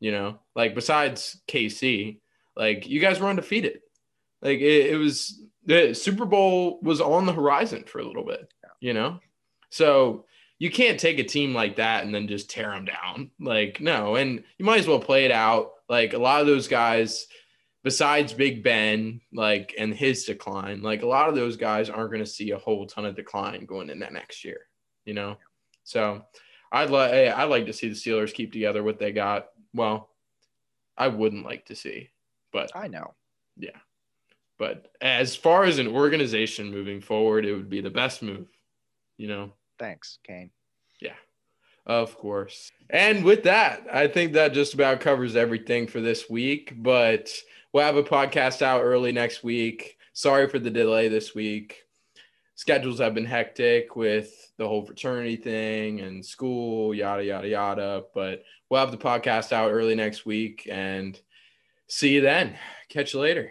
You 0.00 0.12
know, 0.12 0.38
like 0.56 0.74
besides 0.74 1.40
KC, 1.46 2.18
like 2.56 2.88
you 2.88 3.00
guys 3.00 3.20
were 3.20 3.28
undefeated. 3.28 3.80
Like 4.42 4.58
it, 4.58 4.92
it 4.92 4.96
was 4.96 5.40
the 5.64 5.94
Super 5.94 6.24
Bowl 6.24 6.80
was 6.82 7.00
on 7.00 7.26
the 7.26 7.32
horizon 7.32 7.84
for 7.84 8.00
a 8.00 8.04
little 8.04 8.24
bit, 8.24 8.52
you 8.80 8.94
know? 8.94 9.20
So 9.68 10.24
you 10.58 10.70
can't 10.70 10.98
take 10.98 11.18
a 11.18 11.24
team 11.24 11.54
like 11.54 11.76
that 11.76 12.04
and 12.04 12.14
then 12.14 12.28
just 12.28 12.50
tear 12.50 12.70
them 12.70 12.86
down. 12.86 13.30
Like, 13.38 13.80
no. 13.80 14.16
And 14.16 14.42
you 14.58 14.64
might 14.64 14.80
as 14.80 14.88
well 14.88 14.98
play 15.00 15.24
it 15.24 15.30
out. 15.30 15.72
Like 15.88 16.12
a 16.12 16.18
lot 16.18 16.40
of 16.40 16.46
those 16.46 16.68
guys, 16.68 17.26
besides 17.84 18.32
Big 18.32 18.62
Ben, 18.62 19.20
like, 19.32 19.74
and 19.78 19.94
his 19.94 20.24
decline, 20.24 20.82
like 20.82 21.02
a 21.02 21.06
lot 21.06 21.28
of 21.28 21.34
those 21.34 21.56
guys 21.56 21.90
aren't 21.90 22.10
going 22.10 22.24
to 22.24 22.30
see 22.30 22.50
a 22.50 22.58
whole 22.58 22.86
ton 22.86 23.06
of 23.06 23.16
decline 23.16 23.64
going 23.64 23.90
in 23.90 24.00
that 24.00 24.12
next 24.12 24.44
year, 24.44 24.60
you 25.04 25.14
know? 25.14 25.36
So 25.84 26.24
I'd 26.72 26.90
like 26.90 27.12
I'd 27.12 27.44
like 27.44 27.66
to 27.66 27.72
see 27.72 27.88
the 27.88 27.94
Steelers 27.94 28.32
keep 28.32 28.52
together 28.52 28.82
what 28.82 28.98
they 28.98 29.12
got. 29.12 29.48
Well, 29.74 30.08
I 30.96 31.08
wouldn't 31.08 31.44
like 31.44 31.66
to 31.66 31.74
see, 31.74 32.10
but 32.52 32.70
I 32.74 32.88
know. 32.88 33.14
Yeah. 33.56 33.76
But 34.58 34.90
as 35.00 35.34
far 35.34 35.64
as 35.64 35.78
an 35.78 35.88
organization 35.88 36.70
moving 36.70 37.00
forward, 37.00 37.46
it 37.46 37.54
would 37.54 37.70
be 37.70 37.80
the 37.80 37.88
best 37.88 38.22
move, 38.22 38.48
you 39.16 39.26
know? 39.26 39.52
Thanks, 39.78 40.18
Kane. 40.22 40.50
Yeah, 41.00 41.14
of 41.86 42.14
course. 42.18 42.70
And 42.90 43.24
with 43.24 43.44
that, 43.44 43.86
I 43.90 44.06
think 44.06 44.34
that 44.34 44.52
just 44.52 44.74
about 44.74 45.00
covers 45.00 45.34
everything 45.34 45.86
for 45.86 46.02
this 46.02 46.28
week. 46.28 46.74
But 46.76 47.32
we'll 47.72 47.86
have 47.86 47.96
a 47.96 48.02
podcast 48.02 48.60
out 48.60 48.82
early 48.82 49.12
next 49.12 49.42
week. 49.42 49.96
Sorry 50.12 50.46
for 50.46 50.58
the 50.58 50.70
delay 50.70 51.08
this 51.08 51.34
week. 51.34 51.84
Schedules 52.56 52.98
have 52.98 53.14
been 53.14 53.24
hectic 53.24 53.96
with 53.96 54.52
the 54.58 54.68
whole 54.68 54.84
fraternity 54.84 55.36
thing 55.36 56.00
and 56.00 56.22
school, 56.22 56.94
yada, 56.94 57.24
yada, 57.24 57.48
yada. 57.48 58.04
But 58.12 58.42
we'll 58.70 58.80
have 58.80 58.92
the 58.92 58.96
podcast 58.96 59.52
out 59.52 59.72
early 59.72 59.94
next 59.94 60.24
week 60.24 60.68
and 60.70 61.20
see 61.88 62.14
you 62.14 62.20
then. 62.20 62.56
Catch 62.88 63.14
you 63.14 63.20
later. 63.20 63.50